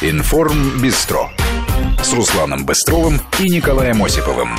Информ 0.00 0.80
Бистро 0.80 1.28
с 2.00 2.12
Русланом 2.12 2.64
Быстровым 2.64 3.20
и 3.40 3.50
Николаем 3.50 4.00
Осиповым. 4.04 4.50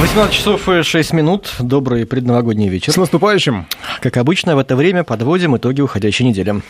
18 0.00 0.32
часов 0.32 0.68
и 0.68 0.84
6 0.84 1.12
минут. 1.12 1.54
Добрый 1.58 2.06
предновогодний 2.06 2.68
вечер. 2.68 2.92
С 2.92 2.96
наступающим. 2.96 3.66
Как 4.00 4.16
обычно, 4.16 4.54
в 4.54 4.60
это 4.60 4.76
время 4.76 5.02
подводим 5.02 5.56
итоги 5.56 5.80
уходящей 5.80 6.24
недели. 6.24 6.62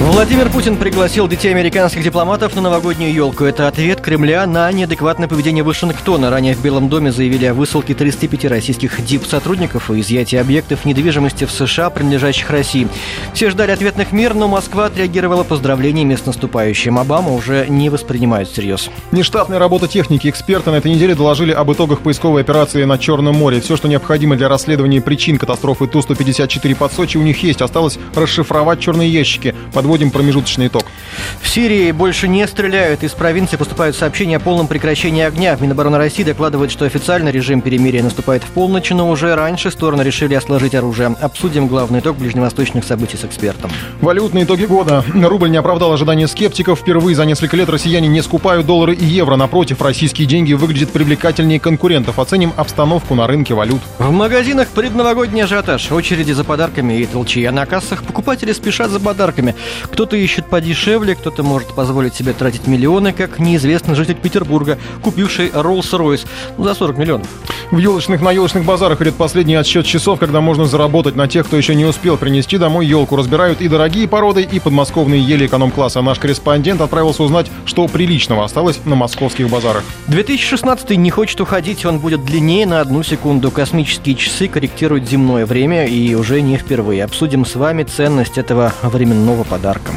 Владимир 0.00 0.48
Путин 0.48 0.76
пригласил 0.76 1.26
детей 1.26 1.50
американских 1.50 2.04
дипломатов 2.04 2.54
на 2.54 2.62
новогоднюю 2.62 3.12
елку. 3.12 3.44
Это 3.44 3.66
ответ 3.66 4.00
Кремля 4.00 4.46
на 4.46 4.70
неадекватное 4.70 5.26
поведение 5.26 5.64
Вашингтона. 5.64 6.30
Ранее 6.30 6.54
в 6.54 6.62
Белом 6.62 6.88
доме 6.88 7.10
заявили 7.10 7.46
о 7.46 7.54
высылке 7.54 7.94
35 7.94 8.44
российских 8.44 9.04
дип-сотрудников 9.04 9.90
и 9.90 10.00
изъятии 10.00 10.36
объектов 10.36 10.84
недвижимости 10.84 11.46
в 11.46 11.50
США, 11.50 11.90
принадлежащих 11.90 12.48
России. 12.48 12.86
Все 13.34 13.50
ждали 13.50 13.72
ответных 13.72 14.12
мер, 14.12 14.34
но 14.34 14.46
Москва 14.46 14.86
отреагировала 14.86 15.42
поздравлениями 15.42 16.14
с 16.14 16.24
наступающим. 16.24 16.96
Обама 16.96 17.32
уже 17.32 17.66
не 17.68 17.90
воспринимают 17.90 18.48
всерьез. 18.48 18.90
Нештатная 19.10 19.58
работа 19.58 19.88
техники. 19.88 20.28
Эксперты 20.28 20.70
на 20.70 20.76
этой 20.76 20.92
неделе 20.92 21.16
доложили 21.16 21.50
об 21.50 21.72
итогах 21.72 22.02
поисковой 22.02 22.42
операции 22.42 22.84
на 22.84 22.98
Черном 22.98 23.34
море. 23.34 23.60
Все, 23.60 23.76
что 23.76 23.88
необходимо 23.88 24.36
для 24.36 24.48
расследования 24.48 25.00
причин 25.00 25.38
катастрофы 25.38 25.88
Ту-154 25.88 26.76
под 26.76 26.92
Сочи, 26.92 27.16
у 27.16 27.22
них 27.22 27.42
есть. 27.42 27.62
Осталось 27.62 27.98
расшифровать 28.14 28.78
черные 28.78 29.10
ящики. 29.10 29.56
Подводим 29.88 30.10
промежуточный 30.10 30.66
итог. 30.66 30.84
В 31.40 31.48
Сирии 31.48 31.90
больше 31.92 32.28
не 32.28 32.46
стреляют. 32.46 33.02
Из 33.02 33.12
провинции 33.12 33.56
поступают 33.56 33.96
сообщения 33.96 34.36
о 34.36 34.40
полном 34.40 34.66
прекращении 34.66 35.22
огня. 35.22 35.56
Минобороны 35.58 35.98
России 35.98 36.22
докладывает, 36.22 36.70
что 36.70 36.84
официально 36.84 37.30
режим 37.30 37.60
перемирия 37.60 38.02
наступает 38.02 38.42
в 38.42 38.48
полночь, 38.48 38.90
но 38.90 39.08
уже 39.08 39.34
раньше 39.34 39.70
стороны 39.70 40.02
решили 40.02 40.38
сложить 40.38 40.74
оружие. 40.74 41.16
Обсудим 41.20 41.66
главный 41.66 42.00
итог 42.00 42.16
ближневосточных 42.16 42.84
событий 42.84 43.16
с 43.16 43.24
экспертом. 43.24 43.70
Валютные 44.00 44.44
итоги 44.44 44.64
года. 44.64 45.04
Рубль 45.14 45.50
не 45.50 45.56
оправдал 45.56 45.92
ожидания 45.92 46.28
скептиков. 46.28 46.80
Впервые 46.80 47.16
за 47.16 47.24
несколько 47.24 47.56
лет 47.56 47.68
россияне 47.68 48.08
не 48.08 48.22
скупают 48.22 48.66
доллары 48.66 48.94
и 48.94 49.04
евро. 49.04 49.36
Напротив, 49.36 49.80
российские 49.82 50.26
деньги 50.26 50.52
выглядят 50.52 50.90
привлекательнее 50.90 51.60
конкурентов. 51.60 52.18
Оценим 52.18 52.52
обстановку 52.56 53.14
на 53.14 53.26
рынке 53.26 53.54
валют. 53.54 53.80
В 53.98 54.10
магазинах 54.10 54.68
предновогодний 54.68 55.44
ажиотаж. 55.44 55.90
Очереди 55.90 56.32
за 56.32 56.44
подарками 56.44 56.94
и 56.94 57.06
толчья 57.06 57.52
на 57.52 57.66
кассах. 57.66 58.02
Покупатели 58.02 58.52
спешат 58.52 58.90
за 58.90 59.00
подарками. 59.00 59.54
Кто-то 59.84 60.16
ищет 60.16 60.46
подешевле, 60.46 61.14
кто-то 61.28 61.42
может 61.42 61.68
позволить 61.68 62.14
себе 62.14 62.32
тратить 62.32 62.66
миллионы, 62.66 63.12
как 63.12 63.38
неизвестный 63.38 63.94
житель 63.94 64.14
Петербурга, 64.14 64.78
купивший 65.02 65.48
Rolls-Royce 65.48 66.26
ну, 66.56 66.64
за 66.64 66.74
40 66.74 66.96
миллионов. 66.96 67.26
В 67.70 67.76
елочных 67.76 68.22
на 68.22 68.32
елочных 68.32 68.64
базарах 68.64 69.02
идет 69.02 69.14
последний 69.14 69.54
отсчет 69.54 69.84
часов, 69.84 70.18
когда 70.18 70.40
можно 70.40 70.64
заработать 70.64 71.16
на 71.16 71.28
тех, 71.28 71.46
кто 71.46 71.58
еще 71.58 71.74
не 71.74 71.84
успел 71.84 72.16
принести 72.16 72.56
домой 72.56 72.86
елку. 72.86 73.14
Разбирают 73.14 73.60
и 73.60 73.68
дорогие 73.68 74.08
породы, 74.08 74.40
и 74.40 74.58
подмосковные 74.58 75.20
ели 75.20 75.46
эконом-класса. 75.46 76.00
Наш 76.00 76.18
корреспондент 76.18 76.80
отправился 76.80 77.22
узнать, 77.22 77.50
что 77.66 77.86
приличного 77.88 78.46
осталось 78.46 78.80
на 78.86 78.94
московских 78.94 79.50
базарах. 79.50 79.84
2016 80.06 80.96
не 80.96 81.10
хочет 81.10 81.42
уходить, 81.42 81.84
он 81.84 81.98
будет 81.98 82.24
длиннее 82.24 82.64
на 82.64 82.80
одну 82.80 83.02
секунду. 83.02 83.50
Космические 83.50 84.14
часы 84.14 84.48
корректируют 84.48 85.06
земное 85.06 85.44
время 85.44 85.84
и 85.84 86.14
уже 86.14 86.40
не 86.40 86.56
впервые. 86.56 87.04
Обсудим 87.04 87.44
с 87.44 87.54
вами 87.54 87.82
ценность 87.82 88.38
этого 88.38 88.72
временного 88.82 89.44
подарка. 89.44 89.92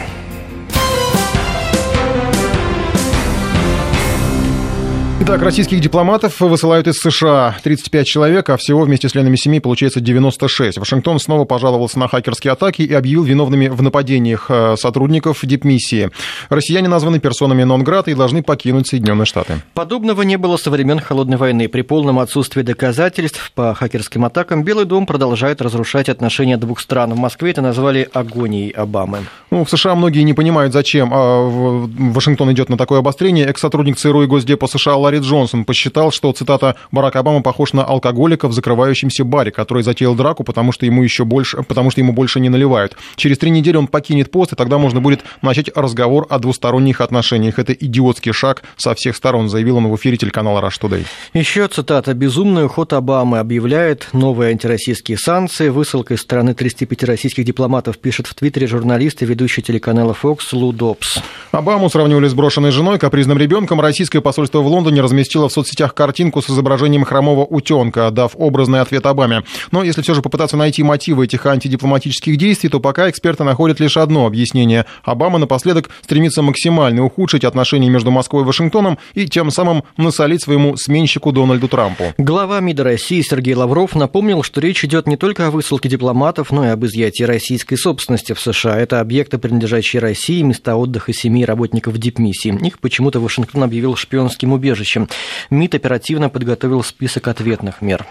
Итак, 5.23 5.43
российских 5.43 5.79
дипломатов 5.81 6.39
высылают 6.39 6.87
из 6.87 6.95
США 6.95 7.55
35 7.61 8.07
человек, 8.07 8.49
а 8.49 8.57
всего 8.57 8.81
вместе 8.81 9.07
с 9.07 9.11
членами 9.11 9.35
семьи 9.35 9.59
получается 9.59 10.01
96. 10.01 10.79
Вашингтон 10.79 11.19
снова 11.19 11.45
пожаловался 11.45 11.99
на 11.99 12.07
хакерские 12.07 12.53
атаки 12.53 12.81
и 12.81 12.91
объявил 12.91 13.23
виновными 13.23 13.67
в 13.67 13.83
нападениях 13.83 14.47
э, 14.49 14.75
сотрудников 14.77 15.45
дипмиссии. 15.45 16.09
Россияне 16.49 16.87
названы 16.87 17.19
персонами 17.19 17.61
нон-грата 17.61 18.09
и 18.09 18.15
должны 18.15 18.41
покинуть 18.41 18.87
Соединенные 18.87 19.27
Штаты. 19.27 19.61
Подобного 19.75 20.23
не 20.23 20.37
было 20.37 20.57
со 20.57 20.71
времен 20.71 20.99
Холодной 20.99 21.37
войны. 21.37 21.69
При 21.69 21.83
полном 21.83 22.17
отсутствии 22.17 22.63
доказательств 22.63 23.51
по 23.53 23.75
хакерским 23.75 24.25
атакам 24.25 24.63
Белый 24.63 24.85
дом 24.85 25.05
продолжает 25.05 25.61
разрушать 25.61 26.09
отношения 26.09 26.57
двух 26.57 26.79
стран. 26.79 27.13
В 27.13 27.19
Москве 27.19 27.51
это 27.51 27.61
назвали 27.61 28.09
агонией 28.11 28.71
Обамы. 28.71 29.19
Ну, 29.51 29.65
в 29.65 29.69
США 29.69 29.93
многие 29.93 30.23
не 30.23 30.33
понимают, 30.33 30.73
зачем 30.73 31.11
а 31.13 31.47
Вашингтон 31.47 32.51
идет 32.53 32.69
на 32.69 32.77
такое 32.77 32.97
обострение. 32.97 33.45
Экс-сотрудник 33.45 33.97
ЦРУ 33.97 34.23
и 34.23 34.25
Госдепа 34.25 34.65
США 34.65 34.95
Ларри 35.11 35.25
Джонсон 35.25 35.65
посчитал, 35.65 36.09
что, 36.09 36.31
цитата, 36.31 36.77
«Барак 36.89 37.17
Обама 37.17 37.41
похож 37.41 37.73
на 37.73 37.83
алкоголика 37.83 38.47
в 38.47 38.53
закрывающемся 38.53 39.25
баре, 39.25 39.51
который 39.51 39.83
затеял 39.83 40.15
драку, 40.15 40.45
потому 40.45 40.71
что 40.71 40.85
ему 40.85 41.03
еще 41.03 41.25
больше, 41.25 41.63
потому 41.63 41.91
что 41.91 41.99
ему 41.99 42.13
больше 42.13 42.39
не 42.39 42.47
наливают. 42.47 42.95
Через 43.17 43.37
три 43.37 43.49
недели 43.49 43.75
он 43.75 43.87
покинет 43.87 44.31
пост, 44.31 44.53
и 44.53 44.55
тогда 44.55 44.77
можно 44.77 45.01
будет 45.01 45.19
начать 45.41 45.69
разговор 45.75 46.27
о 46.29 46.39
двусторонних 46.39 47.01
отношениях. 47.01 47.59
Это 47.59 47.73
идиотский 47.73 48.31
шаг 48.31 48.63
со 48.77 48.95
всех 48.95 49.17
сторон», 49.17 49.49
заявил 49.49 49.77
он 49.77 49.89
в 49.89 49.95
эфире 49.97 50.15
телеканала 50.15 50.61
Rush 50.61 50.79
Today. 50.81 51.05
Еще 51.33 51.67
цитата. 51.67 52.13
«Безумный 52.13 52.67
уход 52.67 52.93
Обамы 52.93 53.39
объявляет 53.39 54.07
новые 54.13 54.51
антироссийские 54.51 55.17
санкции. 55.17 55.67
Высылка 55.67 56.13
из 56.13 56.21
страны 56.21 56.53
35 56.53 57.03
российских 57.03 57.43
дипломатов, 57.43 57.97
пишет 57.97 58.27
в 58.27 58.33
Твиттере 58.33 58.67
журналист 58.67 59.21
и 59.23 59.25
ведущий 59.25 59.61
телеканала 59.61 60.15
Fox 60.21 60.39
Лу 60.53 60.71
Добс. 60.71 61.19
Обаму 61.51 61.89
сравнивали 61.89 62.29
с 62.29 62.33
брошенной 62.33 62.71
женой, 62.71 62.97
капризным 62.97 63.37
ребенком. 63.37 63.81
Российское 63.81 64.21
посольство 64.21 64.59
в 64.59 64.67
Лондоне 64.67 65.00
разместила 65.01 65.49
в 65.49 65.53
соцсетях 65.53 65.93
картинку 65.93 66.41
с 66.41 66.49
изображением 66.49 67.03
хромого 67.03 67.45
утенка, 67.45 68.09
дав 68.11 68.31
образный 68.35 68.81
ответ 68.81 69.05
Обаме. 69.05 69.43
Но 69.71 69.83
если 69.83 70.01
все 70.01 70.13
же 70.13 70.21
попытаться 70.21 70.57
найти 70.57 70.83
мотивы 70.83 71.25
этих 71.25 71.45
антидипломатических 71.45 72.37
действий, 72.37 72.69
то 72.69 72.79
пока 72.79 73.09
эксперты 73.09 73.43
находят 73.43 73.79
лишь 73.79 73.97
одно 73.97 74.25
объяснение. 74.25 74.85
Обама 75.03 75.39
напоследок 75.39 75.89
стремится 76.01 76.41
максимально 76.41 77.03
ухудшить 77.03 77.43
отношения 77.43 77.89
между 77.89 78.11
Москвой 78.11 78.43
и 78.43 78.45
Вашингтоном 78.45 78.97
и 79.13 79.27
тем 79.27 79.51
самым 79.51 79.83
насолить 79.97 80.43
своему 80.43 80.77
сменщику 80.77 81.31
Дональду 81.31 81.67
Трампу. 81.67 82.13
Глава 82.17 82.59
МИДа 82.59 82.83
России 82.83 83.21
Сергей 83.21 83.55
Лавров 83.55 83.95
напомнил, 83.95 84.43
что 84.43 84.61
речь 84.61 84.83
идет 84.85 85.07
не 85.07 85.17
только 85.17 85.47
о 85.47 85.51
высылке 85.51 85.89
дипломатов, 85.89 86.51
но 86.51 86.65
и 86.65 86.69
об 86.69 86.85
изъятии 86.85 87.23
российской 87.23 87.75
собственности 87.75 88.33
в 88.33 88.39
США. 88.39 88.79
Это 88.79 88.99
объекты, 88.99 89.37
принадлежащие 89.37 90.01
России, 90.01 90.41
места 90.41 90.75
отдыха 90.75 91.13
семей 91.13 91.45
работников 91.45 91.97
дипмиссии. 91.97 92.57
Их 92.65 92.79
почему-то 92.79 93.19
Вашингтон 93.19 93.63
объявил 93.63 93.95
шпионским 93.95 94.53
убежищем 94.53 94.90
будущем. 94.91 95.07
МИД 95.49 95.75
оперативно 95.75 96.29
подготовил 96.29 96.83
список 96.83 97.27
ответных 97.27 97.81
мер. 97.81 98.05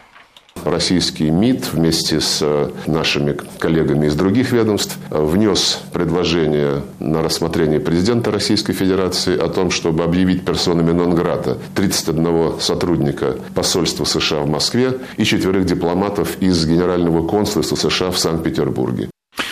Российский 0.65 1.31
МИД 1.31 1.73
вместе 1.73 2.21
с 2.21 2.41
э, 2.43 2.71
нашими 2.87 3.37
коллегами 3.59 4.07
из 4.07 4.17
других 4.17 4.51
ведомств 4.51 4.99
внес 5.11 5.81
предложение 5.93 6.83
на 6.99 7.23
рассмотрение 7.23 7.79
президента 7.79 8.33
Российской 8.33 8.73
Федерации 8.73 9.39
о 9.39 9.49
том, 9.49 9.71
чтобы 9.71 10.03
объявить 10.03 10.45
персонами 10.45 10.91
нон-грата 10.91 11.57
31 11.77 12.61
сотрудника 12.61 13.37
посольства 13.55 14.05
США 14.05 14.41
в 14.41 14.49
Москве 14.49 14.99
и 15.17 15.25
четверых 15.25 15.67
дипломатов 15.67 16.37
из 16.41 16.67
Генерального 16.67 17.27
консульства 17.27 17.77
США 17.77 18.11
в 18.11 18.19
Санкт-Петербурге. 18.19 19.10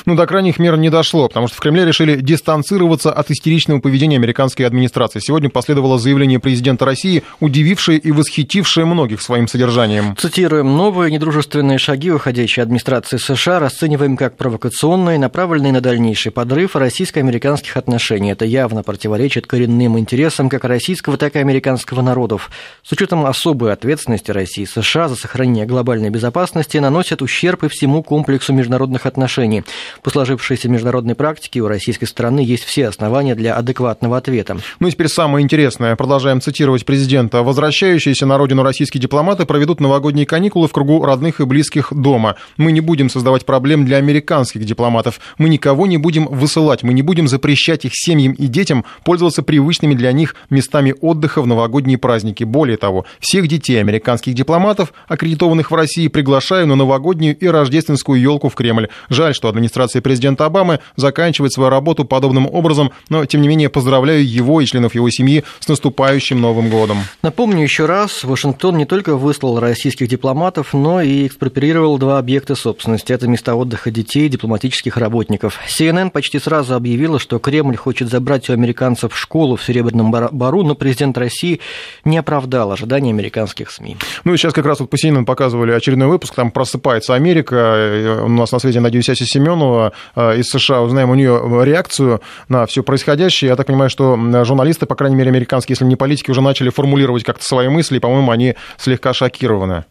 Ну, 0.09 0.15
до 0.15 0.27
крайних 0.27 0.59
мер 0.59 0.79
не 0.79 0.89
дошло, 0.89 1.29
потому 1.29 1.49
что 1.49 1.59
в 1.59 1.61
Кремле 1.61 1.85
решили 1.85 2.19
дистанцироваться 2.19 3.13
от 3.13 3.31
истеричного 3.31 3.79
поведения 3.81 4.17
американской 4.17 4.65
администрации. 4.65 5.21
Сегодня 5.21 5.51
последовало 5.51 5.99
заявление 5.99 6.41
президента 6.41 6.87
России, 6.87 7.25
удивившее 7.41 7.99
и 7.99 8.11
восхитившее 8.11 8.87
многих 8.87 9.21
своим 9.21 9.47
содержанием. 9.49 10.17
Цитируем. 10.17 10.79
«Новые 10.79 11.13
недружественные 11.13 11.77
шаги 11.77 12.11
уходящей 12.11 12.63
администрации 12.63 13.19
США 13.19 13.59
расцениваем 13.59 14.17
как 14.17 14.39
провокационные, 14.39 15.19
направленные 15.19 15.75
на 15.75 15.83
дальнейший 15.83 16.33
подрыв 16.33 16.75
российско-американских 16.75 17.77
отношений. 17.77 18.31
Это 18.31 18.47
явно 18.47 18.83
противоречит 18.83 19.47
коренным 19.47 19.99
интересам 19.99 20.49
как 20.49 20.65
российского, 20.65 21.19
так 21.19 21.37
и 21.37 21.41
американского 21.41 22.01
народов. 22.01 22.51
С 22.83 22.93
учетом 22.93 23.27
особой 23.27 23.75
ответственности 23.75 24.31
России 24.31 24.63
и 24.63 24.67
США 24.67 25.09
за 25.09 25.17
сохранение 25.17 25.67
глобальной 25.67 26.09
безопасности 26.09 26.79
наносят 26.79 27.21
ущерб 27.21 27.65
и 27.65 27.69
всему 27.69 28.03
комплексу 28.03 28.55
международных 28.55 29.05
отношений. 29.05 29.65
По 30.03 30.11
сложившейся 30.11 30.69
международной 30.69 31.15
практике 31.15 31.61
у 31.61 31.69
российской 31.69 32.07
стороны 32.07 32.41
есть 32.41 32.65
все 32.65 32.89
основания 32.89 33.35
для 33.35 33.55
адекватного 33.55 34.17
ответа. 34.17 34.59
Ну 34.81 34.89
и 34.89 34.91
теперь 34.91 35.09
самое 35.09 35.43
интересное. 35.43 35.97
Продолжаем 35.97 36.41
цитировать 36.41 36.85
президента. 36.85 37.43
Возвращающиеся 37.43 38.27
на 38.27 38.39
родину 38.39 38.63
российские 38.63 39.01
дипломаты 39.01 39.45
проведут 39.45 39.81
новогодние 39.81 40.27
каникулы 40.27 40.69
в 40.69 40.73
кругу 40.73 41.05
родных 41.05 41.41
и 41.41 41.45
близких 41.45 41.93
дома. 41.93 42.37
Мы 42.57 42.73
не 42.73 42.81
будем 42.81 43.11
создавать 43.11 43.45
проблем 43.45 43.85
для 43.85 43.97
американских 43.97 44.65
дипломатов. 44.65 45.21
Мы 45.39 45.49
никого 45.49 45.87
не 45.87 45.99
будем 45.99 46.27
высылать. 46.27 46.83
Мы 46.83 46.93
не 46.93 47.03
будем 47.03 47.27
запрещать 47.29 47.85
их 47.85 47.93
семьям 47.95 48.33
и 48.33 48.47
детям 48.47 48.85
пользоваться 49.05 49.43
привычными 49.43 49.95
для 49.95 50.13
них 50.13 50.37
местами 50.51 50.95
отдыха 51.01 51.43
в 51.43 51.47
новогодние 51.47 51.99
праздники. 51.99 52.45
Более 52.45 52.77
того, 52.77 53.05
всех 53.21 53.49
детей 53.49 53.81
американских 53.81 54.35
дипломатов, 54.35 54.93
аккредитованных 55.09 55.71
в 55.71 55.75
России, 55.75 56.09
приглашаю 56.09 56.67
на 56.67 56.77
новогоднюю 56.77 57.37
и 57.37 57.47
рождественскую 57.47 58.21
елку 58.21 58.49
в 58.49 58.55
Кремль. 58.55 58.89
Жаль, 59.09 59.35
что 59.35 59.49
администрация 59.49 59.88
администрации 59.89 60.01
президента 60.01 60.45
Обамы 60.45 60.81
заканчивает 60.97 61.53
свою 61.53 61.71
работу 61.71 62.05
подобным 62.05 62.47
образом, 62.51 62.91
но, 63.09 63.25
тем 63.25 63.41
не 63.41 63.49
менее, 63.49 63.69
поздравляю 63.69 64.27
его 64.29 64.61
и 64.61 64.67
членов 64.67 64.95
его 64.95 65.11
семьи 65.11 65.45
с 65.61 65.69
наступающим 65.69 66.41
Новым 66.41 66.69
годом. 66.71 66.99
Напомню 67.23 67.63
еще 67.63 67.87
раз, 67.87 68.25
Вашингтон 68.25 68.77
не 68.77 68.85
только 68.85 69.17
выслал 69.17 69.59
российских 69.61 70.09
дипломатов, 70.09 70.75
но 70.75 71.01
и 71.01 71.27
экспроприировал 71.27 71.99
два 71.99 72.19
объекта 72.19 72.55
собственности. 72.55 73.13
Это 73.13 73.27
места 73.29 73.55
отдыха 73.55 73.91
детей 73.91 74.27
и 74.27 74.29
дипломатических 74.29 74.97
работников. 74.97 75.59
CNN 75.69 76.11
почти 76.11 76.39
сразу 76.39 76.75
объявила, 76.75 77.19
что 77.19 77.39
Кремль 77.39 77.77
хочет 77.77 78.11
забрать 78.11 78.49
у 78.51 78.53
американцев 78.53 79.17
школу 79.17 79.57
в 79.57 79.63
Серебряном 79.63 80.11
Бару, 80.11 80.63
но 80.63 80.75
президент 80.75 81.17
России 81.19 81.61
не 82.05 82.19
оправдал 82.19 82.73
ожиданий 82.73 83.11
американских 83.11 83.71
СМИ. 83.71 83.97
Ну 84.25 84.35
и 84.35 84.37
сейчас 84.37 84.53
как 84.53 84.67
раз 84.67 84.81
вот 84.81 84.91
по 84.91 84.97
CNN 84.97 85.25
показывали 85.25 85.73
очередной 85.73 86.09
выпуск, 86.09 86.35
там 86.35 86.51
просыпается 86.51 87.15
Америка. 87.15 88.23
У 88.25 88.29
нас 88.29 88.53
на 88.53 88.59
связи, 88.59 88.79
надеюсь, 88.79 89.09
Ася 89.09 89.25
Семенова 89.25 89.68
э, 90.15 90.37
из 90.39 90.49
США. 90.49 90.83
Узнаем 90.83 91.11
у 91.11 91.15
нее 91.15 91.41
реакцию 91.65 92.21
на 92.49 92.67
все 92.67 92.83
происходящее. 92.83 93.51
Я 93.51 93.57
так 93.57 93.67
понимаю, 93.67 93.91
что 93.91 94.17
журналисты, 94.45 94.87
по 94.87 94.95
крайней 94.95 95.17
мере, 95.17 95.31
американские, 95.31 95.75
если 95.75 95.85
не 95.85 95.97
политики, 95.97 96.31
уже 96.31 96.41
начали 96.41 96.71
формулировать 96.71 97.25
как-то 97.25 97.45
свои 97.45 97.69
мысли, 97.69 97.97
и, 97.97 98.01
по-моему, 98.01 98.31
они 98.31 98.55
слегка 98.77 99.13
шокированы. 99.13 99.85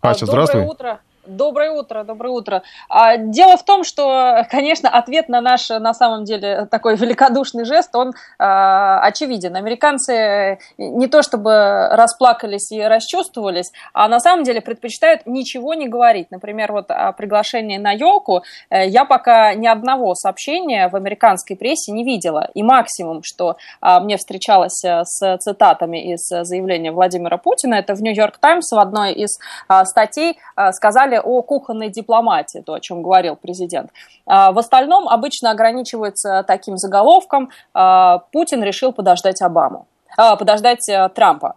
Ася, 0.00 0.26
Доброе 0.26 0.46
здравствуй. 0.46 0.64
утро. 0.64 1.00
Доброе 1.30 1.70
утро, 1.70 2.02
доброе 2.02 2.30
утро. 2.30 2.62
А, 2.88 3.16
дело 3.16 3.56
в 3.56 3.64
том, 3.64 3.84
что, 3.84 4.44
конечно, 4.50 4.88
ответ 4.88 5.28
на 5.28 5.40
наш, 5.40 5.68
на 5.68 5.94
самом 5.94 6.24
деле, 6.24 6.66
такой 6.68 6.96
великодушный 6.96 7.64
жест, 7.64 7.94
он 7.94 8.14
а, 8.36 8.98
очевиден. 9.00 9.54
Американцы 9.54 10.58
не 10.76 11.06
то 11.06 11.22
чтобы 11.22 11.86
расплакались 11.92 12.72
и 12.72 12.82
расчувствовались, 12.82 13.70
а 13.92 14.08
на 14.08 14.18
самом 14.18 14.42
деле 14.42 14.60
предпочитают 14.60 15.24
ничего 15.26 15.74
не 15.74 15.86
говорить. 15.86 16.32
Например, 16.32 16.72
вот 16.72 16.90
о 16.90 17.12
приглашении 17.12 17.78
на 17.78 17.92
елку 17.92 18.42
э, 18.68 18.88
я 18.88 19.04
пока 19.04 19.54
ни 19.54 19.68
одного 19.68 20.16
сообщения 20.16 20.88
в 20.88 20.96
американской 20.96 21.54
прессе 21.54 21.92
не 21.92 22.02
видела. 22.02 22.50
И 22.54 22.64
максимум, 22.64 23.22
что 23.22 23.56
а, 23.80 24.00
мне 24.00 24.16
встречалось 24.16 24.84
э, 24.84 25.04
с 25.04 25.38
цитатами 25.38 26.12
из 26.12 26.26
заявления 26.28 26.90
Владимира 26.90 27.36
Путина, 27.36 27.76
это 27.76 27.94
в 27.94 28.02
Нью-Йорк 28.02 28.38
Таймс 28.38 28.72
в 28.72 28.78
одной 28.78 29.12
из 29.12 29.38
статей 29.84 30.36
а, 30.56 30.72
о 31.20 31.42
кухонной 31.42 31.90
дипломатии, 31.90 32.62
то, 32.64 32.74
о 32.74 32.80
чем 32.80 33.02
говорил 33.02 33.36
президент. 33.36 33.90
А, 34.26 34.52
в 34.52 34.58
остальном 34.58 35.08
обычно 35.08 35.50
ограничивается 35.50 36.44
таким 36.46 36.76
заголовком 36.76 37.50
а, 37.74 38.18
«Путин 38.32 38.62
решил 38.62 38.92
подождать 38.92 39.42
Обаму», 39.42 39.86
а, 40.16 40.36
подождать 40.36 40.88
э, 40.88 41.08
Трампа. 41.14 41.56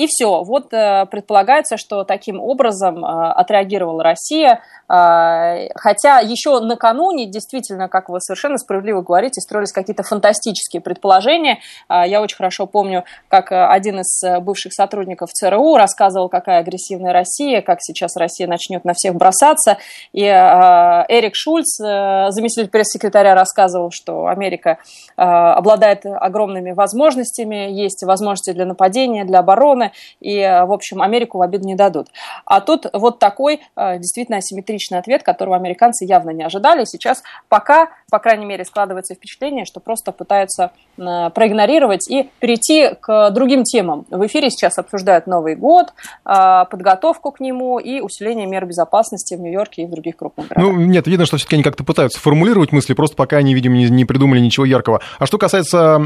И 0.00 0.06
все. 0.06 0.42
Вот 0.44 0.72
э, 0.72 1.04
предполагается, 1.10 1.76
что 1.76 2.04
таким 2.04 2.40
образом 2.40 3.04
э, 3.04 3.32
отреагировала 3.32 4.02
Россия. 4.02 4.62
Э, 4.88 5.68
хотя 5.74 6.20
еще 6.20 6.58
накануне, 6.60 7.26
действительно, 7.26 7.86
как 7.86 8.08
вы 8.08 8.18
совершенно 8.22 8.56
справедливо 8.56 9.02
говорите, 9.02 9.42
строились 9.42 9.72
какие-то 9.72 10.02
фантастические 10.02 10.80
предположения. 10.80 11.58
Я 11.90 12.22
очень 12.22 12.38
хорошо 12.38 12.64
помню, 12.64 13.04
как 13.28 13.52
один 13.52 14.00
из 14.00 14.22
бывших 14.40 14.72
сотрудников 14.72 15.32
ЦРУ 15.32 15.76
рассказывал, 15.76 16.30
какая 16.30 16.60
агрессивная 16.60 17.12
Россия, 17.12 17.60
как 17.60 17.78
сейчас 17.82 18.16
Россия 18.16 18.46
начнет 18.46 18.86
на 18.86 18.94
всех 18.94 19.14
бросаться. 19.14 19.76
И 20.12 20.22
Эрик 20.22 21.34
Шульц, 21.34 21.76
заместитель 21.76 22.70
пресс-секретаря, 22.70 23.34
рассказывал, 23.34 23.90
что 23.92 24.26
Америка 24.26 24.78
обладает 25.16 26.06
огромными 26.06 26.72
возможностями, 26.72 27.70
есть 27.70 28.02
возможности 28.04 28.52
для 28.52 28.64
нападения, 28.64 29.24
для 29.24 29.40
обороны, 29.40 29.89
и, 30.20 30.38
э, 30.38 30.64
в 30.64 30.72
общем, 30.72 31.02
Америку 31.02 31.38
в 31.38 31.42
обиду 31.42 31.66
не 31.66 31.74
дадут. 31.74 32.08
А 32.44 32.60
тут 32.60 32.86
вот 32.92 33.18
такой 33.18 33.60
э, 33.76 33.98
действительно 33.98 34.38
асимметричный 34.38 34.98
ответ, 34.98 35.22
которого 35.22 35.56
американцы 35.56 36.04
явно 36.04 36.30
не 36.30 36.42
ожидали. 36.42 36.84
Сейчас 36.84 37.22
пока, 37.48 37.90
по 38.10 38.18
крайней 38.18 38.46
мере, 38.46 38.64
складывается 38.64 39.14
впечатление, 39.14 39.64
что 39.64 39.80
просто 39.80 40.12
пытаются 40.12 40.72
э, 40.98 41.30
проигнорировать 41.30 42.10
и 42.10 42.30
перейти 42.40 42.90
к 43.00 43.30
другим 43.30 43.64
темам. 43.64 44.06
В 44.10 44.26
эфире 44.26 44.50
сейчас 44.50 44.78
обсуждают 44.78 45.26
Новый 45.26 45.56
год, 45.56 45.92
подготовку 46.24 47.32
к 47.32 47.40
нему 47.40 47.78
и 47.78 48.00
усиление 48.00 48.46
мер 48.46 48.66
безопасности 48.66 49.34
в 49.34 49.40
Нью-Йорке 49.40 49.82
и 49.82 49.86
в 49.86 49.90
других 49.90 50.16
крупных 50.16 50.48
городах. 50.48 50.72
Ну, 50.72 50.80
нет, 50.80 51.06
видно, 51.06 51.26
что 51.26 51.36
все-таки 51.36 51.56
они 51.56 51.62
как-то 51.62 51.84
пытаются 51.84 52.20
формулировать 52.20 52.72
мысли, 52.72 52.94
просто 52.94 53.16
пока 53.16 53.36
они, 53.36 53.54
видимо, 53.54 53.76
не, 53.76 53.88
не 53.88 54.04
придумали 54.04 54.40
ничего 54.40 54.64
яркого. 54.64 55.00
А 55.18 55.26
что 55.26 55.38
касается 55.38 56.00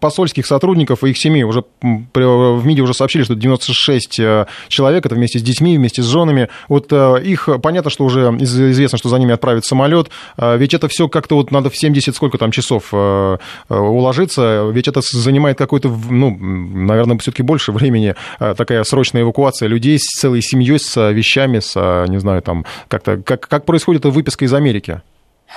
посольских 0.00 0.46
сотрудников 0.46 1.04
и 1.04 1.10
их 1.10 1.18
семей, 1.18 1.42
уже 1.42 1.64
в 1.82 2.66
МИДе 2.66 2.82
уже 2.82 2.94
сообщили, 2.94 3.19
что 3.24 3.34
96 3.34 4.20
э, 4.20 4.46
человек, 4.68 5.06
это 5.06 5.14
вместе 5.14 5.38
с 5.38 5.42
детьми, 5.42 5.76
вместе 5.76 6.02
с 6.02 6.06
женами. 6.06 6.48
Вот 6.68 6.92
э, 6.92 7.22
их, 7.22 7.48
понятно, 7.62 7.90
что 7.90 8.04
уже 8.04 8.22
известно, 8.40 8.98
что 8.98 9.08
за 9.08 9.18
ними 9.18 9.32
отправят 9.32 9.64
самолет, 9.64 10.10
э, 10.36 10.56
ведь 10.58 10.74
это 10.74 10.88
все 10.88 11.08
как-то 11.08 11.36
вот 11.36 11.50
надо 11.50 11.70
в 11.70 11.76
70 11.76 12.14
сколько 12.14 12.38
там 12.38 12.50
часов 12.50 12.92
уложиться, 13.68 14.70
ведь 14.72 14.88
это 14.88 15.00
занимает 15.02 15.58
какое-то, 15.58 15.88
ну, 15.88 16.36
наверное, 16.36 17.18
все-таки 17.18 17.42
больше 17.42 17.72
времени, 17.80 18.14
такая 18.38 18.84
срочная 18.84 19.22
эвакуация 19.22 19.68
людей 19.68 19.98
с 19.98 20.20
целой 20.20 20.42
семьей, 20.42 20.78
с 20.78 21.10
вещами, 21.10 21.60
с, 21.60 21.74
не 22.08 22.18
знаю, 22.18 22.42
там, 22.42 22.64
как-то, 22.88 23.18
как, 23.18 23.46
как 23.48 23.64
происходит 23.64 24.04
выписка 24.04 24.44
из 24.44 24.54
Америки? 24.54 25.02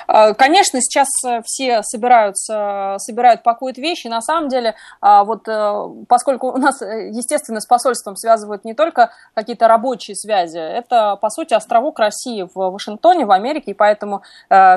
А, 0.08 0.34
конечно, 0.34 0.82
сейчас 0.82 1.08
э, 1.26 1.42
все 1.46 1.82
собираются, 1.84 2.96
собирают, 3.00 3.44
пакуют 3.44 3.78
вещи. 3.78 4.08
На 4.08 4.22
самом 4.22 4.50
деле, 4.50 4.76
а, 5.02 5.24
вот 5.24 5.48
э, 5.48 6.06
поскольку 6.08 6.52
у 6.52 6.58
нас, 6.58 6.82
э, 6.82 7.10
естественно, 7.10 7.60
с 7.60 7.66
посольством 7.66 8.16
связывают 8.16 8.66
не 8.66 8.74
только 8.74 9.12
какие-то 9.34 9.68
рабочие 9.68 10.16
связи, 10.16 10.58
это, 10.58 11.16
по 11.18 11.30
сути, 11.30 11.54
островок 11.54 12.00
России 12.00 12.44
в 12.44 12.72
Вашингтоне, 12.72 13.26
в 13.26 13.32
Америке, 13.32 13.72
и 13.72 13.74
поэтому 13.74 14.24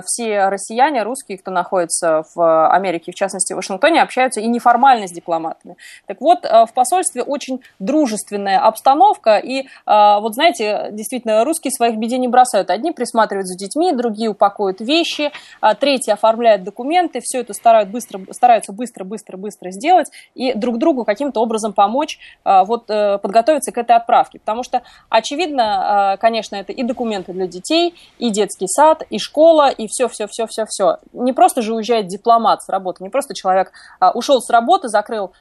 все 0.04 0.48
россияне, 0.48 1.02
русские, 1.02 1.38
кто 1.38 1.50
находится 1.50 2.24
в 2.34 2.68
Америке, 2.70 3.12
в 3.12 3.14
частности, 3.14 3.52
в 3.52 3.56
Вашингтоне, 3.56 4.02
общаются 4.02 4.40
и 4.40 4.46
неформально 4.46 5.06
с 5.08 5.12
дипломатами. 5.12 5.76
Так 6.06 6.20
вот, 6.20 6.44
в 6.44 6.68
посольстве 6.74 7.22
очень 7.22 7.60
дружественная 7.78 8.60
обстановка, 8.60 9.38
и 9.38 9.66
вот, 9.86 10.34
знаете, 10.34 10.88
действительно, 10.92 11.44
русские 11.44 11.72
своих 11.72 11.96
бедей 11.96 12.18
не 12.18 12.28
бросают. 12.28 12.70
Одни 12.70 12.92
присматривают 12.92 13.46
за 13.46 13.56
детьми, 13.56 13.92
другие 13.92 14.30
упакуют 14.30 14.80
вещи, 14.80 15.05
вещи, 15.06 15.32
а 15.60 15.74
третий 15.74 16.10
оформляет 16.10 16.64
документы, 16.64 17.20
все 17.22 17.40
это 17.40 17.52
старают 17.54 17.88
быстро, 17.90 18.20
стараются 18.30 18.72
быстро, 18.72 19.04
быстро, 19.04 19.36
быстро 19.36 19.70
сделать 19.70 20.08
и 20.34 20.52
друг 20.54 20.78
другу 20.78 21.04
каким-то 21.04 21.40
образом 21.40 21.72
помочь 21.72 22.18
а, 22.44 22.64
вот, 22.64 22.90
э, 22.90 23.18
подготовиться 23.18 23.72
к 23.72 23.78
этой 23.78 23.96
отправке. 23.96 24.38
Потому 24.38 24.62
что, 24.62 24.82
очевидно, 25.08 26.12
а, 26.12 26.16
конечно, 26.16 26.56
это 26.56 26.72
и 26.72 26.82
документы 26.82 27.32
для 27.32 27.46
детей, 27.46 27.94
и 28.18 28.30
детский 28.30 28.66
сад, 28.66 29.02
и 29.10 29.18
школа, 29.18 29.68
и 29.68 29.86
все-все-все-все-все. 29.88 30.98
Не 31.12 31.32
просто 31.32 31.62
же 31.62 31.74
уезжает 31.74 32.06
дипломат 32.06 32.62
с 32.62 32.68
работы, 32.68 33.02
не 33.04 33.10
просто 33.10 33.34
человек 33.34 33.72
ушел 34.14 34.40
с 34.40 34.50
работы, 34.50 34.88
закрыл 34.88 35.32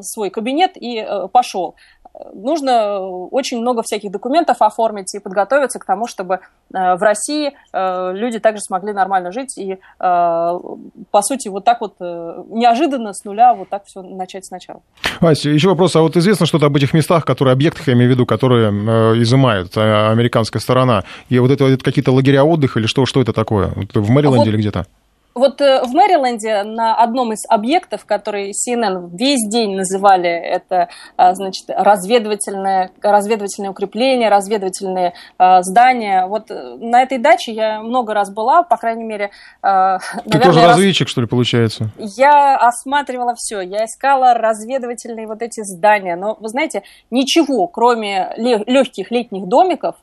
свой 0.00 0.30
кабинет 0.30 0.72
и 0.76 0.98
э, 0.98 1.28
пошел 1.28 1.76
нужно 2.32 3.00
очень 3.00 3.60
много 3.60 3.82
всяких 3.82 4.10
документов 4.10 4.58
оформить 4.60 5.14
и 5.14 5.18
подготовиться 5.18 5.78
к 5.78 5.84
тому, 5.84 6.06
чтобы 6.06 6.34
э, 6.34 6.94
в 6.94 7.02
России 7.02 7.52
э, 7.72 8.12
люди 8.14 8.38
также 8.38 8.60
смогли 8.60 8.92
нормально 8.92 9.32
жить 9.32 9.58
и, 9.58 9.72
э, 9.72 9.76
по 9.98 11.22
сути, 11.22 11.48
вот 11.48 11.64
так 11.64 11.80
вот 11.80 11.94
неожиданно 12.00 13.12
с 13.12 13.24
нуля 13.24 13.54
вот 13.54 13.68
так 13.68 13.84
все 13.86 14.02
начать 14.02 14.46
сначала. 14.46 14.80
Ася, 15.20 15.50
еще 15.50 15.68
вопрос. 15.68 15.96
А 15.96 16.02
вот 16.02 16.16
известно 16.16 16.46
что-то 16.46 16.66
об 16.66 16.76
этих 16.76 16.92
местах, 16.94 17.24
которые, 17.24 17.52
объектах, 17.52 17.88
я 17.88 17.94
имею 17.94 18.10
в 18.10 18.14
виду, 18.14 18.26
которые 18.26 18.70
изымает 19.22 19.76
американская 19.76 20.60
сторона? 20.60 21.04
И 21.28 21.38
вот 21.38 21.50
это, 21.50 21.66
это 21.66 21.82
какие-то 21.84 22.12
лагеря 22.12 22.44
отдыха 22.44 22.78
или 22.78 22.86
что, 22.86 23.06
что 23.06 23.20
это 23.20 23.32
такое? 23.32 23.72
В 23.94 24.10
Мэриленде 24.10 24.36
а 24.36 24.44
вот... 24.44 24.48
или 24.48 24.56
где-то? 24.56 24.86
Вот 25.34 25.60
э, 25.60 25.82
в 25.82 25.92
Мэриленде 25.92 26.62
на 26.62 26.94
одном 26.94 27.32
из 27.32 27.44
объектов, 27.48 28.04
который 28.04 28.52
CNN 28.52 29.10
весь 29.12 29.48
день 29.48 29.74
называли 29.74 30.28
это, 30.30 30.88
а, 31.16 31.34
значит, 31.34 31.64
разведывательное, 31.68 32.92
разведывательное 33.02 33.70
укрепление, 33.70 34.28
разведывательные 34.28 35.14
а, 35.36 35.62
здания. 35.62 36.26
Вот 36.26 36.52
э, 36.52 36.76
на 36.78 37.02
этой 37.02 37.18
даче 37.18 37.52
я 37.52 37.82
много 37.82 38.14
раз 38.14 38.32
была, 38.32 38.62
по 38.62 38.76
крайней 38.76 39.02
мере, 39.02 39.30
а, 39.60 39.98
Ты 39.98 40.04
наверное, 40.26 40.44
тоже 40.44 40.66
разведчик, 40.66 41.06
раз... 41.06 41.10
что 41.10 41.20
ли, 41.22 41.26
получается? 41.26 41.90
Я 41.98 42.56
осматривала 42.56 43.34
все, 43.34 43.60
я 43.60 43.86
искала 43.86 44.34
разведывательные 44.34 45.26
вот 45.26 45.42
эти 45.42 45.62
здания, 45.64 46.14
но, 46.14 46.36
вы 46.38 46.48
знаете, 46.48 46.84
ничего, 47.10 47.66
кроме 47.66 48.32
легких 48.36 49.10
летних 49.10 49.46
домиков 49.48 49.96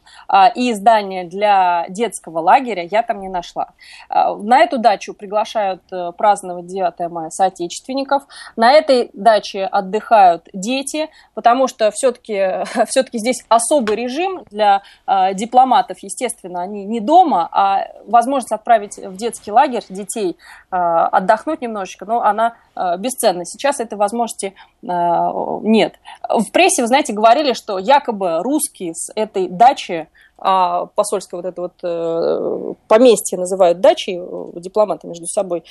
и 0.56 0.74
здания 0.74 1.24
для 1.24 1.86
детского 1.88 2.40
лагеря 2.40 2.86
я 2.90 3.02
там 3.02 3.22
не 3.22 3.30
нашла. 3.30 3.70
На 4.10 4.60
эту 4.60 4.78
дачу 4.78 5.14
приглашают 5.22 5.84
э, 5.92 6.12
праздновать 6.18 6.66
9 6.66 7.12
мая 7.12 7.30
соотечественников. 7.30 8.24
На 8.56 8.74
этой 8.74 9.12
даче 9.14 9.66
отдыхают 9.66 10.50
дети, 10.52 11.10
потому 11.36 11.68
что 11.68 11.92
все-таки 11.92 12.66
все 12.88 13.06
здесь 13.14 13.46
особый 13.50 13.96
режим 13.96 14.44
для 14.50 14.82
э, 15.06 15.36
дипломатов. 15.36 16.00
Естественно, 16.02 16.64
они 16.64 16.86
не 16.86 17.00
дома, 17.00 17.48
а 17.52 17.86
возможность 18.08 18.52
отправить 18.52 18.98
в 18.98 19.16
детский 19.16 19.52
лагерь 19.52 19.84
детей 19.90 20.38
э, 20.72 20.76
отдохнуть 20.76 21.62
немножечко, 21.62 22.06
но 22.06 22.22
она 22.22 22.56
э, 22.76 22.98
бесценна. 22.98 23.46
Сейчас 23.46 23.80
этой 23.80 23.98
возможности 23.98 24.56
нет. 24.82 25.94
В 26.28 26.52
прессе, 26.52 26.82
вы 26.82 26.88
знаете, 26.88 27.14
говорили, 27.14 27.54
что 27.54 27.78
якобы 27.78 28.42
русские 28.42 28.96
с 28.96 29.12
этой 29.16 29.48
дачи 29.48 30.08
а 30.44 30.88
посольское 30.88 31.40
вот 31.40 31.48
это 31.48 31.62
вот 31.62 31.74
э, 31.84 32.74
поместье 32.88 33.38
называют 33.38 33.80
дачей, 33.80 34.18
э, 34.18 34.60
дипломаты 34.60 35.08
между 35.08 35.28
собой, 35.28 35.64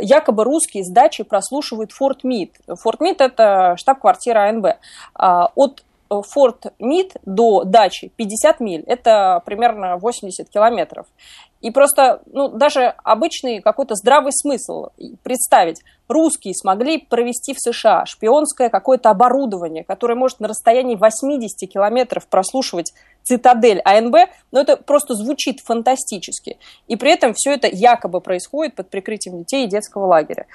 якобы 0.00 0.42
русские 0.42 0.84
с 0.84 0.90
дачи 0.90 1.22
прослушивают 1.22 1.92
Форт 1.92 2.24
Мид. 2.24 2.52
Форт 2.82 3.00
Мид– 3.00 3.20
это 3.22 3.76
штаб-квартира 3.78 4.48
АНБ. 4.48 4.66
А, 5.14 5.52
от 5.54 5.84
Форт 6.08 6.72
Мид 6.78 7.16
до 7.24 7.64
дачи 7.64 8.12
50 8.16 8.60
миль, 8.60 8.84
это 8.86 9.42
примерно 9.44 9.96
80 9.96 10.48
километров. 10.48 11.06
И 11.60 11.70
просто, 11.70 12.20
ну, 12.26 12.48
даже 12.48 12.94
обычный 13.02 13.60
какой-то 13.60 13.94
здравый 13.94 14.32
смысл 14.32 14.88
представить, 15.22 15.82
русские 16.06 16.54
смогли 16.54 16.98
провести 16.98 17.54
в 17.54 17.60
США 17.60 18.04
шпионское 18.06 18.68
какое-то 18.68 19.10
оборудование, 19.10 19.82
которое 19.82 20.14
может 20.14 20.38
на 20.38 20.48
расстоянии 20.48 20.96
80 20.96 21.68
километров 21.68 22.28
прослушивать 22.28 22.92
цитадель 23.26 23.80
АНБ, 23.84 24.16
но 24.52 24.60
это 24.60 24.76
просто 24.76 25.14
звучит 25.14 25.60
фантастически. 25.60 26.58
И 26.86 26.96
при 26.96 27.12
этом 27.12 27.34
все 27.34 27.54
это 27.54 27.66
якобы 27.66 28.20
происходит 28.20 28.76
под 28.76 28.88
прикрытием 28.88 29.40
детей 29.40 29.64
и 29.64 29.68
детского 29.68 30.06
лагеря. 30.06 30.46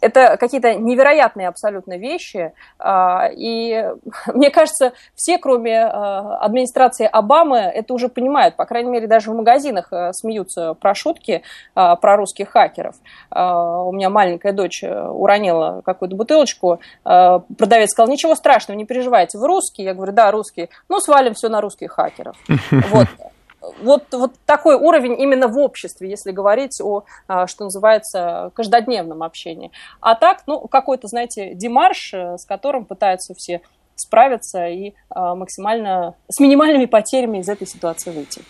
Это 0.00 0.36
какие-то 0.38 0.74
невероятные 0.74 1.48
абсолютно 1.48 1.98
вещи. 1.98 2.52
А, 2.78 3.28
и 3.30 3.84
мне 4.34 4.50
кажется, 4.50 4.92
все, 5.14 5.38
кроме 5.38 5.84
а, 5.84 6.36
администрации 6.38 7.08
Обамы, 7.10 7.58
это 7.58 7.92
уже 7.92 8.08
понимают. 8.08 8.56
По 8.56 8.64
крайней 8.64 8.90
мере, 8.90 9.06
даже 9.06 9.30
в 9.30 9.34
магазинах 9.34 9.92
э, 9.92 10.12
смеются 10.12 10.74
про 10.74 10.94
шутки 10.94 11.42
а, 11.74 11.96
про 11.96 12.16
русских 12.16 12.50
хакеров. 12.50 12.94
У 13.30 13.92
меня 13.92 14.10
маленькая 14.10 14.52
дочь 14.52 14.82
э, 14.82 15.08
уронила 15.08 15.82
какую-то 15.84 16.16
бутылочку. 16.16 16.80
Продавец 17.02 17.90
сказал, 17.90 18.10
ничего 18.10 18.34
страшного, 18.34 18.78
не 18.78 18.84
переживайте, 18.84 19.38
вы 19.38 19.48
русские? 19.48 19.86
Я 19.86 19.94
говорю, 19.94 20.12
да, 20.12 20.30
русские. 20.30 20.68
Ну, 20.88 21.00
свалим 21.00 21.34
все 21.34 21.48
на 21.48 21.60
русских 21.60 21.92
хакеров. 21.92 22.11
Вот 22.90 23.08
вот, 23.80 24.04
вот 24.12 24.34
такой 24.44 24.74
уровень 24.74 25.20
именно 25.20 25.48
в 25.48 25.58
обществе, 25.58 26.10
если 26.10 26.32
говорить 26.32 26.80
о, 26.80 27.04
а, 27.28 27.46
что 27.46 27.64
называется, 27.64 28.50
каждодневном 28.54 29.22
общении. 29.22 29.70
А 30.00 30.14
так, 30.14 30.42
ну, 30.46 30.60
какой-то, 30.68 31.08
знаете, 31.08 31.54
демарш, 31.54 32.12
э, 32.14 32.38
с 32.38 32.44
которым 32.44 32.84
пытаются 32.84 33.34
все 33.34 33.60
справиться 33.94 34.66
и 34.66 34.94
а, 35.10 35.34
максимально, 35.34 36.14
с 36.28 36.40
минимальными 36.40 36.86
потерями 36.86 37.38
из 37.38 37.48
этой 37.48 37.66
ситуации 37.66 38.10
выйти. 38.10 38.42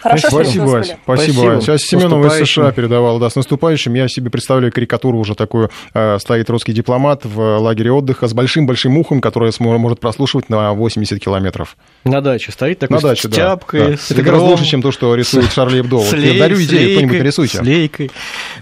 Хорошо, 0.00 0.28
спасибо, 0.28 0.82
что 0.82 0.96
Спасибо. 1.02 1.32
спасибо. 1.32 1.60
Сейчас 1.60 1.82
Семенова 1.82 2.26
из 2.26 2.48
США 2.48 2.72
передавал, 2.72 3.18
да, 3.18 3.30
с 3.30 3.36
наступающим. 3.36 3.94
Я 3.94 4.08
себе 4.08 4.30
представляю 4.30 4.72
карикатуру 4.72 5.18
уже 5.18 5.34
такую. 5.34 5.70
Э, 5.94 6.18
стоит 6.18 6.48
русский 6.50 6.72
дипломат 6.72 7.24
в 7.24 7.58
лагере 7.58 7.92
отдыха 7.92 8.28
с 8.28 8.34
большим-большим 8.34 8.96
ухом, 8.98 9.20
которое 9.20 9.52
может 9.58 10.00
прослушивать 10.00 10.48
на 10.48 10.72
80 10.72 11.18
километров. 11.22 11.76
На 12.04 12.20
даче 12.20 12.52
стоит 12.52 12.78
такой 12.78 12.96
на 12.96 13.02
даче, 13.02 13.28
с 13.28 13.30
тяпкой, 13.30 13.80
да, 13.80 13.88
да. 13.88 13.96
с 13.96 14.10
Это 14.10 14.22
гораздо 14.22 14.46
лучше, 14.46 14.64
чем 14.64 14.82
то, 14.82 14.92
что 14.92 15.14
рисует 15.14 15.52
Шарли 15.52 15.80
Эбдо. 15.80 15.96
Вот 15.96 16.16
я 16.16 16.38
дарю 16.38 16.60
идею, 16.62 16.96
кто-нибудь 16.96 17.18
нарисуйте. 17.18 17.58
С 17.58 17.62
лейкой. 17.62 18.10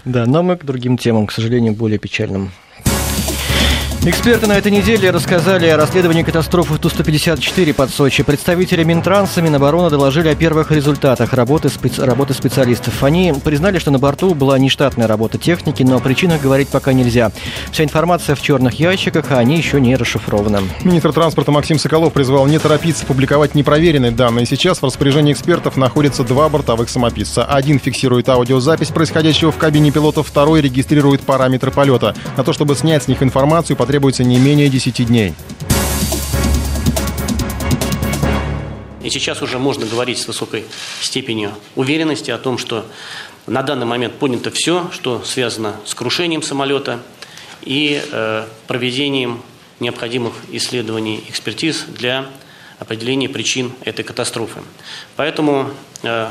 Да, 0.05 0.25
но 0.25 0.43
мы 0.43 0.57
к 0.57 0.65
другим 0.65 0.97
темам, 0.97 1.27
к 1.27 1.31
сожалению, 1.31 1.73
более 1.73 1.99
печальным. 1.99 2.51
Эксперты 4.09 4.47
на 4.47 4.53
этой 4.53 4.71
неделе 4.71 5.11
рассказали 5.11 5.67
о 5.67 5.75
расследовании 5.75 6.23
катастрофы 6.23 6.77
Ту-154 6.77 7.73
под 7.73 7.89
Сочи. 7.89 8.23
Представители 8.23 8.85
Минтранса, 8.85 9.41
Минобороны 9.41 9.89
доложили 9.89 10.29
о 10.29 10.35
первых 10.35 10.71
результатах 10.71 11.33
работы, 11.33 11.67
специ... 11.67 12.01
работы 12.05 12.33
специалистов. 12.33 13.03
Они 13.03 13.33
признали, 13.43 13.79
что 13.79 13.91
на 13.91 13.99
борту 13.99 14.33
была 14.33 14.57
нештатная 14.59 15.07
работа 15.07 15.37
техники, 15.37 15.83
но 15.83 15.97
о 15.97 15.99
причинах 15.99 16.41
говорить 16.41 16.69
пока 16.69 16.93
нельзя. 16.93 17.33
Вся 17.73 17.83
информация 17.83 18.35
в 18.35 18.41
черных 18.41 18.79
ящиках, 18.79 19.25
а 19.31 19.39
они 19.39 19.57
еще 19.57 19.81
не 19.81 19.93
расшифрованы. 19.97 20.59
Министр 20.85 21.11
транспорта 21.11 21.51
Максим 21.51 21.77
Соколов 21.77 22.13
призвал 22.13 22.47
не 22.47 22.59
торопиться 22.59 23.05
публиковать 23.05 23.55
непроверенные 23.55 24.11
данные. 24.11 24.45
Сейчас 24.45 24.81
в 24.81 24.85
распоряжении 24.85 25.33
экспертов 25.33 25.75
находятся 25.75 26.23
два 26.23 26.47
бортовых 26.47 26.87
самописца. 26.89 27.43
Один 27.43 27.77
фиксирует 27.77 28.29
аудиозапись 28.29 28.87
происходящего 28.87 29.51
в 29.51 29.57
кабине 29.57 29.91
пилота, 29.91 30.23
второй 30.23 30.61
регистрирует 30.61 31.23
параметры 31.23 31.71
полета. 31.71 32.15
На 32.37 32.45
то, 32.45 32.53
чтобы 32.53 32.73
снять 32.75 33.03
с 33.03 33.09
них 33.09 33.21
информацию, 33.21 33.75
потребуется 33.75 33.96
потребуется 33.97 34.23
не 34.23 34.37
менее 34.37 34.69
10 34.69 35.07
дней. 35.07 35.33
И 39.01 39.09
сейчас 39.09 39.41
уже 39.41 39.57
можно 39.57 39.87
говорить 39.87 40.19
с 40.19 40.27
высокой 40.27 40.65
степенью 41.01 41.51
уверенности 41.75 42.29
о 42.29 42.37
том, 42.37 42.59
что 42.59 42.85
на 43.47 43.63
данный 43.63 43.87
момент 43.87 44.13
понято 44.13 44.51
все, 44.51 44.87
что 44.93 45.23
связано 45.23 45.77
с 45.83 45.95
крушением 45.95 46.43
самолета 46.43 46.99
и 47.63 47.99
э, 48.11 48.45
проведением 48.67 49.41
необходимых 49.79 50.33
исследований, 50.51 51.23
экспертиз 51.27 51.85
для 51.87 52.27
определения 52.77 53.29
причин 53.29 53.71
этой 53.83 54.03
катастрофы. 54.05 54.59
Поэтому 55.15 55.71
э, 56.03 56.29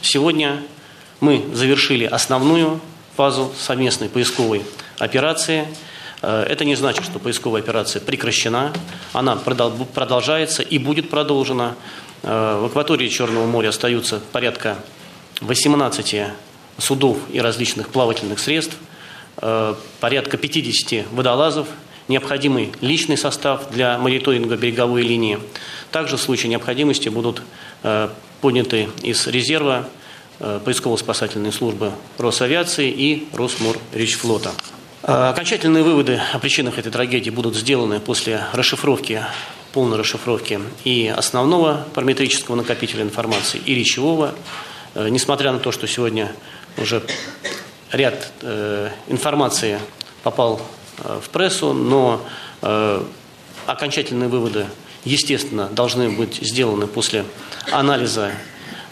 сегодня 0.00 0.62
мы 1.20 1.44
завершили 1.52 2.06
основную 2.06 2.80
фазу 3.14 3.52
совместной 3.58 4.08
поисковой 4.08 4.62
операции– 4.98 5.66
это 6.24 6.64
не 6.64 6.74
значит, 6.74 7.04
что 7.04 7.18
поисковая 7.18 7.60
операция 7.60 8.00
прекращена. 8.00 8.72
Она 9.12 9.36
продолжается 9.36 10.62
и 10.62 10.78
будет 10.78 11.10
продолжена. 11.10 11.74
Э, 12.22 12.58
в 12.60 12.64
акватории 12.66 13.08
Черного 13.08 13.46
моря 13.46 13.68
остаются 13.68 14.20
порядка 14.32 14.78
18 15.40 16.32
судов 16.78 17.18
и 17.30 17.40
различных 17.40 17.88
плавательных 17.88 18.38
средств, 18.38 18.76
э, 19.38 19.74
порядка 20.00 20.36
50 20.38 21.06
водолазов, 21.12 21.68
необходимый 22.08 22.72
личный 22.80 23.18
состав 23.18 23.70
для 23.70 23.98
мониторинга 23.98 24.56
береговой 24.56 25.02
линии. 25.02 25.38
Также 25.90 26.16
в 26.16 26.20
случае 26.20 26.50
необходимости 26.50 27.08
будут 27.08 27.42
подняты 28.40 28.88
из 29.02 29.26
резерва 29.26 29.88
поисково-спасательные 30.38 31.52
службы 31.52 31.92
Росавиации 32.18 32.90
и 32.90 33.28
Росморречфлота. 33.32 34.52
Э, 35.06 35.28
окончательные 35.28 35.82
выводы 35.82 36.18
о 36.32 36.38
причинах 36.38 36.78
этой 36.78 36.90
трагедии 36.90 37.28
будут 37.28 37.54
сделаны 37.54 38.00
после 38.00 38.46
расшифровки, 38.54 39.22
полной 39.74 39.98
расшифровки 39.98 40.58
и 40.84 41.12
основного 41.14 41.86
параметрического 41.92 42.54
накопителя 42.54 43.02
информации, 43.02 43.60
и 43.66 43.74
речевого. 43.74 44.34
Э, 44.94 45.10
несмотря 45.10 45.52
на 45.52 45.58
то, 45.58 45.72
что 45.72 45.86
сегодня 45.86 46.32
уже 46.78 47.02
ряд 47.92 48.32
э, 48.40 48.88
информации 49.08 49.78
попал 50.22 50.62
в 50.96 51.28
прессу, 51.30 51.72
но 51.72 52.24
окончательные 53.66 54.28
выводы, 54.28 54.68
естественно, 55.04 55.66
должны 55.66 56.08
быть 56.08 56.36
сделаны 56.36 56.86
после 56.86 57.24
анализа, 57.72 58.30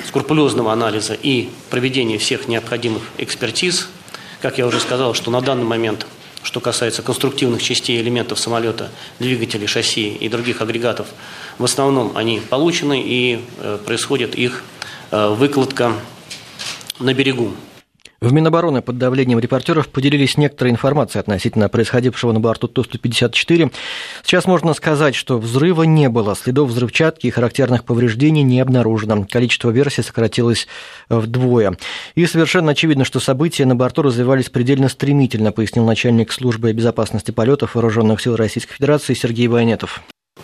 скрупулезного 0.06 0.72
анализа 0.72 1.14
и 1.14 1.48
проведения 1.70 2.18
всех 2.18 2.48
необходимых 2.48 3.04
экспертиз– 3.16 3.88
как 4.42 4.58
я 4.58 4.66
уже 4.66 4.80
сказал, 4.80 5.14
что 5.14 5.30
на 5.30 5.40
данный 5.40 5.64
момент, 5.64 6.04
что 6.42 6.58
касается 6.58 7.02
конструктивных 7.02 7.62
частей 7.62 8.00
элементов 8.00 8.40
самолета, 8.40 8.90
двигателей, 9.20 9.68
шасси 9.68 10.08
и 10.08 10.28
других 10.28 10.60
агрегатов, 10.60 11.06
в 11.58 11.64
основном 11.64 12.16
они 12.16 12.40
получены 12.40 13.00
и 13.00 13.44
э, 13.58 13.78
происходит 13.86 14.34
их 14.34 14.64
э, 15.12 15.28
выкладка 15.28 15.92
на 16.98 17.14
берегу. 17.14 17.54
В 18.22 18.32
Минобороны 18.32 18.82
под 18.82 18.98
давлением 18.98 19.40
репортеров 19.40 19.88
поделились 19.88 20.36
некоторой 20.36 20.70
информацией 20.70 21.18
относительно 21.18 21.68
происходившего 21.68 22.30
на 22.30 22.38
борту 22.38 22.68
Ту-154. 22.68 23.72
Сейчас 24.22 24.44
можно 24.44 24.74
сказать, 24.74 25.16
что 25.16 25.40
взрыва 25.40 25.82
не 25.82 26.08
было, 26.08 26.36
следов 26.36 26.68
взрывчатки 26.68 27.26
и 27.26 27.30
характерных 27.30 27.82
повреждений 27.82 28.44
не 28.44 28.60
обнаружено. 28.60 29.26
Количество 29.28 29.70
версий 29.70 30.02
сократилось 30.02 30.68
вдвое. 31.08 31.76
И 32.14 32.24
совершенно 32.26 32.70
очевидно, 32.70 33.04
что 33.04 33.18
события 33.18 33.66
на 33.66 33.74
борту 33.74 34.02
развивались 34.02 34.50
предельно 34.50 34.88
стремительно, 34.88 35.50
пояснил 35.50 35.84
начальник 35.84 36.30
службы 36.32 36.72
безопасности 36.72 37.32
полетов 37.32 37.74
Вооруженных 37.74 38.20
сил 38.20 38.36
Российской 38.36 38.74
Федерации 38.74 39.14
Сергей 39.14 39.48
Вайнетов. 39.48 40.00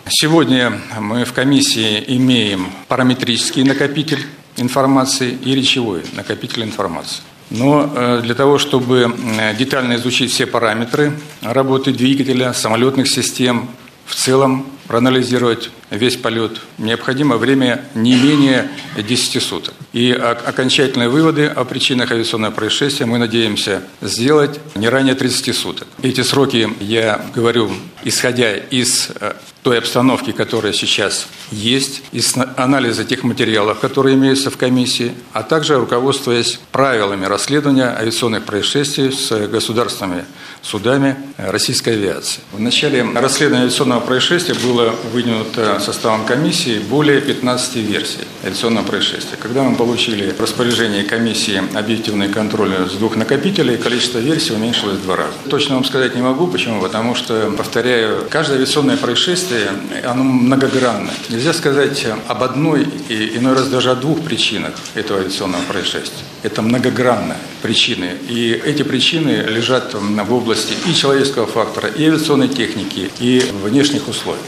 Сегодня 0.09 0.73
мы 0.99 1.23
в 1.23 1.31
комиссии 1.31 2.03
имеем 2.07 2.67
параметрический 2.89 3.63
накопитель 3.63 4.25
информации 4.57 5.31
и 5.31 5.55
речевой 5.55 6.01
накопитель 6.13 6.63
информации. 6.63 7.21
Но 7.49 7.91
э, 7.93 8.21
для 8.23 8.35
того, 8.35 8.59
чтобы 8.59 9.15
детально 9.57 9.95
изучить 9.95 10.31
все 10.31 10.45
параметры 10.45 11.13
работы 11.41 11.91
двигателя, 11.91 12.53
самолетных 12.53 13.07
систем, 13.07 13.67
в 14.05 14.15
целом 14.15 14.65
проанализировать 14.89 15.69
весь 15.91 16.17
полет, 16.17 16.59
необходимо 16.79 17.37
время 17.37 17.85
не 17.93 18.15
менее 18.15 18.71
10 18.97 19.41
суток. 19.41 19.75
И 19.93 20.11
окончательные 20.11 21.09
выводы 21.09 21.45
о 21.45 21.63
причинах 21.63 22.11
авиационного 22.11 22.51
происшествия 22.51 23.05
мы 23.05 23.19
надеемся 23.19 23.83
сделать 24.01 24.59
не 24.73 24.89
ранее 24.89 25.13
30 25.13 25.55
суток. 25.55 25.87
Эти 26.01 26.21
сроки 26.21 26.69
я 26.79 27.23
говорю, 27.35 27.71
исходя 28.03 28.55
из 28.55 29.11
э, 29.21 29.33
той 29.61 29.77
обстановки, 29.77 30.31
которая 30.31 30.73
сейчас 30.73 31.27
есть, 31.51 32.01
из 32.11 32.35
анализа 32.55 33.03
тех 33.03 33.23
материалов, 33.23 33.79
которые 33.79 34.15
имеются 34.15 34.49
в 34.49 34.57
комиссии, 34.57 35.13
а 35.33 35.43
также 35.43 35.77
руководствуясь 35.77 36.59
правилами 36.71 37.25
расследования 37.25 37.95
авиационных 37.95 38.45
происшествий 38.45 39.11
с 39.11 39.47
государственными 39.47 40.25
судами 40.61 41.15
российской 41.37 41.93
авиации. 41.93 42.41
В 42.51 42.59
начале 42.59 43.05
расследования 43.15 43.63
авиационного 43.63 43.99
происшествия 43.99 44.55
было 44.55 44.78
было 44.79 44.95
выдвинуто 45.11 45.79
составом 45.79 46.25
комиссии 46.25 46.79
более 46.79 47.19
15 47.21 47.75
версий 47.77 48.19
авиационного 48.43 48.85
происшествия. 48.85 49.37
Когда 49.41 49.63
мы 49.63 49.75
получили 49.75 50.33
распоряжение 50.39 51.03
комиссии 51.03 51.61
объективный 51.77 52.29
контроль 52.29 52.71
с 52.89 52.93
двух 52.93 53.15
накопителей, 53.17 53.77
количество 53.77 54.19
версий 54.19 54.53
уменьшилось 54.53 54.97
в 54.97 55.03
два 55.03 55.17
раза. 55.17 55.33
Точно 55.49 55.75
вам 55.75 55.83
сказать 55.83 56.15
не 56.15 56.21
могу. 56.21 56.47
Почему? 56.47 56.81
Потому 56.81 57.15
что, 57.15 57.53
повторяю, 57.57 58.25
каждое 58.29 58.55
авиационное 58.57 58.97
происшествие, 58.97 59.69
оно 60.05 60.23
многогранно. 60.23 61.11
Нельзя 61.29 61.53
сказать 61.53 62.05
об 62.27 62.43
одной 62.43 62.87
и 63.09 63.37
иной 63.37 63.55
раз 63.55 63.67
даже 63.67 63.91
о 63.91 63.95
двух 63.95 64.21
причинах 64.21 64.73
этого 64.95 65.19
авиационного 65.19 65.63
происшествия. 65.63 66.23
Это 66.43 66.61
многогранно 66.61 67.35
причины. 67.61 68.11
И 68.29 68.51
эти 68.51 68.83
причины 68.83 69.43
лежат 69.47 69.93
в 69.93 70.33
области 70.33 70.73
и 70.87 70.93
человеческого 70.93 71.47
фактора, 71.47 71.89
и 71.89 72.05
авиационной 72.05 72.47
техники, 72.47 73.11
и 73.19 73.43
внешних 73.63 74.07
условий. 74.07 74.39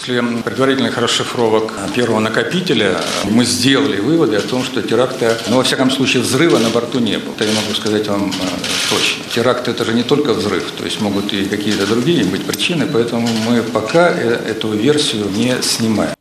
После 0.00 0.22
предварительных 0.22 0.96
расшифровок 0.96 1.74
первого 1.94 2.20
накопителя 2.20 2.96
мы 3.24 3.44
сделали 3.44 4.00
выводы 4.00 4.36
о 4.36 4.40
том, 4.40 4.64
что 4.64 4.80
теракта, 4.80 5.38
ну, 5.48 5.58
во 5.58 5.62
всяком 5.62 5.90
случае, 5.90 6.22
взрыва 6.22 6.56
на 6.56 6.70
борту 6.70 7.00
не 7.00 7.18
было. 7.18 7.34
Это 7.34 7.44
я 7.44 7.52
могу 7.52 7.74
сказать 7.74 8.08
вам 8.08 8.30
э, 8.30 8.32
точно. 8.88 9.24
Теракт– 9.34 9.68
это 9.68 9.84
же 9.84 9.92
не 9.92 10.02
только 10.02 10.32
взрыв, 10.32 10.70
то 10.70 10.86
есть 10.86 11.02
могут 11.02 11.34
и 11.34 11.44
какие-то 11.44 11.86
другие 11.86 12.24
быть 12.24 12.46
причины, 12.46 12.86
поэтому 12.90 13.28
мы 13.46 13.62
пока 13.62 14.08
э, 14.08 14.40
эту 14.48 14.72
версию 14.72 15.26
не 15.36 15.60
снимаем. 15.60 16.14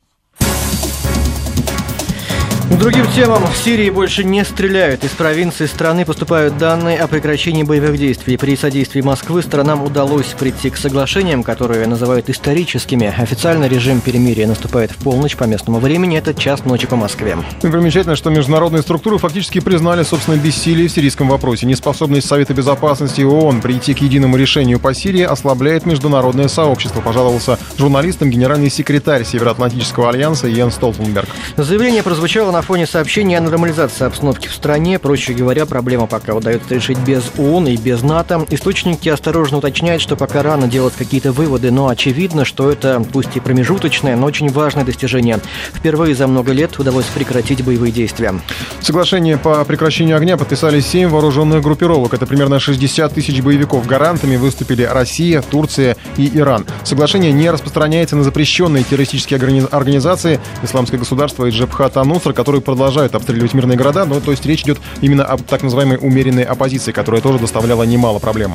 Другим 2.77 3.05
темам. 3.13 3.43
В 3.47 3.57
Сирии 3.57 3.89
больше 3.89 4.23
не 4.23 4.45
стреляют. 4.45 5.03
Из 5.03 5.09
провинции 5.09 5.65
страны 5.65 6.05
поступают 6.05 6.57
данные 6.57 6.99
о 6.99 7.07
прекращении 7.07 7.63
боевых 7.63 7.97
действий. 7.97 8.37
При 8.37 8.55
содействии 8.55 9.01
Москвы 9.01 9.41
странам 9.41 9.83
удалось 9.83 10.27
прийти 10.27 10.69
к 10.69 10.77
соглашениям, 10.77 11.41
которые 11.43 11.87
называют 11.87 12.29
историческими. 12.29 13.07
Официально 13.17 13.65
режим 13.65 14.01
перемирия 14.01 14.47
наступает 14.47 14.91
в 14.91 14.97
полночь 14.97 15.35
по 15.35 15.45
местному 15.45 15.79
времени. 15.79 16.17
Это 16.17 16.35
час 16.35 16.63
ночи 16.63 16.85
по 16.85 16.95
Москве. 16.95 17.37
И 17.63 17.67
примечательно, 17.67 18.15
что 18.15 18.29
международные 18.29 18.83
структуры 18.83 19.17
фактически 19.17 19.59
признали 19.59 20.03
собственное 20.03 20.39
бессилие 20.39 20.87
в 20.87 20.91
сирийском 20.91 21.27
вопросе. 21.27 21.65
Неспособность 21.65 22.27
Совета 22.27 22.53
Безопасности 22.53 23.21
ООН 23.21 23.61
прийти 23.61 23.95
к 23.95 23.97
единому 23.99 24.37
решению 24.37 24.79
по 24.79 24.93
Сирии 24.93 25.23
ослабляет 25.23 25.87
международное 25.87 26.47
сообщество, 26.47 27.01
пожаловался 27.01 27.57
журналистам 27.79 28.29
генеральный 28.29 28.69
секретарь 28.69 29.25
Североатлантического 29.25 30.11
альянса 30.11 30.47
Йен 30.47 30.71
Столтенберг. 30.71 31.27
Заявление 31.57 32.03
прозвучало 32.03 32.51
на 32.51 32.58
на 32.59 32.63
фоне 32.63 32.85
сообщения 32.85 33.37
о 33.37 33.41
нормализации 33.41 34.05
обстановки 34.05 34.49
в 34.49 34.53
стране, 34.53 34.99
проще 34.99 35.31
говоря, 35.31 35.65
проблема 35.65 36.07
пока 36.07 36.35
удается 36.35 36.75
решить 36.75 36.97
без 36.97 37.23
ООН 37.37 37.69
и 37.69 37.77
без 37.77 38.01
НАТО. 38.01 38.45
Источники 38.49 39.07
осторожно 39.07 39.59
уточняют, 39.59 40.01
что 40.01 40.17
пока 40.17 40.43
рано 40.43 40.67
делать 40.67 40.93
какие-то 40.97 41.31
выводы, 41.31 41.71
но 41.71 41.87
очевидно, 41.87 42.43
что 42.43 42.69
это 42.69 43.01
пусть 43.13 43.37
и 43.37 43.39
промежуточное, 43.39 44.17
но 44.17 44.25
очень 44.25 44.49
важное 44.49 44.83
достижение. 44.83 45.39
Впервые 45.73 46.15
за 46.15 46.27
много 46.27 46.51
лет 46.51 46.77
удалось 46.77 47.05
прекратить 47.05 47.63
боевые 47.63 47.93
действия. 47.93 48.33
Соглашение 48.81 49.37
по 49.37 49.63
прекращению 49.63 50.17
огня 50.17 50.35
подписали 50.35 50.81
семь 50.81 51.07
вооруженных 51.07 51.63
группировок. 51.63 52.13
Это 52.13 52.25
примерно 52.25 52.59
60 52.59 53.13
тысяч 53.13 53.41
боевиков. 53.41 53.87
Гарантами 53.87 54.35
выступили 54.35 54.83
Россия, 54.83 55.41
Турция 55.41 55.95
и 56.17 56.29
Иран. 56.37 56.65
Соглашение 56.83 57.31
не 57.31 57.49
распространяется 57.49 58.17
на 58.17 58.23
запрещенные 58.23 58.83
террористические 58.83 59.39
организации 59.71 60.41
Исламское 60.61 60.99
государство 60.99 61.45
и 61.45 61.51
Джабхат 61.51 61.95
Анусра, 61.95 62.33
которые 62.33 62.48
которые 62.49 62.63
продолжают 62.63 63.13
обстреливать 63.13 63.53
мирные 63.53 63.77
города, 63.77 64.05
но 64.05 64.19
то 64.19 64.31
есть 64.31 64.43
речь 64.43 64.63
идет 64.63 64.79
именно 65.01 65.23
об 65.23 65.43
так 65.43 65.61
называемой 65.61 65.99
умеренной 66.01 66.41
оппозиции, 66.41 66.91
которая 66.91 67.21
тоже 67.21 67.37
доставляла 67.37 67.83
немало 67.83 68.17
проблем. 68.17 68.53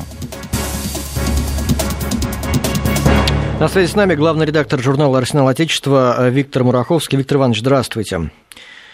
На 3.57 3.69
связи 3.69 3.89
с 3.89 3.95
нами 3.95 4.15
главный 4.15 4.45
редактор 4.45 4.81
журнала 4.81 5.19
«Арсенал 5.19 5.47
Отечества» 5.47 6.27
Виктор 6.27 6.65
Мураховский. 6.65 7.17
Виктор 7.17 7.37
Иванович, 7.37 7.59
здравствуйте. 7.59 8.31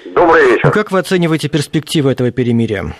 Добрый 0.06 0.52
вечер. 0.52 0.70
Как 0.70 0.92
вы 0.92 1.00
оцениваете 1.00 1.50
перспективы 1.50 2.12
этого 2.12 2.30
перемирия? 2.30 2.94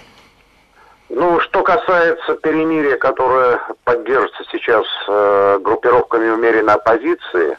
Ну, 1.10 1.40
что 1.42 1.62
касается 1.62 2.34
перемирия, 2.42 2.98
которое 2.98 3.60
поддерживается 3.84 4.44
сейчас 4.52 4.86
э, 5.08 5.60
группировками 5.62 6.30
умеренной 6.30 6.74
оппозиции, 6.74 7.58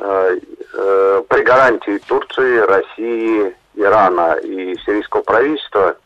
Э, 0.00 0.38
э, 0.72 1.22
при 1.28 1.42
гарантии 1.42 1.98
Турции, 2.06 2.58
России, 2.58 3.56
Ирана 3.74 4.34
и 4.34 4.76
сирийского 4.84 5.22
правительства 5.22 5.96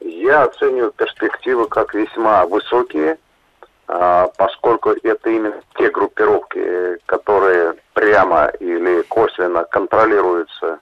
я 0.00 0.44
оцениваю 0.44 0.92
перспективы 0.92 1.66
как 1.68 1.94
весьма 1.94 2.46
высокие, 2.46 3.18
э, 3.88 4.26
поскольку 4.36 4.90
это 4.90 5.30
именно 5.30 5.60
те 5.76 5.90
группировки, 5.90 6.98
которые 7.06 7.74
прямо 7.94 8.46
или 8.60 9.02
косвенно 9.02 9.64
контролируются 9.64 10.78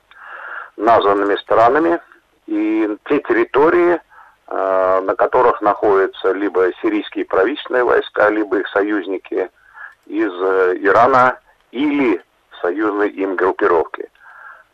названными 0.77 1.37
странами, 1.37 2.01
и 2.47 2.97
те 3.09 3.19
территории, 3.21 4.01
на 4.49 5.15
которых 5.17 5.61
находятся 5.61 6.31
либо 6.31 6.71
сирийские 6.81 7.25
правительственные 7.25 7.83
войска, 7.83 8.31
либо 8.31 8.59
их 8.59 8.69
союзники 8.69 9.51
из 10.07 10.31
Ирана 10.31 11.41
или 11.73 12.23
союзной 12.61 13.11
им 13.11 13.37
группировки. 13.37 14.09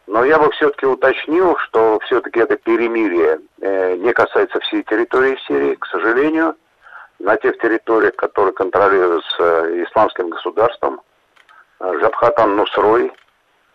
Но 0.07 0.25
я 0.25 0.39
бы 0.39 0.51
все-таки 0.51 0.87
уточнил, 0.87 1.57
что 1.59 1.99
все-таки 2.01 2.41
это 2.41 2.57
перемирие 2.57 3.41
э, 3.61 3.97
не 3.97 4.13
касается 4.13 4.59
всей 4.61 4.83
территории 4.83 5.39
Сирии, 5.47 5.75
к 5.77 5.87
сожалению. 5.87 6.57
На 7.19 7.37
тех 7.37 7.57
территориях, 7.59 8.17
которые 8.17 8.53
контролируются 8.53 9.85
исламским 9.85 10.31
государством, 10.31 11.01
э, 11.81 11.99
Жабхатан 12.01 12.57
Нусрой, 12.57 13.13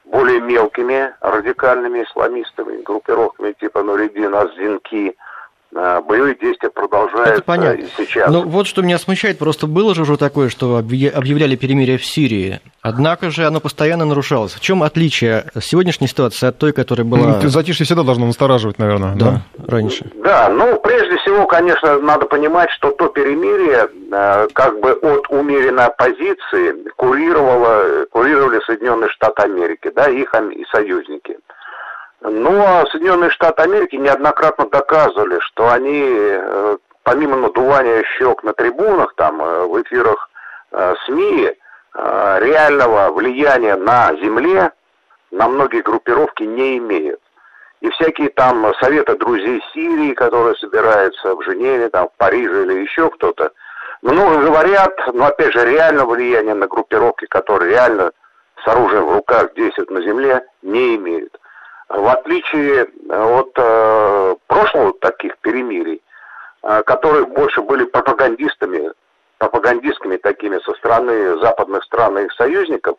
более 0.04 0.42
мелкими 0.42 1.14
радикальными 1.22 2.04
исламистами, 2.04 2.82
группировками 2.82 3.54
типа 3.54 3.84
Нуридин, 3.84 4.36
Аззинки, 4.36 5.16
Э, 5.16 5.27
боевые 5.74 6.36
действия 6.36 6.70
продолжаются 6.70 7.34
Это 7.34 7.44
понятно. 7.44 7.82
и 7.82 7.88
сейчас. 7.98 8.32
Ну 8.32 8.44
вот 8.48 8.68
что 8.68 8.82
меня 8.82 8.98
смущает, 8.98 9.38
просто 9.38 9.68
было 9.68 9.94
же 9.94 10.04
уже 10.04 10.18
такое, 10.18 10.50
что 10.50 10.78
объявляли 10.78 11.56
перемирие 11.56 11.98
в 11.98 12.06
Сирии, 12.06 12.62
однако 12.82 13.30
же 13.30 13.46
оно 13.46 13.60
постоянно 13.60 14.06
нарушалось. 14.06 14.54
В 14.54 14.60
чем 14.60 14.84
отличие 14.84 15.46
сегодняшней 15.60 16.08
ситуации 16.08 16.48
от 16.48 16.58
той, 16.58 16.74
которая 16.74 17.06
была... 17.06 17.40
Ну, 17.42 17.50
затишье 17.50 17.86
всегда 17.86 18.04
должно 18.04 18.26
настораживать, 18.26 18.80
наверное, 18.80 19.16
да, 19.16 19.42
да? 19.58 19.66
раньше. 19.68 20.06
Да, 20.24 20.50
ну 20.50 20.80
прежде 20.80 21.18
всего, 21.18 21.46
конечно, 21.46 22.00
надо 22.00 22.26
понимать, 22.26 22.70
что 22.72 22.92
то 22.92 23.08
перемирие 23.10 23.90
э, 24.12 24.48
как 24.54 24.80
бы 24.80 24.92
от 24.94 25.30
умеренной 25.30 25.86
оппозиции 25.86 26.90
курировало, 26.96 28.06
курировали 28.12 28.60
Соединенные 28.66 29.10
Штаты 29.10 29.44
Америки, 29.44 29.92
да, 29.96 30.10
их 30.10 30.34
и 30.34 30.66
союзники. 30.72 31.38
Ну, 32.22 32.62
а 32.62 32.86
Соединенные 32.88 33.30
Штаты 33.30 33.62
Америки 33.62 33.96
неоднократно 33.96 34.68
доказывали, 34.68 35.40
что 35.42 35.70
они, 35.70 36.04
э, 36.10 36.78
помимо 37.04 37.36
надувания 37.36 38.04
щек 38.18 38.44
на 38.44 38.54
трибунах, 38.54 39.14
там, 39.16 39.42
э, 39.42 39.66
в 39.66 39.82
эфирах 39.82 40.30
э, 40.72 40.96
СМИ, 41.06 41.54
реального 41.94 43.10
влияния 43.12 43.76
на 43.76 44.14
земле 44.22 44.72
на 45.32 45.48
многие 45.48 45.82
группировки 45.82 46.44
не 46.44 46.78
имеют. 46.78 47.20
И 47.82 47.90
всякие 47.90 48.30
там 48.30 48.72
советы 48.80 49.18
друзей 49.18 49.64
Сирии, 49.74 50.14
которые 50.14 50.56
собираются 50.58 51.34
в 51.34 51.42
Женеве, 51.42 51.90
там, 51.90 52.10
в 52.10 52.18
Париже 52.18 52.66
или 52.66 52.84
еще 52.84 53.10
кто-то, 53.10 53.52
много 54.04 54.42
говорят, 54.42 54.94
но 55.12 55.26
опять 55.26 55.54
же 55.54 55.66
реального 55.66 56.14
влияния 56.14 56.54
на 56.54 56.68
группировки, 56.68 57.26
которые 57.26 57.72
реально 57.72 58.12
с 58.64 58.68
оружием 58.68 59.06
в 59.08 59.14
руках 59.14 59.56
действуют 59.56 59.90
на 59.90 60.04
земле, 60.04 60.46
не 60.62 60.98
имеют 60.98 61.36
в 61.90 62.08
отличие 62.08 62.86
э, 62.86 62.88
от 63.10 63.52
э, 63.56 64.36
прошлого 64.48 64.94
таких 65.00 65.38
перемирий, 65.40 66.02
э, 66.64 66.84
которые 66.84 67.26
больше 67.26 67.62
были 67.62 67.86
пропагандистами, 67.86 68.92
пропагандистскими 69.38 70.18
такими 70.18 70.60
со 70.60 70.74
стороны 70.74 71.40
западных 71.40 71.84
стран 71.84 72.18
и 72.20 72.26
их 72.26 72.34
союзников, 72.34 72.98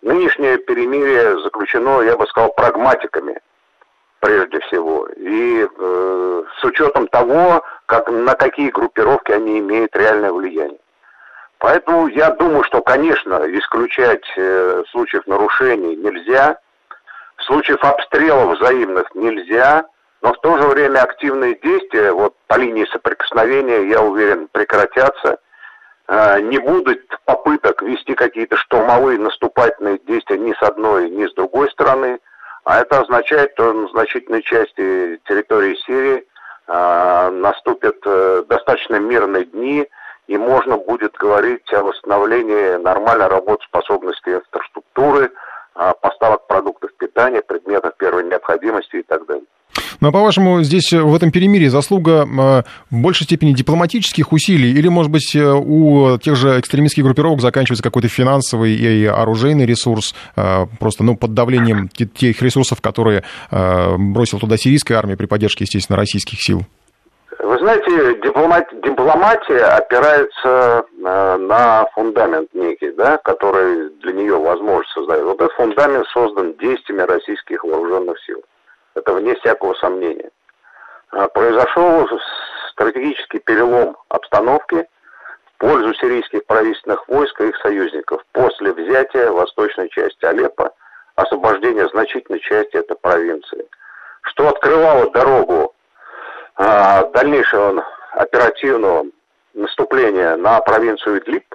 нынешнее 0.00 0.56
перемирие 0.58 1.38
заключено, 1.42 2.00
я 2.00 2.16
бы 2.16 2.26
сказал, 2.28 2.52
прагматиками 2.52 3.40
прежде 4.20 4.60
всего. 4.60 5.06
И 5.16 5.66
э, 5.66 6.42
с 6.60 6.64
учетом 6.64 7.08
того, 7.08 7.62
как, 7.86 8.10
на 8.10 8.34
какие 8.34 8.70
группировки 8.70 9.32
они 9.32 9.58
имеют 9.58 9.94
реальное 9.94 10.32
влияние. 10.32 10.80
Поэтому 11.58 12.08
я 12.08 12.30
думаю, 12.30 12.64
что, 12.64 12.80
конечно, 12.80 13.44
исключать 13.58 14.24
э, 14.38 14.82
случаев 14.90 15.26
нарушений 15.26 15.94
нельзя– 15.94 16.58
Случаев 17.46 17.82
обстрелов 17.82 18.58
взаимных 18.58 19.14
нельзя, 19.14 19.86
но 20.22 20.32
в 20.32 20.40
то 20.40 20.58
же 20.58 20.68
время 20.68 21.02
активные 21.02 21.58
действия 21.62 22.12
вот 22.12 22.34
по 22.46 22.56
линии 22.56 22.84
соприкосновения, 22.92 23.88
я 23.88 24.02
уверен, 24.02 24.48
прекратятся. 24.52 25.38
А, 26.06 26.40
не 26.40 26.58
будет 26.58 27.00
попыток 27.24 27.82
вести 27.82 28.14
какие-то 28.14 28.56
штурмовые 28.56 29.18
наступательные 29.18 29.98
действия 30.06 30.38
ни 30.38 30.52
с 30.52 30.62
одной, 30.62 31.08
ни 31.08 31.26
с 31.26 31.32
другой 31.34 31.70
стороны. 31.70 32.18
А 32.64 32.80
это 32.80 33.00
означает, 33.00 33.52
что 33.54 33.72
на 33.72 33.88
значительной 33.88 34.42
части 34.42 35.20
территории 35.24 35.76
Сирии 35.86 36.26
а, 36.66 37.30
наступят 37.30 37.96
э, 38.04 38.44
достаточно 38.48 38.96
мирные 38.96 39.44
дни, 39.46 39.88
и 40.26 40.36
можно 40.36 40.76
будет 40.76 41.14
говорить 41.14 41.72
о 41.72 41.82
восстановлении 41.82 42.76
нормальной 42.76 43.26
работоспособности 43.26 44.28
инфраструктуры, 44.28 45.32
поставок 45.74 46.46
продуктов 46.46 46.90
питания, 46.98 47.42
предметов 47.42 47.94
первой 47.98 48.24
необходимости 48.24 48.96
и 48.96 49.02
так 49.02 49.26
далее. 49.26 49.44
Ну, 50.00 50.08
а 50.08 50.12
по-вашему, 50.12 50.62
здесь 50.62 50.92
э, 50.92 51.00
в 51.00 51.14
этом 51.14 51.30
перемирии 51.30 51.68
заслуга 51.68 52.24
э, 52.24 52.62
в 52.90 53.00
большей 53.02 53.24
степени 53.24 53.52
дипломатических 53.52 54.32
усилий 54.32 54.72
или, 54.72 54.88
может 54.88 55.12
быть, 55.12 55.34
э, 55.34 55.52
у 55.52 56.16
тех 56.18 56.36
же 56.36 56.58
экстремистских 56.58 57.04
группировок 57.04 57.40
заканчивается 57.40 57.82
какой-то 57.82 58.08
финансовый 58.08 58.74
и 58.74 59.04
оружейный 59.04 59.66
ресурс, 59.66 60.14
просто 60.78 61.04
ну, 61.04 61.16
под 61.16 61.34
давлением 61.34 61.88
тех 61.88 62.40
ресурсов, 62.42 62.80
которые 62.80 63.24
бросил 63.50 64.38
туда 64.38 64.56
сирийская 64.56 64.96
армия 64.96 65.16
при 65.16 65.26
поддержке, 65.26 65.64
естественно, 65.64 65.96
российских 65.96 66.40
сил? 66.40 66.64
Вы 67.42 67.58
знаете, 67.58 68.20
дипломат, 68.20 68.68
дипломатия 68.82 69.64
опирается 69.64 70.84
на 70.98 71.86
фундамент 71.94 72.52
некий, 72.52 72.90
да, 72.90 73.16
который 73.16 73.88
для 74.00 74.12
нее 74.12 74.36
возможность 74.36 74.92
создает. 74.92 75.24
Вот 75.24 75.40
этот 75.40 75.52
фундамент 75.56 76.06
создан 76.08 76.52
действиями 76.58 77.00
российских 77.00 77.64
вооруженных 77.64 78.20
сил. 78.24 78.42
Это 78.94 79.14
вне 79.14 79.34
всякого 79.36 79.72
сомнения. 79.74 80.30
А, 81.12 81.28
произошел 81.28 82.06
стратегический 82.72 83.38
перелом 83.38 83.96
обстановки 84.10 84.86
в 85.46 85.58
пользу 85.58 85.94
сирийских 85.94 86.44
правительственных 86.44 87.08
войск 87.08 87.40
и 87.40 87.48
их 87.48 87.56
союзников 87.62 88.22
после 88.32 88.74
взятия 88.74 89.30
восточной 89.30 89.88
части 89.88 90.26
Алеппо, 90.26 90.72
освобождения 91.14 91.88
значительной 91.88 92.40
части 92.40 92.76
этой 92.76 92.96
провинции, 92.98 93.66
что 94.24 94.48
открывало 94.48 95.10
дорогу 95.10 95.74
дальнейшего 97.12 97.84
оперативного 98.12 99.06
наступления 99.54 100.36
на 100.36 100.60
провинцию 100.60 101.20
Идлиб, 101.20 101.54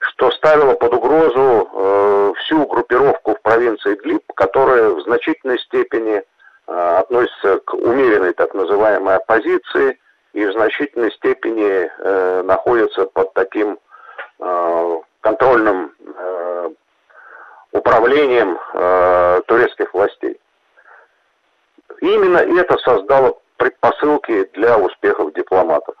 что 0.00 0.30
ставило 0.30 0.74
под 0.74 0.94
угрозу 0.94 1.68
э, 1.72 2.32
всю 2.38 2.66
группировку 2.66 3.34
в 3.34 3.42
провинции 3.42 3.94
Идлиб, 3.94 4.22
которая 4.34 4.90
в 4.90 5.02
значительной 5.02 5.58
степени 5.58 6.22
Э, 6.68 6.98
относится 6.98 7.60
к 7.60 7.72
умеренной 7.72 8.34
так 8.34 8.52
называемой 8.52 9.16
оппозиции 9.16 9.98
и 10.34 10.44
в 10.44 10.52
значительной 10.52 11.10
степени 11.12 11.90
э, 11.90 12.42
находится 12.42 13.06
под 13.06 13.32
таким 13.32 13.78
э, 14.38 14.98
контрольным 15.22 15.94
э, 15.98 16.70
управлением 17.72 18.58
э, 18.74 19.40
турецких 19.46 19.94
властей. 19.94 20.38
Именно 22.02 22.36
это 22.36 22.76
создало 22.84 23.38
предпосылки 23.68 24.46
для 24.54 24.78
успехов 24.78 25.32
дипломатов. 25.34 25.94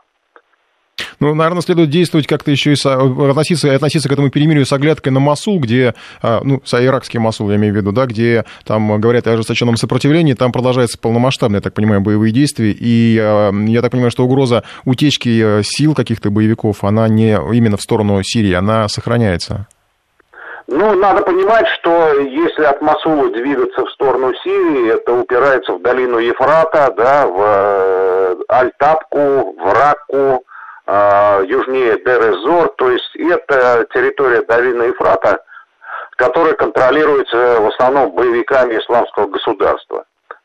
Ну, 1.20 1.34
наверное, 1.34 1.62
следует 1.62 1.90
действовать 1.90 2.26
как-то 2.26 2.50
еще 2.50 2.72
и 2.72 2.76
со... 2.76 2.94
относиться, 2.94 3.74
относиться 3.74 4.08
к 4.08 4.12
этому 4.12 4.30
перемирию 4.30 4.64
с 4.64 4.72
оглядкой 4.72 5.12
на 5.12 5.20
Масул, 5.20 5.58
где, 5.58 5.94
а, 6.22 6.40
ну, 6.42 6.60
иракский 6.72 7.18
Масул, 7.18 7.50
я 7.50 7.56
имею 7.56 7.72
в 7.72 7.76
виду, 7.76 7.92
да, 7.92 8.06
где 8.06 8.44
там 8.64 9.00
говорят 9.00 9.26
о 9.26 9.32
ожесточенном 9.32 9.76
сопротивлении, 9.76 10.34
там 10.34 10.52
продолжается 10.52 10.98
полномасштабные, 10.98 11.58
я 11.58 11.62
так 11.62 11.74
понимаю, 11.74 12.00
боевые 12.00 12.32
действия, 12.32 12.70
и 12.70 13.18
а, 13.20 13.52
я 13.52 13.82
так 13.82 13.92
понимаю, 13.92 14.10
что 14.10 14.24
угроза 14.24 14.64
утечки 14.84 15.60
э, 15.60 15.62
сил 15.64 15.94
каких-то 15.94 16.30
боевиков, 16.30 16.84
она 16.84 17.08
не 17.08 17.32
именно 17.52 17.76
в 17.76 17.82
сторону 17.82 18.20
Сирии, 18.22 18.52
она 18.52 18.88
сохраняется. 18.88 19.66
Ну, 20.70 20.94
надо 20.96 21.22
понимать, 21.22 21.66
что 21.68 22.12
если 22.20 22.62
от 22.64 22.82
Масула 22.82 23.30
двигаться 23.30 23.86
в 23.86 23.90
сторону 23.90 24.34
Сирии, 24.44 24.92
это 24.92 25.14
упирается 25.14 25.72
в 25.72 25.80
долину 25.80 26.18
Ефрата, 26.18 26.92
да, 26.94 27.26
в 27.26 27.40
э, 27.40 28.36
Аль-Тапку, 28.52 29.56
в 29.58 29.72
Ракку, 29.72 30.44
э, 30.86 31.44
южнее 31.46 31.98
Дерезор, 32.04 32.68
то 32.76 32.90
есть 32.90 33.16
это 33.16 33.86
территория 33.94 34.42
долины 34.42 34.82
Ефрата, 34.82 35.42
которая 36.16 36.52
контролируется 36.52 37.62
в 37.62 37.68
основном 37.68 38.10
боевиками 38.10 38.74
исламского 38.74 39.26
государства. 39.26 40.04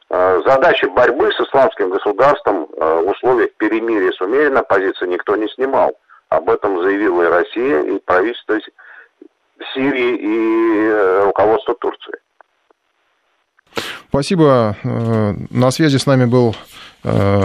Э, 0.09 0.41
задачи 0.45 0.86
борьбы 0.86 1.33
с 1.33 1.39
исламским 1.41 1.89
государством 1.89 2.69
в 2.77 3.09
условиях 3.09 3.49
перемирия 3.57 4.13
с 4.13 4.21
умеренной 4.21 4.63
позиции 4.63 5.05
никто 5.05 5.36
не 5.36 5.49
снимал. 5.49 5.91
Об 6.29 6.49
этом 6.49 6.81
заявила 6.81 7.23
и 7.23 7.27
Россия, 7.27 7.81
и 7.81 7.99
правительство 7.99 8.57
Сирии, 9.73 10.15
и 10.15 10.87
э, 10.89 11.23
руководство 11.25 11.75
Турции. 11.75 12.13
Спасибо. 14.09 14.75
Э, 14.83 15.33
на 15.49 15.71
связи 15.71 15.97
с 15.97 16.05
нами 16.05 16.25
был 16.25 16.55
э, 17.03 17.43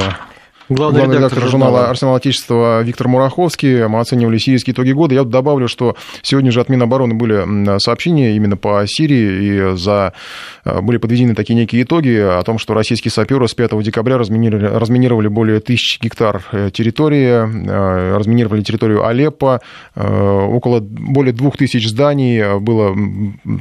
Главный, 0.69 0.99
Главный 0.99 1.17
редактор, 1.17 1.39
редактор 1.39 1.51
журнала 1.51 1.89
«Арсенал 1.89 2.17
Отечества» 2.17 2.83
Виктор 2.83 3.09
Мураховский. 3.09 3.87
Мы 3.89 4.01
оценивали 4.01 4.37
сирийские 4.37 4.75
итоги 4.75 4.93
года. 4.93 5.15
Я 5.15 5.25
добавлю, 5.25 5.67
что 5.67 5.97
сегодня 6.21 6.53
же 6.53 6.61
от 6.61 6.69
Минобороны 6.69 7.15
были 7.15 7.79
сообщения 7.79 8.37
именно 8.37 8.59
по 8.59 8.85
Сирии, 8.87 9.73
и 9.73 9.77
за... 9.79 10.13
Э, 10.67 10.83
были 10.83 10.99
подведены 10.99 11.35
такие 11.35 11.55
некие 11.55 11.85
итоги 11.85 12.19
о 12.19 12.43
том, 12.43 12.59
что 12.59 12.75
российские 12.75 13.11
саперы 13.11 13.49
с 13.49 13.55
5 13.55 13.83
декабря 13.83 14.19
разминировали, 14.19 14.67
разминировали 14.67 15.29
более 15.29 15.61
тысячи 15.61 15.99
гектар 16.03 16.45
э, 16.53 16.71
территории, 16.71 17.71
э, 17.71 18.17
разминировали 18.19 18.63
территорию 18.63 19.07
Алеппо, 19.07 19.61
около 19.95 20.81
более 20.81 21.33
двух 21.33 21.57
тысяч 21.57 21.89
зданий 21.89 22.59
было 22.59 22.95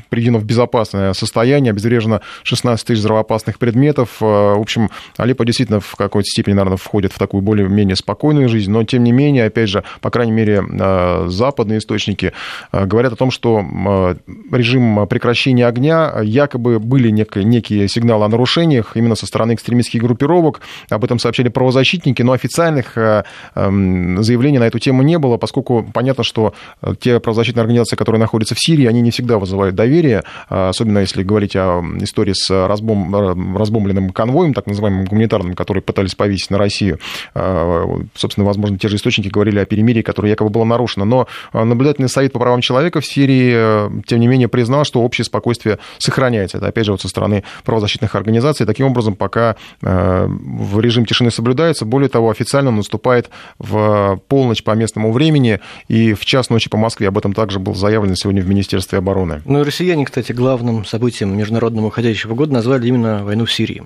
приведено 0.10 0.40
в 0.40 0.44
безопасное 0.44 1.14
состояние, 1.14 1.72
обезврежено 1.72 2.22
16 2.44 2.86
тысяч 2.86 3.00
взрывоопасных 3.00 3.60
предметов. 3.60 4.18
В 4.20 4.60
общем, 4.60 4.90
Алеппо 5.16 5.46
действительно 5.46 5.80
в 5.80 5.96
какой-то 5.96 6.28
степени, 6.28 6.54
наверное, 6.56 6.78
входит 6.78 6.97
входят 6.98 7.14
в 7.14 7.20
такую 7.20 7.44
более-менее 7.44 7.96
спокойную 7.96 8.50
жизнь, 8.50 8.72
но 8.72 8.84
тем 8.84 9.04
не 9.04 9.12
менее, 9.12 9.46
опять 9.46 9.70
же, 9.70 9.84
по 10.02 10.10
крайней 10.10 10.32
мере, 10.32 10.64
э, 10.68 11.28
западные 11.30 11.78
источники 11.78 12.34
э, 12.72 12.86
говорят 12.88 13.14
о 13.14 13.16
том, 13.16 13.30
что 13.30 13.60
э, 13.60 14.16
режим 14.52 15.06
прекращения 15.08 15.68
огня 15.68 16.16
якобы 16.24 16.80
были 16.80 17.12
некие, 17.12 17.44
некие 17.44 17.88
сигналы 17.88 18.26
о 18.26 18.30
нарушениях 18.30 18.98
именно 18.98 19.14
со 19.14 19.28
стороны 19.28 19.54
экстремистских 19.54 20.02
группировок. 20.02 20.62
Об 20.90 21.04
этом 21.04 21.20
сообщали 21.20 21.50
правозащитники, 21.50 22.24
но 22.24 22.32
официальных 22.32 22.98
эм, 22.98 24.24
заявлений 24.24 24.58
на 24.58 24.66
эту 24.66 24.80
тему 24.80 25.04
не 25.04 25.20
было, 25.20 25.38
поскольку 25.38 25.86
понятно, 25.94 26.24
что 26.24 26.56
те 27.00 27.20
правозащитные 27.20 27.62
организации, 27.62 27.96
которые 27.96 28.20
находятся 28.20 28.56
в 28.56 28.60
Сирии, 28.60 28.88
они 28.88 29.02
не 29.02 29.12
всегда 29.12 29.38
вызывают 29.38 29.76
доверие, 29.76 30.24
особенно 30.50 31.00
если 31.00 31.22
говорить 31.22 31.56
о 31.56 31.84
истории 32.00 32.34
с 32.34 32.50
разбом, 32.50 33.56
разбомбленным 33.56 34.10
конвоем, 34.10 34.56
так 34.56 34.66
называемым 34.66 35.06
гуманитарным, 35.06 35.54
который 35.54 35.84
пытались 35.84 36.16
повесить 36.16 36.50
на 36.50 36.58
Россию. 36.58 36.87
Россию. 36.88 37.00
А, 37.34 37.86
собственно, 38.16 38.46
возможно, 38.46 38.78
те 38.78 38.88
же 38.88 38.96
источники 38.96 39.28
говорили 39.28 39.60
о 39.60 39.66
перемирии, 39.66 40.02
которое 40.02 40.30
якобы 40.30 40.50
было 40.50 40.64
нарушено. 40.64 41.06
Но 41.06 41.28
а, 41.52 41.66
наблюдательный 41.66 42.10
совет 42.10 42.34
по 42.34 42.40
правам 42.40 42.62
человека 42.62 43.02
в 43.02 43.06
Сирии, 43.06 43.54
э, 43.56 43.90
тем 44.06 44.20
не 44.20 44.28
менее, 44.28 44.48
признал, 44.48 44.86
что 44.86 45.02
общее 45.02 45.26
спокойствие 45.26 45.80
сохраняется. 45.98 46.58
Это, 46.58 46.68
опять 46.68 46.86
же, 46.86 46.92
вот 46.92 47.02
со 47.02 47.08
стороны 47.08 47.44
правозащитных 47.64 48.16
организаций. 48.16 48.66
Таким 48.66 48.88
образом, 48.88 49.16
пока 49.16 49.56
э, 49.82 50.28
в 50.28 50.80
режим 50.80 51.06
тишины 51.06 51.32
соблюдается, 51.32 51.86
более 51.86 52.10
того, 52.10 52.30
официально 52.30 52.72
наступает 52.72 53.30
в 53.60 54.20
полночь 54.28 54.64
по 54.64 54.72
местному 54.72 55.12
времени, 55.12 55.60
и 55.88 56.14
в 56.14 56.26
час 56.26 56.50
ночи 56.50 56.70
по 56.70 56.78
Москве. 56.78 57.08
Об 57.08 57.18
этом 57.18 57.34
также 57.34 57.60
было 57.60 57.76
заявлено 57.76 58.16
сегодня 58.16 58.42
в 58.42 58.48
Министерстве 58.48 59.00
обороны. 59.00 59.42
Ну 59.46 59.62
и 59.62 59.64
россияне, 59.64 60.06
кстати, 60.06 60.32
главным 60.32 60.86
событием 60.86 61.38
международного 61.38 61.88
уходящего 61.88 62.36
года 62.36 62.54
назвали 62.54 62.88
именно 62.88 63.24
войну 63.24 63.46
в 63.46 63.52
Сирии 63.52 63.84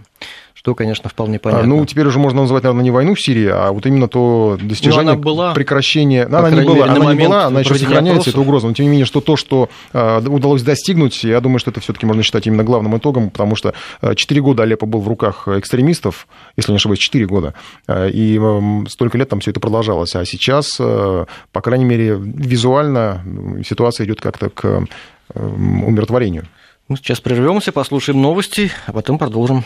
что, 0.61 0.75
конечно, 0.75 1.09
вполне 1.09 1.37
а, 1.37 1.39
понятно. 1.39 1.65
Ну, 1.65 1.83
теперь 1.87 2.05
уже 2.05 2.19
можно 2.19 2.41
назвать, 2.41 2.61
наверное, 2.61 2.83
не 2.83 2.91
войну 2.91 3.15
в 3.15 3.19
Сирии, 3.19 3.47
а 3.47 3.71
вот 3.71 3.87
именно 3.87 4.07
то 4.07 4.59
достижение 4.61 5.13
ну, 5.15 5.19
была, 5.19 5.55
прекращения... 5.55 6.27
Ну, 6.27 6.37
она 6.37 6.51
не 6.51 6.61
была, 6.61 6.85
она 6.85 7.13
не 7.15 7.23
была, 7.23 7.45
она 7.45 7.61
еще 7.61 7.73
сохраняется, 7.73 8.29
эта 8.29 8.39
угроза. 8.39 8.67
Но, 8.67 8.73
тем 8.73 8.85
не 8.85 8.91
менее, 8.91 9.07
что 9.07 9.21
то, 9.21 9.35
что 9.35 9.69
э, 9.91 10.21
удалось 10.27 10.61
достигнуть, 10.61 11.23
я 11.23 11.41
думаю, 11.41 11.57
что 11.57 11.71
это 11.71 11.79
все 11.79 11.93
таки 11.93 12.05
можно 12.05 12.21
считать 12.21 12.45
именно 12.45 12.63
главным 12.63 12.95
итогом, 12.95 13.31
потому 13.31 13.55
что 13.55 13.73
э, 14.03 14.13
4 14.13 14.39
года 14.41 14.61
Алеппо 14.61 14.85
был 14.85 14.99
в 15.01 15.07
руках 15.07 15.47
экстремистов, 15.47 16.27
если 16.55 16.71
не 16.71 16.75
ошибаюсь, 16.75 16.99
4 16.99 17.25
года, 17.25 17.55
и 17.89 18.39
столько 18.87 19.17
лет 19.17 19.29
там 19.29 19.39
все 19.39 19.49
это 19.49 19.59
продолжалось. 19.59 20.15
А 20.15 20.23
сейчас, 20.25 20.77
э, 20.79 21.25
по 21.51 21.61
крайней 21.61 21.85
мере, 21.85 22.19
визуально 22.19 23.23
ситуация 23.67 24.05
идет 24.05 24.21
как-то 24.21 24.51
к 24.51 24.65
э, 24.65 24.85
умиротворению. 25.33 26.45
Мы 26.87 26.97
сейчас 26.97 27.19
прервемся, 27.19 27.71
послушаем 27.71 28.21
новости, 28.21 28.69
а 28.85 28.93
потом 28.93 29.17
продолжим. 29.17 29.65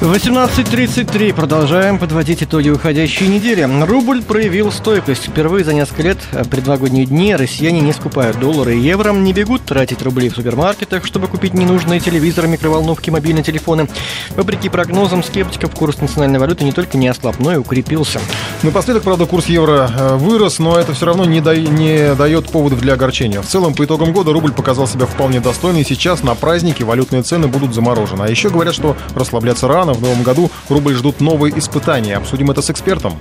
18.33. 0.00 1.32
Продолжаем 1.32 1.98
подводить 1.98 2.42
итоги 2.42 2.68
уходящей 2.68 3.28
недели. 3.28 3.66
Рубль 3.86 4.22
проявил 4.22 4.70
стойкость. 4.70 5.28
Впервые 5.28 5.64
за 5.64 5.72
несколько 5.72 6.02
лет 6.02 6.18
предновогодние 6.50 7.06
дни 7.06 7.34
россияне 7.34 7.80
не 7.80 7.94
скупают 7.94 8.38
доллары 8.38 8.76
и 8.76 8.80
евро, 8.80 9.12
не 9.12 9.32
бегут 9.32 9.64
тратить 9.64 10.02
рубли 10.02 10.28
в 10.28 10.34
супермаркетах, 10.34 11.06
чтобы 11.06 11.28
купить 11.28 11.54
ненужные 11.54 12.00
телевизоры, 12.00 12.46
микроволновки, 12.46 13.08
мобильные 13.08 13.42
телефоны. 13.42 13.88
Вопреки 14.36 14.68
прогнозам 14.68 15.24
скептиков, 15.24 15.74
курс 15.74 15.98
национальной 15.98 16.40
валюты 16.40 16.64
не 16.64 16.72
только 16.72 16.98
не 16.98 17.08
ослаб, 17.08 17.38
но 17.38 17.54
и 17.54 17.56
укрепился. 17.56 18.20
Напоследок, 18.62 19.02
правда, 19.02 19.24
курс 19.24 19.46
евро 19.46 19.90
э, 19.96 20.16
вырос, 20.16 20.58
но 20.58 20.78
это 20.78 20.92
все 20.92 21.06
равно 21.06 21.24
не, 21.24 21.40
да... 21.40 21.56
не 21.56 22.14
дает 22.14 22.50
поводов 22.50 22.80
для 22.80 22.94
огорчения. 22.94 23.40
В 23.40 23.46
целом, 23.46 23.72
по 23.72 23.86
итогам 23.86 24.12
года 24.12 24.34
рубль 24.34 24.52
показал 24.52 24.86
себя 24.86 25.06
вполне 25.06 25.40
достойно, 25.40 25.78
и 25.78 25.84
сейчас 25.84 26.22
на 26.22 26.34
праздники 26.34 26.82
валютные 26.82 27.22
цены 27.22 27.48
будут 27.48 27.74
заморожены. 27.74 28.24
А 28.24 28.28
еще 28.28 28.50
говорят, 28.50 28.74
что 28.74 28.94
расслабляться 29.14 29.66
рано, 29.68 29.85
в 29.92 30.02
новом 30.02 30.22
году 30.22 30.50
рубль 30.68 30.94
ждут 30.94 31.20
новые 31.20 31.58
испытания. 31.58 32.16
Обсудим 32.16 32.50
это 32.50 32.62
с 32.62 32.70
экспертом. 32.70 33.14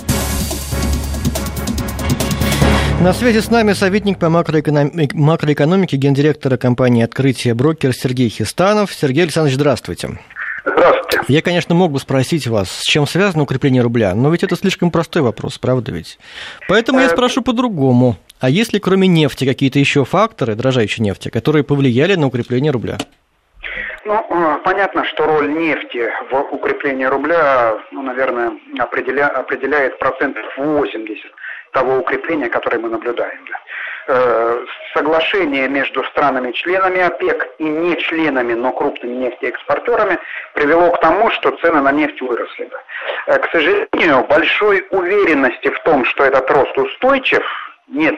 На 3.02 3.14
связи 3.14 3.40
с 3.40 3.52
нами 3.52 3.74
советник 3.74 4.18
по 4.18 4.30
макроэкономике, 4.30 5.16
макроэкономике 5.16 5.98
гендиректора 5.98 6.58
компании 6.58 7.04
«Открытие 7.04 7.54
брокер» 7.54 7.94
Сергей 7.94 8.30
Хистанов. 8.30 8.94
Сергей 8.94 9.24
Александрович, 9.24 9.56
здравствуйте. 9.56 10.18
Здравствуйте. 10.66 11.26
Я, 11.28 11.42
конечно, 11.42 11.76
мог 11.76 11.92
бы 11.92 12.00
спросить 12.00 12.48
вас, 12.48 12.72
с 12.72 12.84
чем 12.84 13.06
связано 13.06 13.44
укрепление 13.44 13.84
рубля, 13.84 14.16
но 14.16 14.32
ведь 14.32 14.44
это 14.44 14.56
слишком 14.56 14.92
простой 14.92 15.22
вопрос, 15.22 15.58
правда 15.58 15.92
ведь? 15.92 16.18
Поэтому 16.68 17.00
я 17.00 17.08
э, 17.08 17.10
спрошу 17.10 17.42
по-другому. 17.42 18.18
А 18.40 18.50
есть 18.50 18.74
ли 18.74 18.80
кроме 18.80 19.08
нефти 19.08 19.46
какие-то 19.46 19.78
еще 19.78 20.06
факторы, 20.06 20.56
дрожащей 20.56 21.04
нефти, 21.04 21.30
которые 21.30 21.64
повлияли 21.64 22.16
на 22.16 22.28
укрепление 22.28 22.72
рубля? 22.72 22.98
Ну, 24.06 24.60
понятно, 24.64 25.04
что 25.06 25.26
роль 25.26 25.52
нефти 25.52 26.14
в 26.30 26.54
укреплении 26.54 27.06
рубля, 27.06 27.76
ну, 27.90 28.04
наверное, 28.04 28.52
определя, 28.78 29.28
определяет 29.30 29.98
процентов 29.98 30.46
80 30.58 31.26
того 31.72 31.98
укрепления, 31.98 32.48
которое 32.48 32.78
мы 32.78 32.90
наблюдаем. 32.90 33.40
Да. 33.50 33.58
Э, 34.08 34.66
соглашение 34.94 35.68
между 35.68 36.04
странами-членами 36.04 37.02
ОПЕК 37.02 37.48
и 37.58 37.64
не 37.64 37.98
членами, 37.98 38.54
но 38.54 38.72
крупными 38.72 39.16
нефтеэкспортерами 39.16 40.20
привело 40.54 40.92
к 40.92 41.02
тому, 41.02 41.32
что 41.32 41.50
цены 41.58 41.82
на 41.82 41.92
нефть 41.92 42.22
выросли. 42.22 42.70
Э, 43.26 43.40
к 43.40 43.50
сожалению, 43.52 44.24
большой 44.30 44.86
уверенности 44.92 45.70
в 45.70 45.80
том, 45.80 46.06
что 46.06 46.26
этот 46.26 46.50
рост 46.52 46.78
устойчив, 46.78 47.44
нет 47.88 48.16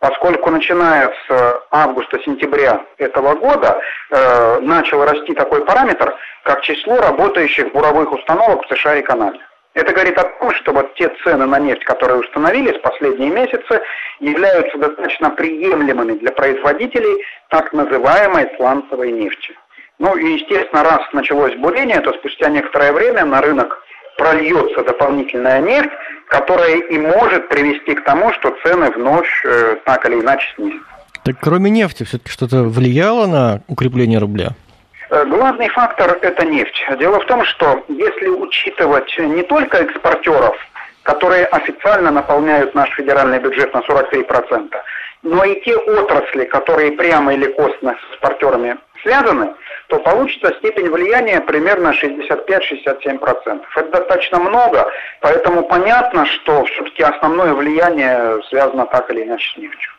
поскольку 0.00 0.50
начиная 0.50 1.12
с 1.26 1.62
августа-сентября 1.70 2.84
этого 2.98 3.34
года 3.34 3.80
э, 4.10 4.60
начал 4.60 5.04
расти 5.04 5.34
такой 5.34 5.64
параметр, 5.64 6.14
как 6.44 6.62
число 6.62 6.98
работающих 6.98 7.72
буровых 7.72 8.12
установок 8.12 8.64
в 8.64 8.74
США 8.74 8.96
и 8.96 9.02
Канаде. 9.02 9.40
Это 9.74 9.92
говорит 9.92 10.18
о 10.18 10.24
том, 10.24 10.52
что 10.54 10.72
вот 10.72 10.94
те 10.94 11.08
цены 11.22 11.46
на 11.46 11.58
нефть, 11.58 11.84
которые 11.84 12.18
установились 12.20 12.80
последние 12.80 13.30
месяцы, 13.30 13.80
являются 14.18 14.76
достаточно 14.78 15.30
приемлемыми 15.30 16.14
для 16.14 16.32
производителей 16.32 17.24
так 17.48 17.72
называемой 17.72 18.50
сланцевой 18.56 19.12
нефти. 19.12 19.56
Ну 19.98 20.16
и, 20.16 20.34
естественно, 20.34 20.84
раз 20.84 21.00
началось 21.12 21.54
бурение, 21.56 22.00
то 22.00 22.12
спустя 22.14 22.48
некоторое 22.48 22.92
время 22.92 23.24
на 23.24 23.40
рынок 23.40 23.82
прольется 24.18 24.82
дополнительная 24.82 25.60
нефть, 25.60 25.90
которая 26.26 26.76
и 26.76 26.98
может 26.98 27.48
привести 27.48 27.94
к 27.94 28.04
тому, 28.04 28.32
что 28.34 28.54
цены 28.62 28.90
вновь 28.90 29.30
э, 29.44 29.76
так 29.84 30.04
или 30.06 30.20
иначе 30.20 30.46
снизятся. 30.56 30.84
Так 31.24 31.36
кроме 31.40 31.70
нефти 31.70 32.02
все-таки 32.02 32.30
что-то 32.30 32.64
влияло 32.64 33.26
на 33.26 33.62
укрепление 33.68 34.18
рубля? 34.18 34.50
Э, 35.10 35.24
главный 35.24 35.68
фактор– 35.68 36.18
это 36.22 36.44
нефть. 36.44 36.84
Дело 36.98 37.20
в 37.20 37.26
том, 37.26 37.44
что 37.44 37.82
если 37.88 38.28
учитывать 38.28 39.16
не 39.18 39.42
только 39.42 39.78
экспортеров, 39.78 40.56
которые 41.04 41.46
официально 41.46 42.10
наполняют 42.10 42.74
наш 42.74 42.90
федеральный 42.90 43.38
бюджет 43.38 43.72
на 43.72 43.78
43%, 43.78 44.74
но 45.22 45.44
и 45.44 45.60
те 45.62 45.76
отрасли, 45.76 46.44
которые 46.44 46.92
прямо 46.92 47.32
или 47.32 47.46
косвенно 47.46 47.94
с 47.94 48.12
экспортерами 48.12 48.76
связаны, 49.02 49.54
то 49.88 49.98
получится 49.98 50.54
степень 50.58 50.90
влияния 50.90 51.40
примерно 51.40 51.92
65-67%. 51.92 53.60
Это 53.76 53.90
достаточно 53.90 54.38
много, 54.38 54.86
поэтому 55.20 55.62
понятно, 55.62 56.26
что 56.26 56.64
все-таки 56.64 57.02
основное 57.02 57.54
влияние 57.54 58.42
связано 58.48 58.86
так 58.86 59.10
или 59.10 59.24
иначе 59.24 59.50
с 59.54 59.56
нефтью. 59.56 59.90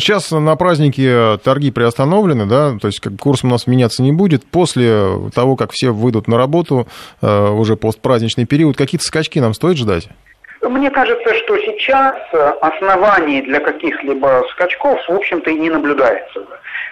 Сейчас 0.00 0.30
на 0.30 0.56
празднике 0.56 1.38
торги 1.38 1.70
приостановлены, 1.70 2.46
да, 2.46 2.76
то 2.80 2.88
есть 2.88 3.00
курс 3.20 3.44
у 3.44 3.48
нас 3.48 3.66
меняться 3.66 4.02
не 4.02 4.12
будет. 4.12 4.44
После 4.44 5.30
того, 5.34 5.56
как 5.56 5.72
все 5.72 5.90
выйдут 5.90 6.26
на 6.26 6.36
работу, 6.36 6.88
э, 7.20 7.48
уже 7.50 7.76
постпраздничный 7.76 8.44
период, 8.44 8.76
какие-то 8.76 9.04
скачки 9.04 9.38
нам 9.38 9.54
стоит 9.54 9.76
ждать? 9.76 10.08
Мне 10.62 10.90
кажется, 10.90 11.34
что 11.34 11.56
сейчас 11.58 12.16
оснований 12.60 13.42
для 13.42 13.60
каких-либо 13.60 14.44
скачков, 14.50 15.00
в 15.08 15.12
общем-то, 15.12 15.50
и 15.50 15.58
не 15.58 15.70
наблюдается. 15.70 16.46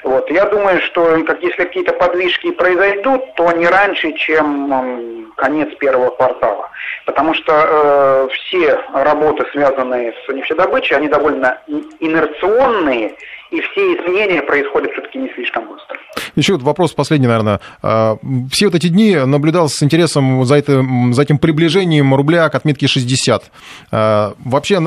Вот. 0.05 0.31
Я 0.31 0.45
думаю, 0.47 0.81
что 0.83 1.21
как, 1.27 1.43
если 1.43 1.57
какие-то 1.57 1.93
подвижки 1.93 2.53
произойдут, 2.53 3.35
то 3.35 3.51
не 3.53 3.67
раньше, 3.67 4.13
чем 4.13 5.33
конец 5.37 5.75
первого 5.79 6.11
квартала. 6.11 6.71
Потому 7.07 7.35
что 7.35 7.53
э, 7.53 8.29
все 8.35 8.79
работы, 8.93 9.45
связанные 9.53 10.13
с 10.13 10.33
нефтедобычей, 10.33 10.97
они 10.97 11.09
довольно 11.09 11.57
инерционные, 12.01 13.15
и 13.53 13.61
все 13.61 13.95
изменения 13.95 14.43
происходят 14.43 14.91
все-таки 14.91 15.19
не 15.19 15.33
слишком 15.35 15.69
быстро. 15.69 15.97
Еще 16.35 16.55
вот 16.55 16.63
вопрос 16.63 16.93
последний, 16.93 17.29
наверное. 17.29 17.61
А, 17.81 18.17
все 18.51 18.67
вот 18.67 18.75
эти 18.75 18.89
дни 18.89 19.15
наблюдал 19.15 19.69
с 19.69 19.81
интересом 19.85 20.45
за, 20.45 20.57
это, 20.57 20.83
за 21.13 21.23
этим 21.23 21.39
приближением 21.39 22.13
рубля 22.13 22.49
к 22.49 22.57
отметке 22.57 22.89
60. 22.89 23.45
А, 23.93 24.35
вообще, 24.45 24.81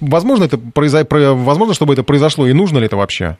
возможно, 0.00 0.44
это 0.44 0.58
возможно, 0.60 1.74
чтобы 1.74 1.92
это 1.92 2.02
произошло, 2.02 2.46
и 2.46 2.54
нужно 2.54 2.78
ли 2.78 2.86
это 2.86 2.96
вообще? 2.96 3.36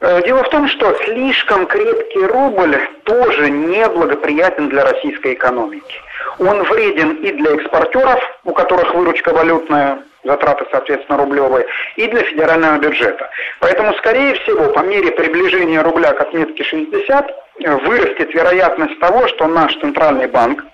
Э, 0.00 0.22
дело 0.24 0.42
в 0.44 0.48
том, 0.48 0.66
что 0.68 0.94
слишком 1.04 1.66
крепкий 1.66 2.24
рубль 2.24 2.78
тоже 3.04 3.50
неблагоприятен 3.50 4.70
для 4.70 4.84
российской 4.84 5.34
экономики. 5.34 6.00
Он 6.38 6.62
вреден 6.62 7.16
и 7.16 7.32
для 7.32 7.54
экспортеров, 7.54 8.18
у 8.44 8.52
которых 8.52 8.94
выручка 8.94 9.32
валютная, 9.34 10.02
затраты, 10.24 10.64
соответственно, 10.70 11.18
рублевые, 11.18 11.66
и 11.96 12.06
для 12.06 12.22
федерального 12.22 12.78
бюджета. 12.78 13.28
Поэтому, 13.60 13.92
скорее 13.94 14.34
всего, 14.36 14.72
по 14.72 14.80
мере 14.80 15.10
приближения 15.10 15.82
рубля 15.82 16.14
к 16.14 16.20
отметке 16.22 16.64
60, 16.64 17.30
э, 17.64 17.76
вырастет 17.84 18.34
вероятность 18.34 18.98
того, 19.00 19.28
что 19.28 19.48
наш 19.48 19.76
центральный 19.80 20.28
банк 20.28 20.64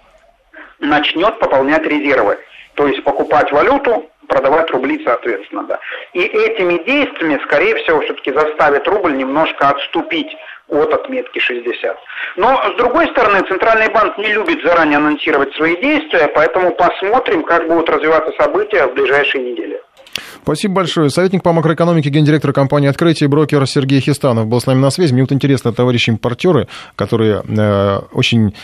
начнет 0.79 1.37
пополнять 1.41 1.85
резервы. 1.85 2.39
То 2.75 2.87
есть 2.87 3.03
покупать 3.03 3.51
валюту 3.51 4.09
продавать 4.27 4.71
рубли 4.71 5.03
соответственно, 5.05 5.65
да. 5.65 5.79
И 6.13 6.21
этими 6.21 6.85
действиями, 6.85 7.41
скорее 7.45 7.77
всего, 7.77 8.01
все-таки 8.01 8.33
заставит 8.33 8.87
рубль 8.89 9.17
немножко 9.17 9.71
отступить 9.71 10.35
от 10.69 10.93
отметки 10.93 11.39
60. 11.39 11.97
Но, 12.37 12.61
с 12.73 12.77
другой 12.77 13.07
стороны, 13.09 13.41
Центральный 13.47 13.89
банк 13.89 14.19
не 14.19 14.33
любит 14.33 14.63
заранее 14.65 14.99
анонсировать 14.99 15.55
свои 15.55 15.81
действия, 15.81 16.29
поэтому 16.35 16.73
посмотрим, 16.73 17.45
как 17.45 17.69
будут 17.69 17.89
развиваться 17.89 18.33
события 18.39 18.87
в 18.87 18.95
ближайшие 18.95 19.53
недели. 19.53 19.81
Спасибо 20.43 20.75
большое. 20.75 21.11
Советник 21.11 21.43
по 21.43 21.53
макроэкономике, 21.53 22.09
гендиректор 22.09 22.53
компании 22.53 22.89
«Открытие», 22.89 23.29
брокер 23.29 23.67
Сергей 23.67 24.01
Хистанов 24.01 24.47
был 24.47 24.61
с 24.61 24.67
нами 24.67 24.79
на 24.79 24.91
связи. 24.91 25.13
Мне 25.13 25.23
вот 25.23 25.33
интересно, 25.33 25.73
товарищи 25.73 26.11
импортеры, 26.11 26.69
которые 26.95 27.43
э, 27.43 27.99
очень 28.13 28.55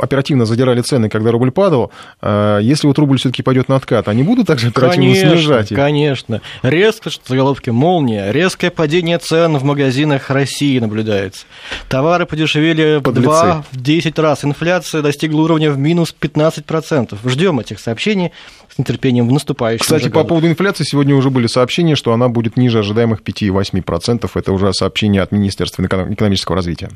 оперативно 0.00 0.46
задирали 0.46 0.80
цены, 0.80 1.08
когда 1.08 1.30
рубль 1.30 1.50
падал, 1.50 1.92
э, 2.22 2.60
если 2.62 2.86
вот 2.86 2.98
рубль 2.98 3.18
все-таки 3.18 3.42
пойдет 3.42 3.68
на 3.68 3.76
откат, 3.76 4.08
они 4.08 4.22
будут 4.22 4.46
также 4.46 4.68
оперативно 4.68 5.12
конечно, 5.12 5.30
снижать 5.30 5.72
их? 5.72 5.76
Конечно, 5.76 6.40
резко, 6.62 7.10
что 7.10 7.22
заголовки 7.28 7.70
молния, 7.70 8.32
резкое 8.32 8.70
падение 8.70 9.18
цен 9.18 9.56
в 9.56 9.64
магазинах 9.64 10.30
России 10.30 10.78
наблюдается. 10.78 11.44
Товары 11.88 12.26
подешевели 12.26 12.98
в 12.98 13.12
2, 13.12 13.64
в 13.70 13.76
10 13.76 14.18
раз, 14.18 14.44
инфляция 14.44 15.02
достигла 15.02 15.42
уровня 15.42 15.70
в 15.70 15.78
минус 15.78 16.14
15%. 16.18 17.16
Ждем 17.28 17.60
этих 17.60 17.78
сообщений 17.80 18.32
с 18.72 18.78
нетерпением 18.78 19.28
в 19.28 19.32
наступающем 19.32 19.82
Кстати, 19.82 20.08
по 20.08 20.24
поводу 20.24 20.46
инфляции 20.46 20.84
сегодня 20.84 21.14
уже 21.14 21.30
были 21.30 21.46
сообщения, 21.46 21.96
что 21.96 22.12
она 22.12 22.28
будет 22.28 22.56
ниже 22.56 22.78
ожидаемых 22.78 23.20
5,8%. 23.22 24.30
Это 24.34 24.52
уже 24.52 24.72
сообщение 24.72 25.22
от 25.22 25.32
Министерства 25.32 25.84
экономического 25.84 26.56
развития. 26.56 26.90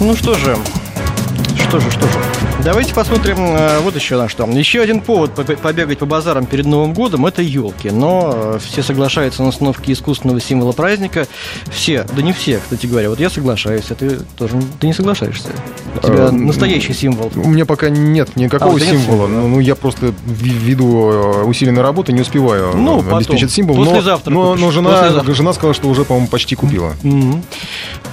Ну 0.00 0.14
что 0.14 0.34
же, 0.34 0.56
что 1.80 1.80
же, 1.80 1.90
что 1.90 2.06
же. 2.06 2.18
Давайте 2.62 2.94
посмотрим 2.94 3.36
э, 3.38 3.80
вот 3.80 3.96
еще 3.96 4.16
на 4.16 4.28
что. 4.28 4.46
Еще 4.46 4.80
один 4.80 5.00
повод 5.00 5.32
побегать 5.34 5.98
по 5.98 6.06
базарам 6.06 6.46
перед 6.46 6.66
Новым 6.66 6.94
годом– 6.94 7.26
это 7.26 7.42
елки. 7.42 7.90
Но 7.90 8.32
э, 8.34 8.58
все 8.64 8.82
соглашаются 8.82 9.42
на 9.42 9.48
установке 9.48 9.92
искусственного 9.92 10.40
символа 10.40 10.72
праздника. 10.72 11.26
Все, 11.70 12.06
да 12.16 12.22
не 12.22 12.32
все, 12.32 12.58
кстати 12.58 12.86
говоря. 12.86 13.10
Вот 13.10 13.18
я 13.18 13.28
соглашаюсь, 13.28 13.90
а 13.90 13.94
ты 13.94 14.20
тоже 14.38 14.56
ты 14.80 14.86
не 14.86 14.92
соглашаешься. 14.92 15.48
У 15.96 16.06
тебя 16.06 16.28
а, 16.28 16.32
настоящий 16.32 16.94
символ. 16.94 17.30
У 17.34 17.48
меня 17.48 17.66
пока 17.66 17.90
нет 17.90 18.36
никакого 18.36 18.76
а, 18.76 18.80
символа. 18.80 19.26
Нет 19.26 19.44
ну, 19.44 19.60
я 19.60 19.74
просто 19.74 20.14
ввиду 20.24 21.10
э, 21.10 21.42
усиленной 21.44 21.82
работы 21.82 22.12
не 22.12 22.20
успеваю 22.20 22.74
ну, 22.76 23.00
обеспечить 23.00 23.42
потом. 23.42 23.48
символ. 23.48 23.84
Послезавтра 23.84 24.30
но, 24.30 24.54
но, 24.54 24.66
но 24.66 24.70
жена, 24.70 25.24
жена 25.26 25.52
сказала, 25.52 25.74
что 25.74 25.88
уже, 25.88 26.04
по-моему, 26.04 26.28
почти 26.28 26.54
купила. 26.54 26.94
Mm-hmm. 27.02 27.42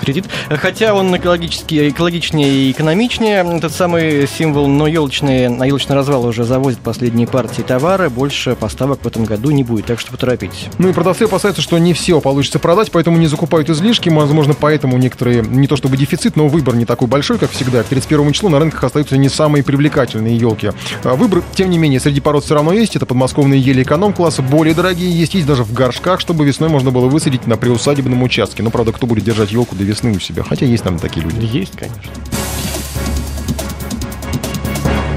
Кредит. 0.02 0.26
Хотя 0.50 0.93
он 0.93 1.15
экологически, 1.15 1.89
экологичнее 1.89 2.50
и 2.50 2.71
экономичнее, 2.71 3.43
этот 3.58 3.74
самый 3.74 4.28
символ, 4.28 4.68
но 4.68 4.88
елочные, 4.88 5.50
на 5.50 5.66
елочный 5.66 5.96
развал 5.96 6.26
уже 6.26 6.44
завозят 6.44 6.80
последние 6.80 7.28
партии 7.28 7.62
товара, 7.62 8.10
больше 8.10 8.56
поставок 8.56 9.04
в 9.04 9.08
этом 9.08 9.26
году 9.26 9.52
не 9.52 9.64
будет, 9.64 9.86
так 9.86 10.00
что 10.00 10.12
поторопитесь. 10.12 10.68
Ну 10.78 10.90
и 10.90 10.94
продавцы 10.94 11.24
опасаются, 11.24 11.62
что 11.62 11.78
не 11.78 11.94
все 11.94 12.22
получится 12.22 12.60
продать, 12.60 12.92
поэтому 12.92 13.18
не 13.18 13.28
закупают 13.28 13.70
излишки, 13.70 14.10
возможно, 14.10 14.54
поэтому 14.54 14.98
некоторые, 14.98 15.42
не 15.42 15.68
то 15.68 15.76
чтобы 15.76 15.98
дефицит, 15.98 16.36
но 16.36 16.48
выбор 16.48 16.76
не 16.76 16.86
такой 16.86 17.08
большой, 17.08 17.38
как 17.38 17.52
всегда. 17.52 17.84
К 17.84 17.88
31 17.88 18.32
числу 18.34 18.50
на 18.50 18.60
рынках 18.60 18.84
остаются 18.84 19.18
не 19.18 19.30
самые 19.30 19.64
привлекательные 19.64 20.38
елки. 20.38 20.72
А 21.04 21.16
выбор, 21.16 21.44
тем 21.56 21.70
не 21.70 21.78
менее, 21.78 22.00
среди 22.00 22.22
пород 22.22 22.46
все 22.46 22.56
равно 22.56 22.74
есть. 22.74 22.96
Это 22.96 23.06
подмосковные 23.06 23.60
ели 23.60 23.84
эконом-класса, 23.84 24.42
более 24.42 24.74
дорогие 24.74 25.12
есть, 25.12 25.34
есть 25.34 25.48
даже 25.48 25.64
в 25.64 25.74
горшках, 25.74 26.20
чтобы 26.20 26.46
весной 26.46 26.70
можно 26.70 26.92
было 26.92 27.08
высадить 27.08 27.48
на 27.48 27.58
приусадебном 27.58 28.22
участке. 28.24 28.64
Но, 28.64 28.70
правда, 28.70 28.92
кто 28.92 29.08
будет 29.08 29.24
держать 29.24 29.52
елку 29.52 29.76
до 29.76 29.84
весны 29.84 30.12
у 30.12 30.20
себя? 30.20 30.44
Хотя 30.44 30.66
есть 30.66 30.84
там 30.84 31.00
такие 31.00 31.26
люди. 31.26 31.46
Есть, 31.46 31.74
конечно. 31.78 32.02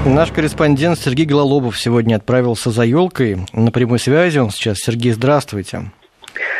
Наш 0.05 0.31
корреспондент 0.31 0.99
Сергей 0.99 1.25
Гололобов 1.25 1.79
сегодня 1.79 2.17
отправился 2.17 2.69
за 2.69 2.83
елкой. 2.83 3.37
На 3.53 3.71
прямой 3.71 3.97
связи 3.97 4.37
он 4.37 4.51
сейчас. 4.51 4.77
Сергей, 4.77 5.11
здравствуйте. 5.11 5.85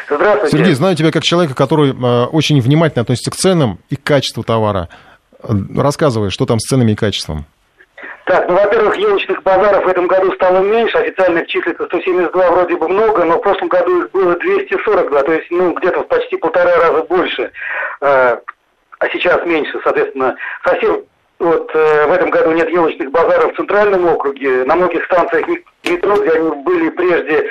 Здравствуйте. 0.10 0.58
Сергей, 0.58 0.74
знаю 0.74 0.96
тебя 0.96 1.12
как 1.12 1.22
человека, 1.22 1.54
который 1.54 1.92
э, 1.92 2.26
очень 2.26 2.60
внимательно 2.60 3.04
относится 3.04 3.30
к 3.30 3.36
ценам 3.36 3.78
и 3.90 3.98
к 3.98 4.04
качеству 4.04 4.44
товара. 4.44 4.90
Рассказывай, 5.44 6.32
что 6.32 6.48
там 6.48 6.60
с 6.60 6.68
ценами 6.68 6.94
и 6.94 6.96
качеством. 6.96 7.46
Так, 8.26 8.50
ну, 8.50 8.56
во-первых, 8.56 8.98
елочных 8.98 9.44
базаров 9.44 9.86
в 9.86 9.88
этом 9.90 10.08
году 10.08 10.34
стало 10.34 10.64
меньше, 10.64 10.98
официальных 10.98 11.46
числится 11.46 11.86
172 11.86 12.52
вроде 12.52 12.76
бы 12.76 12.90
много, 12.90 13.26
но 13.26 13.38
в 13.38 13.42
прошлом 13.42 13.68
году 13.68 14.02
их 14.02 14.12
было 14.12 14.36
242, 14.40 15.22
то 15.22 15.32
есть, 15.32 15.52
ну, 15.52 15.74
где-то 15.74 16.02
в 16.02 16.08
почти 16.08 16.36
полтора 16.38 16.76
раза 16.78 17.04
больше, 17.04 17.52
э, 18.02 18.38
а 18.98 19.10
сейчас 19.14 19.46
меньше, 19.46 19.80
соответственно. 19.84 20.36
Совсем 20.64 21.04
вот 21.40 21.70
э, 21.74 22.08
в 22.08 22.12
этом 22.12 22.30
году 22.30 22.52
нет 22.52 22.70
елочных 22.70 23.12
базаров 23.12 23.54
в 23.54 23.56
Центральном 23.58 24.08
округе. 24.08 24.64
На 24.66 24.76
многих 24.76 25.04
станциях 25.06 25.48
метро, 25.84 26.16
где 26.18 26.32
они 26.32 26.50
были 26.64 26.90
прежде 26.90 27.50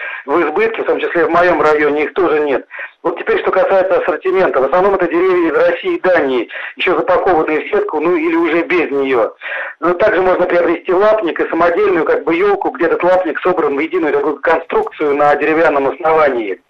в 0.65 0.67
избытке, 0.67 0.83
в 0.83 0.87
том 0.87 1.01
числе 1.01 1.27
в 1.27 1.31
моем 1.31 1.61
районе, 1.61 2.05
их 2.05 2.15
тоже 2.15 2.41
нет. 2.41 2.67
Вот 3.03 3.19
теперь, 3.19 3.39
что 3.41 3.51
касается 3.51 3.99
ассортимента. 3.99 4.61
В 4.61 4.65
основном 4.65 4.95
это 4.95 5.07
деревья 5.07 5.51
из 5.51 5.55
России 5.55 5.97
и 5.97 6.01
Дании, 6.01 6.49
еще 6.77 6.93
запакованные 6.97 7.61
в 7.61 7.69
сетку, 7.69 8.01
ну 8.01 8.17
или 8.17 8.35
уже 8.35 8.63
без 8.63 8.91
нее. 8.91 9.33
Но 9.81 9.95
также 9.95 10.23
можно 10.23 10.47
приобрести 10.47 10.93
лапник 10.93 11.39
и 11.39 11.49
самодельную 11.49 12.05
как 12.05 12.25
бы 12.25 12.35
елку, 12.35 12.71
где 12.71 12.87
этот 12.87 13.03
лапник 13.03 13.39
собран 13.41 13.77
в 13.77 13.81
единую 13.81 14.13
такую 14.13 14.37
конструкцию 14.41 15.15
на 15.15 15.35
деревянном 15.37 15.89
основании. 15.89 16.61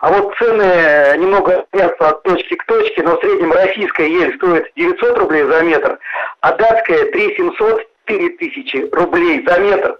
А 0.00 0.12
вот 0.12 0.34
цены 0.36 1.16
немного 1.18 1.60
отличаются 1.60 2.08
от 2.08 2.22
точки 2.22 2.54
к 2.54 2.64
точке, 2.66 3.02
но 3.02 3.16
в 3.16 3.20
среднем 3.20 3.52
российская 3.52 4.08
ель 4.08 4.36
стоит 4.36 4.70
900 4.76 5.18
рублей 5.18 5.44
за 5.44 5.62
метр, 5.62 5.98
а 6.40 6.52
датская 6.52 7.10
3700 7.10 7.82
4000 8.08 8.88
рублей 8.92 9.44
за 9.46 9.58
метр. 9.60 9.98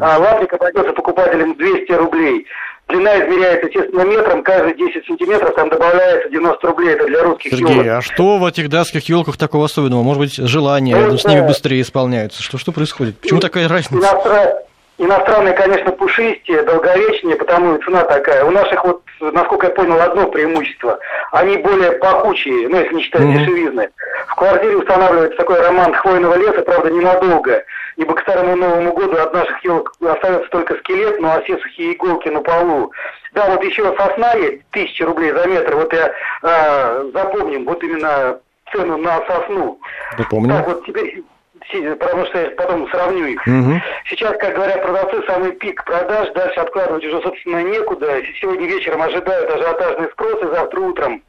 А 0.00 0.18
лапник 0.18 0.52
обойдется 0.52 0.92
покупателям 0.92 1.54
200 1.54 1.92
рублей. 1.92 2.46
Длина 2.88 3.18
измеряется, 3.18 3.66
естественно, 3.66 4.02
метром, 4.02 4.42
каждые 4.42 4.74
10 4.74 5.06
сантиметров 5.06 5.54
там 5.54 5.70
добавляется 5.70 6.28
90 6.28 6.66
рублей, 6.66 6.90
это 6.90 7.06
для 7.06 7.22
русских 7.22 7.50
Сергей, 7.50 7.76
елок. 7.76 7.86
а 7.86 8.02
что 8.02 8.36
в 8.36 8.44
этих 8.44 8.68
датских 8.68 9.08
елках 9.08 9.38
такого 9.38 9.64
особенного? 9.64 10.02
Может 10.02 10.20
быть, 10.20 10.34
желания 10.36 10.94
ну, 10.96 11.16
с 11.16 11.24
ними 11.24 11.46
быстрее 11.46 11.80
исполняются? 11.80 12.42
Что, 12.42 12.58
что 12.58 12.72
происходит? 12.72 13.18
Почему 13.18 13.38
и, 13.38 13.42
такая 13.42 13.68
разница? 13.68 13.94
Иностран... 13.94 14.48
Иностранные, 14.96 15.54
конечно, 15.54 15.90
пушистее, 15.90 16.62
долговечнее, 16.62 17.34
потому 17.34 17.74
и 17.74 17.82
цена 17.82 18.04
такая. 18.04 18.44
У 18.44 18.52
наших, 18.52 18.84
вот, 18.84 19.02
насколько 19.20 19.66
я 19.66 19.72
понял, 19.72 20.00
одно 20.00 20.28
преимущество. 20.28 21.00
Они 21.32 21.56
более 21.56 21.92
пахучие, 21.92 22.68
ну, 22.68 22.78
если 22.78 22.94
не 22.94 23.02
считать 23.02 23.22
mm-hmm. 23.22 23.38
дешевизны. 23.38 23.88
В 24.28 24.36
квартире 24.36 24.76
устанавливается 24.76 25.36
такой 25.36 25.60
роман 25.60 25.92
хвойного 25.94 26.36
леса, 26.36 26.62
правда, 26.62 26.90
ненадолго 26.90 27.64
ибо 27.96 28.14
к 28.14 28.22
Старому 28.22 28.56
Новому 28.56 28.92
году 28.92 29.16
от 29.16 29.32
наших 29.32 29.64
елок 29.64 29.92
остается 30.00 30.48
только 30.50 30.76
скелет, 30.76 31.20
ну 31.20 31.28
а 31.28 31.40
все 31.42 31.58
сухие 31.58 31.94
иголки 31.94 32.28
на 32.28 32.40
полу. 32.40 32.92
Да, 33.32 33.50
вот 33.50 33.64
еще 33.64 33.94
сосна 33.96 34.32
есть, 34.34 34.62
тысяча 34.70 35.06
рублей 35.06 35.32
за 35.32 35.46
метр, 35.46 35.74
вот 35.74 35.92
я 35.92 36.12
э, 36.42 37.10
запомним, 37.12 37.64
вот 37.64 37.82
именно 37.82 38.38
цену 38.72 38.96
на 38.96 39.24
сосну. 39.26 39.78
Да 40.18 40.24
помню. 40.30 40.54
Так, 40.54 40.66
вот 40.66 40.86
теперь 40.86 41.22
потому 41.98 42.26
что 42.26 42.40
я 42.40 42.50
потом 42.50 42.88
сравню 42.90 43.26
их. 43.26 43.46
Угу. 43.46 43.80
Сейчас, 44.06 44.36
как 44.38 44.54
говорят 44.54 44.82
продавцы, 44.82 45.22
самый 45.26 45.52
пик 45.52 45.82
продаж, 45.84 46.30
дальше 46.32 46.60
откладывать 46.60 47.04
уже, 47.04 47.20
собственно, 47.22 47.62
некуда. 47.62 48.20
Сегодня 48.40 48.66
вечером 48.66 49.02
ожидают 49.02 49.50
ажиотажный 49.50 50.10
спрос, 50.10 50.42
и 50.42 50.54
завтра 50.54 50.80
утром 50.80 51.22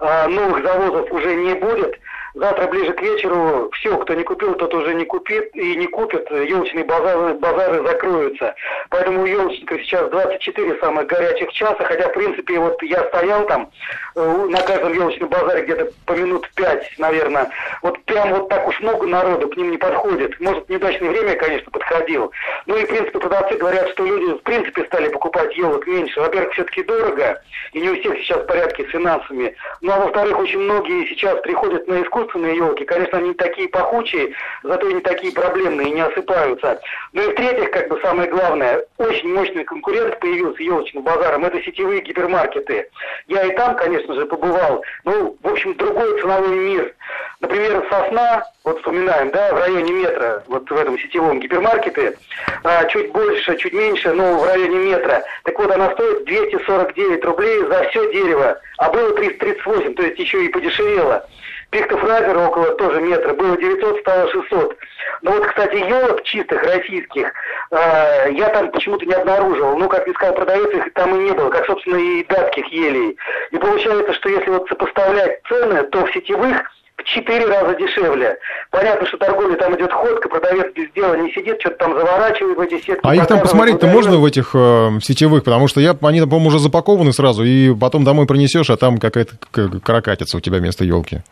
э, 0.00 0.26
новых 0.28 0.64
завозов 0.64 1.12
уже 1.12 1.34
не 1.34 1.54
будет. 1.54 1.98
Завтра 2.34 2.66
ближе 2.66 2.92
к 2.92 3.02
вечеру 3.02 3.70
все, 3.72 3.96
кто 3.98 4.14
не 4.14 4.24
купил, 4.24 4.54
тот 4.54 4.72
уже 4.74 4.94
не 4.94 5.04
купит 5.04 5.54
и 5.54 5.76
не 5.76 5.86
купит. 5.86 6.30
Елочные 6.30 6.84
базары, 6.84 7.34
базары 7.34 7.86
закроются. 7.86 8.54
Поэтому 8.88 9.22
у 9.22 9.26
елочников 9.26 9.82
сейчас 9.82 10.10
24 10.10 10.78
самых 10.78 11.06
горячих 11.06 11.52
часа, 11.52 11.84
хотя, 11.84 12.08
в 12.08 12.12
принципе, 12.14 12.58
вот 12.58 12.82
я 12.82 13.04
стоял 13.08 13.46
там 13.46 13.70
э, 14.16 14.46
на 14.48 14.60
каждом 14.62 14.94
елочном 14.94 15.28
базаре 15.28 15.62
где-то 15.62 15.92
по 16.06 16.12
минут 16.12 16.50
5, 16.54 16.98
наверное. 16.98 17.50
Вот 17.82 18.02
прям 18.04 18.30
вот 18.30 18.48
так 18.48 18.66
уж 18.66 18.80
много 18.80 19.06
народу 19.06 19.48
к 19.48 19.56
ним 19.56 19.70
не 19.70 19.78
подходит. 19.78 20.40
Может, 20.40 20.68
неудачное 20.70 21.10
время, 21.10 21.36
конечно, 21.36 21.70
подходил. 21.70 22.32
Ну 22.64 22.76
и, 22.78 22.84
в 22.84 22.88
принципе, 22.88 23.18
продавцы 23.18 23.56
говорят, 23.56 23.90
что 23.90 24.06
люди, 24.06 24.38
в 24.38 24.42
принципе, 24.42 24.84
стали 24.84 25.08
покупать 25.10 25.54
елок 25.56 25.86
меньше. 25.86 26.18
Во-первых, 26.18 26.52
все-таки 26.54 26.82
дорого, 26.82 27.42
и 27.72 27.80
не 27.80 27.90
у 27.90 28.00
всех 28.00 28.16
сейчас 28.18 28.38
в 28.38 28.46
порядке 28.46 28.84
с 28.84 28.90
финансами. 28.90 29.54
Ну, 29.82 29.92
а 29.92 30.00
во-вторых, 30.00 30.38
очень 30.38 30.60
многие 30.60 31.06
сейчас 31.08 31.38
приходят 31.42 31.86
на 31.88 32.02
искусство 32.02 32.21
искусственные 32.22 32.56
елки, 32.56 32.84
конечно, 32.84 33.18
они 33.18 33.34
такие 33.34 33.68
пахучие, 33.68 34.34
зато 34.62 34.90
не 34.90 35.00
такие 35.00 35.32
проблемные, 35.32 35.90
не 35.90 36.00
осыпаются. 36.00 36.80
Ну 37.12 37.22
и 37.22 37.32
в-третьих, 37.32 37.70
как 37.70 37.88
бы 37.88 38.00
самое 38.00 38.30
главное, 38.30 38.84
очень 38.98 39.32
мощный 39.32 39.64
конкурент 39.64 40.18
появился 40.20 40.62
елочным 40.62 41.02
базаром, 41.02 41.44
это 41.44 41.60
сетевые 41.62 42.02
гипермаркеты. 42.02 42.88
Я 43.26 43.44
и 43.44 43.56
там, 43.56 43.76
конечно 43.76 44.14
же, 44.14 44.26
побывал. 44.26 44.84
Ну, 45.04 45.36
в 45.42 45.48
общем, 45.48 45.74
другой 45.74 46.20
ценовой 46.20 46.56
мир. 46.56 46.94
Например, 47.40 47.84
сосна, 47.90 48.44
вот 48.64 48.78
вспоминаем, 48.78 49.30
да, 49.30 49.52
в 49.52 49.58
районе 49.58 49.92
метра, 49.92 50.44
вот 50.46 50.70
в 50.70 50.76
этом 50.76 50.98
сетевом 50.98 51.40
гипермаркете, 51.40 52.16
а, 52.62 52.84
чуть 52.84 53.10
больше, 53.10 53.56
чуть 53.56 53.72
меньше, 53.72 54.12
но 54.12 54.38
в 54.38 54.46
районе 54.46 54.78
метра. 54.78 55.22
Так 55.42 55.58
вот, 55.58 55.70
она 55.70 55.90
стоит 55.92 56.24
249 56.24 57.24
рублей 57.24 57.64
за 57.66 57.88
все 57.88 58.12
дерево, 58.12 58.60
а 58.78 58.90
было 58.90 59.12
338, 59.14 59.94
то 59.94 60.02
есть 60.02 60.18
еще 60.18 60.44
и 60.44 60.48
подешевело. 60.48 61.26
Пихтофразер 61.72 62.36
около 62.36 62.74
тоже 62.74 63.00
метра, 63.00 63.32
было 63.32 63.56
900, 63.56 64.00
стало 64.00 64.28
600. 64.30 64.76
Но 65.22 65.30
вот, 65.30 65.46
кстати, 65.46 65.76
елок 65.76 66.22
чистых 66.22 66.62
российских 66.64 67.32
э, 67.70 68.32
я 68.32 68.50
там 68.50 68.70
почему-то 68.70 69.06
не 69.06 69.14
обнаруживал. 69.14 69.78
Ну, 69.78 69.88
как 69.88 70.06
мне 70.06 70.14
сказал 70.14 70.34
продавец, 70.34 70.68
их 70.74 70.92
там 70.92 71.16
и 71.16 71.24
не 71.24 71.32
было, 71.32 71.48
как, 71.48 71.64
собственно, 71.64 71.96
и 71.96 72.24
датских 72.24 72.66
елей. 72.66 73.16
И 73.52 73.56
получается, 73.56 74.12
что 74.12 74.28
если 74.28 74.50
вот 74.50 74.68
сопоставлять 74.68 75.40
цены, 75.48 75.82
то 75.84 76.04
в 76.04 76.12
сетевых 76.12 76.62
в 76.98 77.04
четыре 77.04 77.46
раза 77.46 77.74
дешевле. 77.74 78.36
Понятно, 78.70 79.06
что 79.06 79.16
торговля 79.16 79.56
там 79.56 79.74
идет 79.74 79.92
ходка, 79.94 80.28
продавец 80.28 80.74
без 80.74 80.92
дела 80.92 81.16
не 81.16 81.32
сидит, 81.32 81.58
что-то 81.58 81.76
там 81.78 81.94
заворачивает 81.98 82.58
в 82.58 82.60
эти 82.60 82.84
сетки. 82.84 83.00
А 83.02 83.14
их 83.14 83.26
там 83.26 83.40
посмотреть-то 83.40 83.86
можно 83.86 84.18
в 84.18 84.26
этих 84.26 84.50
э, 84.52 84.90
сетевых, 85.02 85.42
потому 85.42 85.68
что 85.68 85.80
я, 85.80 85.96
они, 86.02 86.20
по-моему, 86.20 86.48
уже 86.48 86.58
запакованы 86.58 87.14
сразу, 87.14 87.44
и 87.44 87.74
потом 87.74 88.04
домой 88.04 88.26
принесешь, 88.26 88.68
а 88.68 88.76
там 88.76 88.98
какая-то 88.98 89.36
каракатица 89.80 90.36
у 90.36 90.40
тебя 90.40 90.58
вместо 90.58 90.84
елки. 90.84 91.22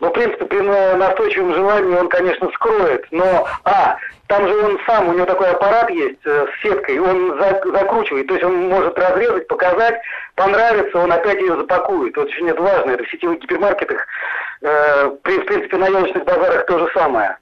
Ну, 0.00 0.10
в 0.10 0.12
принципе, 0.12 0.44
при 0.44 0.60
настойчивом 0.60 1.54
желании 1.54 1.96
он, 1.96 2.08
конечно, 2.08 2.48
скроет, 2.54 3.04
но, 3.10 3.46
а, 3.64 3.96
там 4.28 4.46
же 4.46 4.56
он 4.64 4.78
сам, 4.86 5.08
у 5.08 5.12
него 5.12 5.26
такой 5.26 5.50
аппарат 5.50 5.90
есть 5.90 6.20
э, 6.24 6.46
с 6.46 6.62
сеткой, 6.62 7.00
он 7.00 7.36
за, 7.36 7.60
закручивает, 7.72 8.28
то 8.28 8.34
есть 8.34 8.44
он 8.44 8.68
может 8.68 8.96
разрезать, 8.96 9.48
показать, 9.48 10.00
понравится, 10.36 10.98
он 10.98 11.10
опять 11.10 11.40
ее 11.40 11.56
запакует. 11.56 12.16
Вот 12.16 12.28
очень 12.28 12.48
это 12.48 12.62
важно, 12.62 12.92
это 12.92 13.02
в 13.02 13.10
сетевых 13.10 13.40
гипермаркетах, 13.40 14.06
э, 14.62 15.10
при, 15.22 15.38
в 15.40 15.46
принципе, 15.46 15.76
на 15.78 15.88
елочных 15.88 16.24
базарах 16.24 16.66
то 16.66 16.78
же 16.78 16.88
самое. 16.94 17.36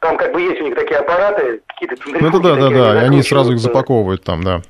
Там 0.00 0.18
как 0.18 0.32
бы 0.32 0.42
есть 0.42 0.60
у 0.60 0.64
них 0.64 0.74
такие 0.74 0.98
аппараты, 0.98 1.62
какие-то 1.68 1.96
Ну, 2.04 2.28
это 2.28 2.40
да, 2.40 2.56
да, 2.56 2.68
да, 2.68 2.90
они, 2.90 3.00
они 3.06 3.22
сразу 3.22 3.52
их 3.52 3.58
запаковывают 3.58 4.22
там, 4.22 4.42
да. 4.42 4.60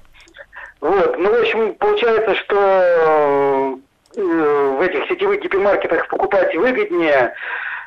Вот, 0.81 1.19
ну, 1.19 1.31
в 1.31 1.41
общем, 1.41 1.75
получается, 1.75 2.35
что 2.37 3.03
Э, 3.05 3.77
в 4.17 4.81
этих 4.81 5.07
сетевых 5.09 5.41
гипермаркетах 5.41 6.09
покупать 6.09 6.55
выгоднее, 6.55 7.35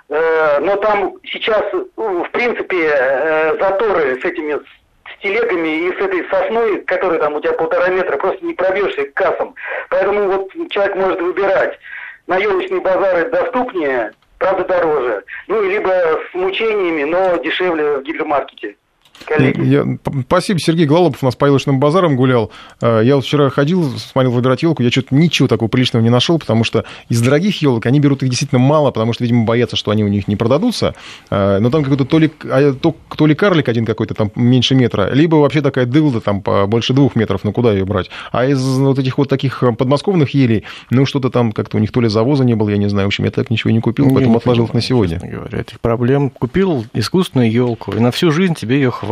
э, 0.10 0.60
но 0.60 0.76
там 0.78 1.16
сейчас, 1.24 1.64
в 1.96 2.30
принципе, 2.32 2.90
э, 2.92 3.58
заторы 3.60 4.20
с 4.22 4.26
этими 4.26 4.56
с 4.56 5.22
телегами 5.22 5.88
и 5.88 5.94
с 5.94 5.98
этой 5.98 6.28
сосной, 6.30 6.82
которая 6.82 7.20
там 7.20 7.36
у 7.36 7.42
тебя 7.42 7.54
полтора 7.54 7.90
метра, 7.90 8.18
просто 8.18 8.46
не 8.46 8.54
пробьешься 8.54 9.06
к 9.06 9.14
кассам. 9.14 9.56
Поэтому 9.90 10.28
вот 10.28 10.52
человек 10.70 10.96
может 10.96 11.22
выбирать. 11.22 11.80
На 12.28 12.38
елочные 12.38 12.82
базары 12.82 13.30
доступнее, 13.30 14.12
правда 14.40 14.66
дороже. 14.66 15.24
Ну, 15.48 15.62
либо 15.62 15.90
с 15.90 16.34
мучениями, 16.34 17.04
но 17.04 17.38
дешевле 17.38 17.98
в 17.98 18.04
гипермаркете 18.04 18.76
коллеги. 19.24 19.62
Я, 19.66 19.98
спасибо, 20.24 20.60
Сергей 20.60 20.86
Глалопов 20.86 21.24
у 21.24 21.26
нас 21.26 21.36
по 21.36 21.46
елочным 21.46 21.80
базарам 21.80 22.16
гулял. 22.16 22.52
Э, 22.82 23.02
я 23.04 23.16
вот 23.16 23.26
вчера 23.26 23.50
ходил, 23.50 23.98
смотрел 23.98 24.32
выбирать 24.32 24.64
елку, 24.64 24.84
я 24.84 24.92
что-то 24.92 25.16
ничего 25.16 25.48
такого 25.48 25.70
приличного 25.70 26.04
не 26.04 26.10
нашел, 26.10 26.40
потому 26.40 26.64
что 26.64 26.86
из 27.10 27.22
дорогих 27.22 27.62
елок 27.62 27.86
они 27.86 28.00
берут 28.00 28.24
их 28.24 28.30
действительно 28.30 28.60
мало, 28.60 28.92
потому 28.92 29.14
что, 29.14 29.24
видимо, 29.24 29.46
боятся, 29.46 29.76
что 29.76 29.92
они 29.92 30.04
у 30.04 30.08
них 30.08 30.28
не 30.28 30.36
продадутся. 30.36 30.96
Э, 31.30 31.60
но 31.60 31.70
там 31.70 31.84
какой-то 31.84 32.06
то 32.06 32.20
ли, 32.20 32.32
а, 32.46 32.74
то, 32.74 32.96
то 33.16 33.26
ли 33.26 33.36
карлик 33.36 33.70
один 33.70 33.86
какой-то 33.86 34.14
там 34.14 34.32
меньше 34.36 34.76
метра, 34.76 35.10
либо 35.12 35.36
вообще 35.36 35.62
такая 35.62 35.86
дылда 35.86 36.22
там 36.22 36.42
больше 36.42 36.94
двух 36.94 37.16
метров, 37.16 37.44
ну 37.44 37.52
куда 37.52 37.72
ее 37.72 37.86
брать? 37.86 38.10
А 38.32 38.46
из 38.46 38.62
вот 38.62 39.00
этих 39.00 39.18
вот 39.18 39.30
таких 39.30 39.64
подмосковных 39.78 40.32
елей, 40.34 40.64
ну 40.90 41.06
что-то 41.06 41.30
там 41.30 41.52
как-то 41.52 41.78
у 41.78 41.80
них 41.80 41.92
то 41.92 42.02
ли 42.02 42.10
завоза 42.10 42.44
не 42.44 42.56
было, 42.56 42.70
я 42.70 42.78
не 42.78 42.90
знаю, 42.90 43.08
в 43.08 43.10
общем, 43.10 43.26
я 43.26 43.32
так 43.32 43.50
ничего 43.50 43.72
не 43.72 43.80
купил, 43.80 44.06
поэтому 44.06 44.34
не 44.34 44.38
отложил 44.38 44.66
их 44.66 44.74
на 44.74 44.82
сегодня. 44.82 45.20
Говоря, 45.22 45.60
этих 45.60 45.80
проблем. 45.80 46.30
Купил 46.30 46.86
искусственную 46.94 47.52
елку, 47.52 47.92
и 47.92 48.00
на 48.00 48.12
всю 48.12 48.32
жизнь 48.32 48.56
тебе 48.56 48.76
ее 48.76 48.92
хватит. 48.92 49.05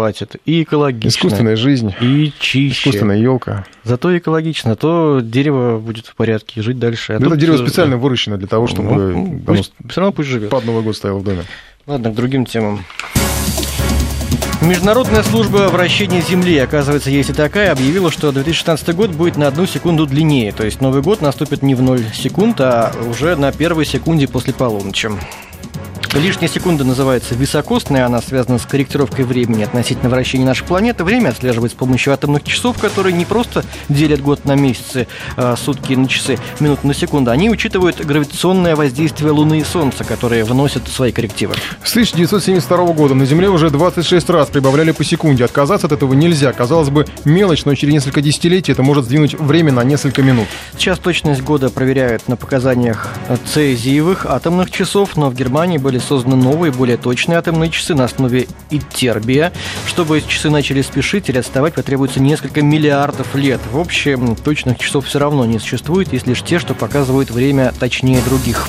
И 0.46 0.64
экологично. 0.64 1.10
Искусственная 1.10 1.56
жизнь. 1.56 1.94
И 2.02 2.34
чище. 2.40 2.90
Искусственная 2.90 3.18
елка. 3.18 3.66
Зато 3.84 4.18
экологично, 4.18 4.76
то 4.76 5.22
дерево 5.22 5.80
будет 5.80 6.08
в 6.08 6.16
порядке, 6.16 6.62
жить 6.62 6.80
дальше. 6.80 7.14
А 7.14 7.16
это 7.16 7.36
дерево 7.36 7.58
специально 7.58 7.96
да. 7.96 8.02
выращено 8.02 8.38
для 8.38 8.48
того, 8.48 8.68
чтобы 8.68 9.14
ну, 9.14 9.42
пусть, 9.46 9.74
все 9.90 10.02
равно 10.02 10.14
пусть 10.14 10.30
живет. 10.30 10.50
Под 10.50 10.66
Новый 10.66 10.84
год 10.84 10.96
стояло 10.96 11.20
в 11.20 11.24
доме. 11.24 11.44
Ладно, 11.86 12.12
к 12.12 12.16
другим 12.16 12.46
темам. 12.46 12.84
Международная 14.64 15.24
служба 15.24 15.68
вращения 15.68 16.22
Земли, 16.22 16.58
оказывается, 16.58 17.10
есть 17.10 17.30
и 17.30 17.34
такая, 17.34 17.74
объявила, 17.74 18.10
что 18.10 18.32
2016 18.32 18.96
год 18.96 19.12
будет 19.12 19.36
на 19.36 19.48
одну 19.48 19.66
секунду 19.66 20.06
длиннее. 20.06 20.54
То 20.54 20.64
есть 20.64 20.80
Новый 20.80 21.02
год 21.02 21.22
наступит 21.22 21.64
не 21.64 21.76
в 21.76 21.82
0 21.82 22.00
секунд, 22.14 22.62
а 22.62 22.94
уже 23.10 23.36
на 23.36 23.52
первой 23.52 23.86
секунде 23.86 24.26
после 24.26 24.54
полуночи. 24.54 25.10
Лишняя 26.16 26.48
секунда 26.48 26.84
называется 26.84 27.34
високосной, 27.34 28.06
она 28.06 28.22
связана 28.22 28.60
с 28.60 28.68
корректировкой 28.68 29.26
времени 29.26 29.64
относительно 29.64 30.10
вращения 30.10 30.46
нашей 30.46 30.64
планеты. 30.64 31.04
Время 31.04 31.30
отслеживается 31.30 31.76
с 31.76 31.80
помощью 31.80 32.14
атомных 32.14 32.44
часов, 32.44 32.78
которые 32.80 33.14
не 33.14 33.26
просто 33.26 33.66
делят 33.90 34.22
год 34.22 34.46
на 34.46 34.54
месяцы, 34.54 35.08
а, 35.38 35.56
сутки 35.56 35.94
на 35.94 36.08
часы, 36.08 36.38
минуты 36.60 36.86
на 36.86 36.94
секунду. 36.94 37.32
Они 37.32 37.50
учитывают 37.50 38.06
гравитационное 38.06 38.76
воздействие 38.76 39.32
Луны 39.32 39.62
и 39.62 39.64
Солнца, 39.64 40.04
которые 40.04 40.44
вносят 40.44 40.88
свои 40.88 41.12
коррективы. 41.12 41.56
С 41.84 41.90
1972 41.92 42.94
года 42.94 43.16
на 43.16 43.26
Земле 43.26 43.50
уже 43.50 43.72
26 43.72 44.30
раз 44.30 44.50
прибавляли 44.50 44.92
по 44.92 45.04
секунде. 45.04 45.44
Отказаться 45.44 45.88
от 45.88 45.94
этого 45.94 46.14
нельзя. 46.14 46.54
Казалось 46.54 46.90
бы, 46.90 47.08
мелочь, 47.26 47.66
но 47.66 47.74
через 47.74 47.92
несколько 47.92 48.22
десятилетий 48.22 48.72
это 48.72 48.84
может 48.84 49.06
сдвинуть 49.06 49.34
время 49.34 49.72
на 49.72 49.84
несколько 49.84 50.22
минут. 50.22 50.48
Сейчас 50.78 51.00
точность 51.00 51.42
года 51.42 51.72
проверяют 51.72 52.28
на 52.28 52.36
показаниях 52.36 53.10
цезиевых 53.52 54.28
атомных 54.28 54.70
часов, 54.70 55.18
но 55.18 55.32
в 55.32 55.36
Германии 55.36 55.80
были 55.80 56.03
созданы 56.04 56.36
новые, 56.36 56.72
более 56.72 56.98
точные 56.98 57.38
атомные 57.38 57.70
часы 57.70 57.96
на 57.96 58.04
основе 58.04 58.48
Итербия. 58.70 59.52
Чтобы 59.88 60.22
часы 60.22 60.50
начали 60.50 60.82
спешить 60.82 61.30
или 61.30 61.38
отставать, 61.38 61.74
потребуется 61.74 62.20
несколько 62.20 62.62
миллиардов 62.62 63.36
лет. 63.36 63.62
В 63.72 63.80
общем, 63.80 64.36
точных 64.36 64.80
часов 64.80 65.06
все 65.06 65.20
равно 65.20 65.46
не 65.46 65.60
существует, 65.60 66.14
есть 66.14 66.28
лишь 66.28 66.44
те, 66.44 66.60
что 66.60 66.74
показывают 66.74 67.32
время 67.32 67.74
точнее 67.80 68.22
других. 68.22 68.68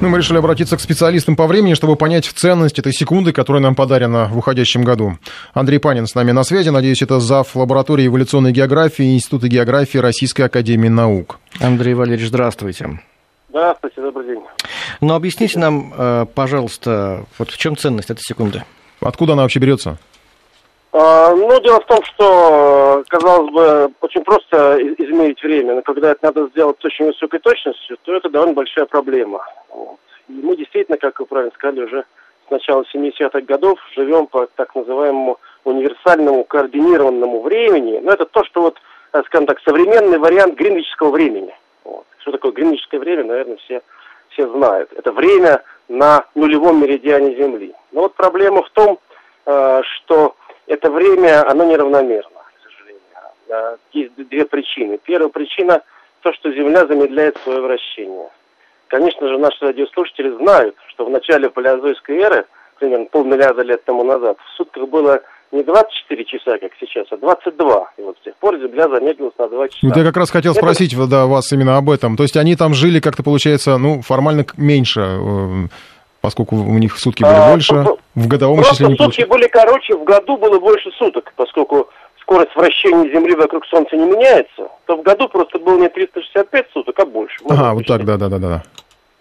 Ну, 0.00 0.08
мы 0.10 0.18
решили 0.18 0.38
обратиться 0.38 0.76
к 0.76 0.80
специалистам 0.80 1.34
по 1.34 1.48
времени, 1.48 1.74
чтобы 1.74 1.96
понять 1.96 2.24
ценность 2.24 2.78
этой 2.78 2.92
секунды, 2.92 3.32
которая 3.32 3.60
нам 3.60 3.74
подарена 3.74 4.28
в 4.30 4.38
уходящем 4.38 4.84
году. 4.84 5.18
Андрей 5.54 5.80
Панин 5.80 6.06
с 6.06 6.14
нами 6.14 6.30
на 6.30 6.44
связи. 6.44 6.68
Надеюсь, 6.68 7.02
это 7.02 7.18
зав. 7.18 7.56
лаборатории 7.56 8.06
эволюционной 8.06 8.52
географии 8.52 9.14
Института 9.16 9.48
географии 9.48 9.98
Российской 9.98 10.42
Академии 10.42 10.88
Наук. 10.88 11.40
Андрей 11.58 11.94
Валерьевич, 11.94 12.28
здравствуйте. 12.28 13.00
Здравствуйте, 13.50 14.02
добрый 14.02 14.26
день. 14.26 14.44
Ну, 15.00 15.14
объясните 15.14 15.58
нам, 15.58 15.94
э, 15.96 16.26
пожалуйста, 16.34 17.24
вот 17.38 17.48
в 17.48 17.56
чем 17.56 17.78
ценность 17.78 18.10
этой 18.10 18.20
секунды? 18.20 18.62
Откуда 19.00 19.32
она 19.32 19.42
вообще 19.42 19.58
берется? 19.58 19.96
А, 20.92 21.34
ну, 21.34 21.58
дело 21.62 21.80
в 21.80 21.86
том, 21.86 22.04
что, 22.04 23.02
казалось 23.08 23.50
бы, 23.50 23.90
очень 24.02 24.22
просто 24.22 24.76
измерить 24.98 25.42
время, 25.42 25.76
но 25.76 25.82
когда 25.82 26.10
это 26.10 26.26
надо 26.26 26.48
сделать 26.48 26.76
с 26.80 26.84
очень 26.84 27.06
высокой 27.06 27.40
точностью, 27.40 27.96
то 28.02 28.14
это 28.14 28.28
довольно 28.28 28.52
большая 28.52 28.84
проблема. 28.84 29.42
Вот. 29.70 29.98
И 30.28 30.32
мы 30.32 30.54
действительно, 30.54 30.98
как 30.98 31.18
вы 31.18 31.24
правильно 31.24 31.52
сказали, 31.54 31.84
уже 31.84 32.04
с 32.48 32.50
начала 32.50 32.84
70-х 32.94 33.40
годов 33.42 33.78
живем 33.96 34.26
по 34.26 34.46
так 34.56 34.74
называемому 34.74 35.38
универсальному 35.64 36.44
координированному 36.44 37.40
времени. 37.40 37.98
Но 38.02 38.12
это 38.12 38.26
то, 38.26 38.44
что 38.44 38.60
вот, 38.60 38.76
э, 39.14 39.22
скажем 39.24 39.46
так, 39.46 39.58
современный 39.64 40.18
вариант 40.18 40.54
гринвичского 40.54 41.10
времени– 41.10 41.54
что 42.28 42.32
такое 42.32 42.52
гринвичское 42.52 43.00
время, 43.00 43.24
наверное, 43.24 43.56
все, 43.56 43.82
все 44.30 44.48
знают. 44.48 44.92
Это 44.92 45.12
время 45.12 45.62
на 45.88 46.24
нулевом 46.34 46.82
меридиане 46.82 47.34
Земли. 47.36 47.74
Но 47.92 48.02
вот 48.02 48.14
проблема 48.14 48.62
в 48.62 48.70
том, 48.70 48.98
э, 49.46 49.82
что 49.82 50.36
это 50.66 50.90
время, 50.90 51.48
оно 51.48 51.64
неравномерно, 51.64 52.30
к 52.30 52.62
сожалению. 52.62 53.78
Есть 53.92 54.14
две 54.16 54.44
причины. 54.44 54.98
Первая 54.98 55.30
причина– 55.30 55.82
то, 56.22 56.32
что 56.34 56.52
Земля 56.52 56.86
замедляет 56.86 57.36
свое 57.38 57.60
вращение. 57.60 58.28
Конечно 58.88 59.28
же, 59.28 59.38
наши 59.38 59.64
радиослушатели 59.64 60.30
знают, 60.36 60.76
что 60.88 61.04
в 61.04 61.10
начале 61.10 61.48
палеозойской 61.48 62.18
эры, 62.18 62.46
примерно 62.78 63.06
полмиллиарда 63.06 63.62
лет 63.62 63.84
тому 63.84 64.04
назад, 64.04 64.36
в 64.38 64.56
сутках 64.56 64.88
было 64.88 65.22
не 65.52 65.62
24 65.62 66.24
часа, 66.24 66.58
как 66.58 66.72
сейчас, 66.78 67.06
а 67.10 67.16
22. 67.16 67.90
И 67.96 68.02
вот 68.02 68.16
с 68.20 68.24
тех 68.24 68.34
пор 68.36 68.56
Земля 68.58 68.88
замедлилась 68.88 69.34
на 69.38 69.48
2 69.48 69.68
часа. 69.68 69.86
Вот 69.86 69.96
я 69.96 70.04
как 70.04 70.16
раз 70.16 70.30
хотел 70.30 70.52
Это... 70.52 70.60
спросить 70.60 70.96
да, 71.08 71.26
вас 71.26 71.50
именно 71.52 71.76
об 71.76 71.90
этом. 71.90 72.16
То 72.16 72.22
есть 72.24 72.36
они 72.36 72.56
там 72.56 72.74
жили 72.74 73.00
как-то, 73.00 73.22
получается, 73.22 73.78
ну, 73.78 74.02
формально 74.02 74.44
меньше, 74.56 75.00
э, 75.00 75.68
поскольку 76.20 76.56
у 76.56 76.78
них 76.78 76.98
сутки 76.98 77.22
были 77.22 77.34
а, 77.34 77.50
больше, 77.50 77.74
по- 77.74 77.98
в 78.14 78.28
годовом 78.28 78.62
исчислении... 78.62 78.96
Просто 78.96 79.20
сутки 79.20 79.30
были 79.30 79.48
короче, 79.48 79.96
в 79.96 80.04
году 80.04 80.36
было 80.36 80.58
больше 80.58 80.90
суток, 80.98 81.32
поскольку 81.36 81.88
скорость 82.20 82.54
вращения 82.54 83.10
Земли 83.10 83.34
вокруг 83.34 83.64
Солнца 83.66 83.96
не 83.96 84.04
меняется, 84.04 84.68
то 84.86 84.96
в 84.96 85.02
году 85.02 85.28
просто 85.28 85.58
было 85.58 85.78
не 85.78 85.88
365 85.88 86.66
суток, 86.72 86.98
а 86.98 87.06
больше. 87.06 87.36
Ага, 87.48 87.72
вот 87.74 87.86
так, 87.86 88.04
да-да-да. 88.04 88.62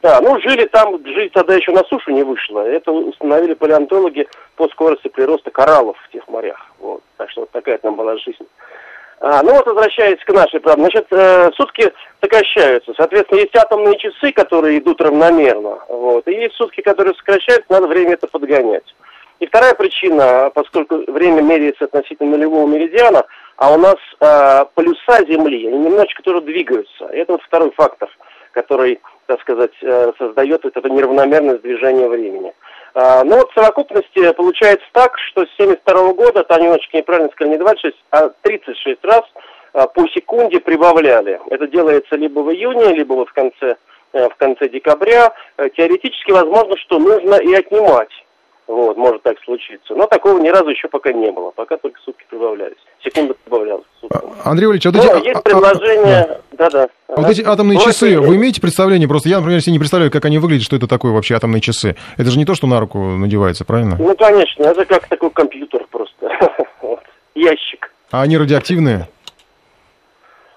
Да, 0.02 0.22
ну 0.22 0.40
жили 0.42 0.66
там, 0.66 1.04
жить 1.06 1.34
тогда 1.34 1.56
еще 1.56 1.72
на 1.72 1.84
сушу 1.86 2.12
не 2.12 2.24
вышло. 2.24 2.60
Это 2.60 2.92
установили 2.92 3.56
палеонтологи 3.56 4.28
по 4.56 4.68
скорости 4.70 5.08
прироста 5.08 5.50
кораллов 5.50 5.98
в 6.04 6.12
тех 6.12 6.28
морях. 6.28 6.60
Вот. 6.80 7.02
Так 7.18 7.32
что 7.32 7.42
вот 7.42 7.52
такая 7.52 7.78
там 7.80 7.96
была 7.96 8.16
жизнь. 8.18 8.46
А, 9.20 9.42
ну 9.42 9.54
вот 9.54 9.66
возвращаясь 9.66 10.24
к 10.24 10.32
нашей 10.32 10.60
проблеме. 10.60 10.90
Значит, 10.92 11.08
э, 11.12 11.52
сутки 11.56 11.92
сокращаются. 12.22 12.94
Соответственно, 12.96 13.40
есть 13.40 13.56
атомные 13.56 13.98
часы, 13.98 14.32
которые 14.32 14.78
идут 14.78 15.02
равномерно. 15.02 15.80
Вот. 15.90 16.28
И 16.28 16.34
есть 16.34 16.56
сутки, 16.56 16.82
которые 16.82 17.16
сокращаются, 17.16 17.66
надо 17.70 17.88
время 17.88 18.14
это 18.14 18.28
подгонять. 18.28 18.96
И 19.40 19.48
вторая 19.48 19.74
причина, 19.74 20.52
поскольку 20.54 21.12
время 21.12 21.42
меряется 21.42 21.86
относительно 21.86 22.38
нулевого 22.38 22.68
меридиана, 22.68 23.26
а 23.56 23.74
у 23.74 23.78
нас 23.78 23.98
э, 24.20 24.66
полюса 24.76 25.26
Земли, 25.26 25.68
они 25.68 25.78
немножечко 25.80 26.22
тоже 26.22 26.42
двигаются. 26.42 27.08
И 27.08 27.18
это 27.18 27.34
вот 27.34 27.42
второй 27.42 27.72
фактор, 27.72 28.10
который 28.52 29.00
так 29.28 29.42
сказать, 29.42 29.74
э, 29.82 30.12
создает 30.18 30.64
вот 30.64 30.76
эту 30.76 30.88
неравномерность 30.88 31.62
движения 31.62 32.08
времени. 32.08 32.54
А, 32.94 33.24
ну 33.24 33.38
вот 33.38 33.52
в 33.52 33.54
совокупности 33.54 34.32
получается 34.34 34.88
так, 34.92 35.18
что 35.20 35.46
с 35.46 35.50
72 35.58 36.14
года, 36.14 36.46
немножечко 36.50 36.98
неправильно 36.98 37.30
сказали, 37.32 37.54
не 37.54 37.60
26, 37.60 37.96
а 38.10 38.30
36 38.42 39.06
раз 39.06 39.22
а, 39.74 39.88
по 39.88 40.08
секунде 40.08 40.60
прибавляли. 40.60 41.40
Это 41.52 41.68
делается 41.68 42.16
либо 42.16 42.40
в 42.40 42.52
июне, 42.52 42.96
либо 42.96 43.14
вот 43.14 43.30
в 43.30 43.34
конце, 43.34 43.76
э, 44.14 44.30
в 44.30 44.36
конце 44.38 44.70
декабря. 44.70 45.32
Э, 45.58 45.70
теоретически 45.70 46.32
возможно, 46.32 46.76
что 46.78 46.98
нужно 46.98 47.36
и 47.36 47.54
отнимать. 47.54 48.10
Вот, 48.68 48.98
может 48.98 49.24
так 49.24 49.38
случиться. 49.46 49.96
Но 49.96 50.08
такого 50.08 50.40
ни 50.40 50.50
разу 50.50 50.70
еще 50.70 50.90
пока 50.90 51.14
не 51.14 51.32
было. 51.32 51.52
Пока 51.52 51.78
только 51.78 52.00
сутки 52.02 52.26
прибавлялись. 52.30 52.78
Секунда 53.02 53.34
прибавлялась. 53.34 53.86
Андрей 54.44 54.68
Валерьевич, 54.68 54.86
а 54.86 54.92
вот 54.92 55.00
эти... 55.00 55.08
Но 55.08 55.18
есть 55.26 55.44
предложение... 55.44 56.42
Да-да. 56.52 56.90
А 57.08 57.22
вот 57.22 57.30
эти 57.30 57.42
атомные 57.42 57.80
часы, 57.80 58.20
вы 58.20 58.36
имеете 58.36 58.60
представление? 58.60 59.08
Просто 59.08 59.30
я, 59.30 59.38
например, 59.38 59.62
себе 59.62 59.74
не 59.74 59.80
представляю, 59.80 60.12
как 60.12 60.26
они 60.26 60.38
выглядят, 60.38 60.66
что 60.66 60.76
это 60.76 60.88
такое 60.88 61.14
вообще 61.14 61.36
атомные 61.36 61.62
часы. 61.62 61.96
Это 62.18 62.30
же 62.30 62.38
не 62.38 62.46
то, 62.46 62.56
что 62.56 62.68
на 62.68 62.80
руку 62.80 62.98
надевается, 62.98 63.64
правильно? 63.64 63.96
Ну, 63.98 64.16
конечно. 64.18 64.64
Это 64.64 64.84
как 64.86 65.08
такой 65.08 65.30
компьютер 65.30 65.88
просто. 65.90 66.30
Ящик. 67.36 67.94
А 68.12 68.24
они 68.24 68.38
радиоактивные? 68.38 69.08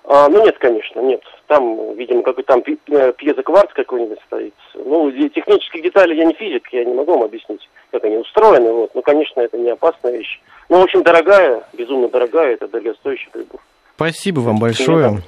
А, 0.04 0.28
ну 0.28 0.42
нет, 0.44 0.58
конечно, 0.58 1.00
нет. 1.00 1.20
Там, 1.50 1.94
видимо, 1.96 2.22
какой 2.22 2.44
там 2.44 2.62
э, 2.62 3.12
пьезокварц 3.16 3.72
какой-нибудь 3.72 4.20
стоит. 4.24 4.54
Ну, 4.74 5.10
технические 5.10 5.82
детали 5.82 6.14
я 6.14 6.24
не 6.24 6.34
физик, 6.34 6.68
я 6.70 6.84
не 6.84 6.94
могу 6.94 7.14
вам 7.14 7.24
объяснить, 7.24 7.68
как 7.90 8.04
они 8.04 8.18
устроены. 8.18 8.72
Вот. 8.72 8.94
Ну, 8.94 9.02
конечно, 9.02 9.40
это 9.40 9.58
не 9.58 9.70
опасная 9.70 10.12
вещь. 10.12 10.40
Ну, 10.68 10.78
очень 10.78 11.02
дорогая, 11.02 11.64
безумно 11.72 12.08
дорогая, 12.08 12.54
это 12.54 12.68
дорогостоящий 12.68 13.28
прибор. 13.32 13.60
Спасибо 13.96 14.38
вам 14.38 14.60
большое. 14.60 15.18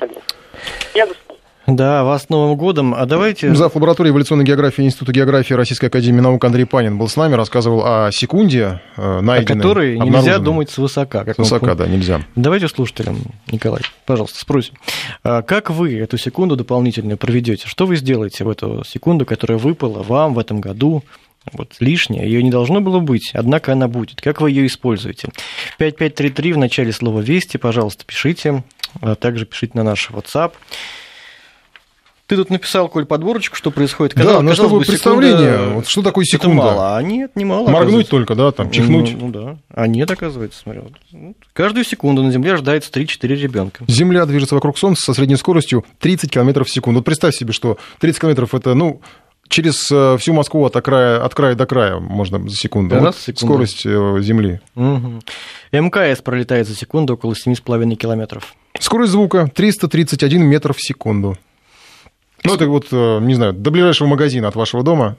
Я, 0.95 1.09
да, 1.67 2.03
вас 2.03 2.25
с 2.25 2.29
Новым 2.29 2.57
годом. 2.57 2.95
А 2.95 3.07
давайте... 3.07 3.55
Зав. 3.55 3.75
лаборатории 3.75 4.11
эволюционной 4.11 4.45
географии 4.45 4.83
Института 4.83 5.13
географии 5.13 5.55
Российской 5.55 5.87
Академии 5.87 6.21
Наук 6.21 6.45
Андрей 6.45 6.65
Панин 6.65 6.99
был 6.99 7.09
с 7.09 7.17
нами, 7.17 7.35
рассказывал 7.35 7.83
о 7.85 8.11
секунде, 8.11 8.81
э, 8.97 9.21
найденной, 9.21 9.61
О 9.61 9.63
которой 9.63 9.99
нельзя 9.99 10.39
думать 10.39 10.71
свысока. 10.71 11.25
Как 11.25 11.37
свысока, 11.37 11.75
да, 11.75 11.87
нельзя. 11.87 12.23
Давайте 12.35 12.67
слушателям, 12.67 13.19
Николай, 13.51 13.83
пожалуйста, 14.07 14.41
спросим. 14.41 14.75
А 15.23 15.43
как 15.43 15.71
вы 15.71 15.97
эту 15.99 16.19
секунду 16.19 16.57
дополнительную 16.57 17.17
проведете? 17.17 17.69
Что 17.69 17.87
вы 17.87 17.97
сделаете 17.97 18.45
в 18.45 18.49
эту 18.49 18.83
секунду, 18.85 19.25
которая 19.25 19.59
выпала 19.59 20.03
вам 20.03 20.35
в 20.35 20.41
этом 20.41 20.61
году? 20.61 21.05
Вот 21.53 21.77
лишняя, 21.81 22.25
ее 22.25 22.43
не 22.43 22.51
должно 22.51 22.81
было 22.81 23.01
быть, 23.01 23.33
однако 23.35 23.73
она 23.73 23.89
будет. 23.89 24.21
Как 24.21 24.41
вы 24.41 24.51
ее 24.51 24.67
используете? 24.67 25.29
5533 25.79 26.53
в 26.53 26.59
начале 26.59 26.93
слова 26.93 27.21
«Вести», 27.21 27.57
пожалуйста, 27.57 28.05
пишите. 28.05 28.63
А 29.01 29.15
также 29.15 29.47
пишите 29.47 29.73
на 29.75 29.83
наш 29.83 30.11
WhatsApp. 30.11 30.53
Ты 32.33 32.37
тут 32.37 32.49
написал, 32.49 32.89
Коль, 32.89 33.05
подборочку, 33.05 33.57
что 33.57 33.71
происходит. 33.71 34.15
Казалось, 34.15 34.39
да, 34.39 34.43
но 34.43 34.55
чтобы 34.55 34.79
бы, 34.79 34.87
представление, 34.87 35.53
секунда... 35.53 35.75
вот 35.75 35.87
что 35.87 36.01
такое 36.01 36.25
секунда? 36.25 36.63
Это 36.63 36.73
мало, 36.73 36.97
а 36.97 37.03
нет, 37.03 37.37
не 37.37 37.45
мало. 37.45 37.69
Моргнуть 37.69 38.09
только, 38.09 38.35
да, 38.35 38.53
там, 38.53 38.71
чихнуть. 38.71 39.15
Ну, 39.21 39.27
ну 39.27 39.33
да, 39.33 39.57
а 39.69 39.87
нет, 39.87 40.11
оказывается, 40.11 40.59
смотри. 40.59 40.81
Вот. 40.81 41.35
Каждую 41.53 41.85
секунду 41.85 42.23
на 42.23 42.31
Земле 42.31 42.53
рождается 42.53 42.91
3-4 42.91 43.29
ребенка. 43.35 43.85
Земля 43.87 44.25
движется 44.25 44.55
вокруг 44.55 44.79
Солнца 44.79 45.03
со 45.03 45.13
средней 45.13 45.37
скоростью 45.37 45.85
30 45.99 46.31
км 46.31 46.65
в 46.65 46.71
секунду. 46.71 47.01
Вот 47.01 47.05
представь 47.05 47.35
себе, 47.35 47.53
что 47.53 47.77
30 47.99 48.19
км 48.19 48.57
это, 48.57 48.73
ну, 48.73 49.03
через 49.51 49.93
э, 49.93 50.17
всю 50.19 50.33
Москву 50.33 50.65
от, 50.65 50.73
края, 50.83 51.23
от 51.23 51.35
края 51.35 51.55
до 51.55 51.67
края 51.67 51.99
можно 51.99 52.49
за 52.49 52.57
секунду. 52.57 52.97
Вот 52.97 53.15
секунду. 53.15 53.41
скорость 53.41 53.85
э, 53.85 54.19
Земли. 54.23 54.61
Угу. 54.75 55.21
МКС 55.73 56.23
пролетает 56.23 56.67
за 56.67 56.75
секунду 56.75 57.13
около 57.13 57.35
7,5 57.35 57.95
километров. 57.97 58.55
Скорость 58.81 59.13
звука 59.13 59.51
331 59.55 60.43
метр 60.47 60.73
в 60.73 60.81
секунду. 60.81 61.37
Ну, 62.45 62.55
это 62.55 62.67
вот, 62.67 62.89
э, 62.91 63.21
не 63.21 63.35
знаю, 63.35 63.53
до 63.53 63.71
ближайшего 63.71 64.09
магазина 64.09 64.49
от 64.49 64.57
вашего 64.57 64.83
дома 64.83 65.17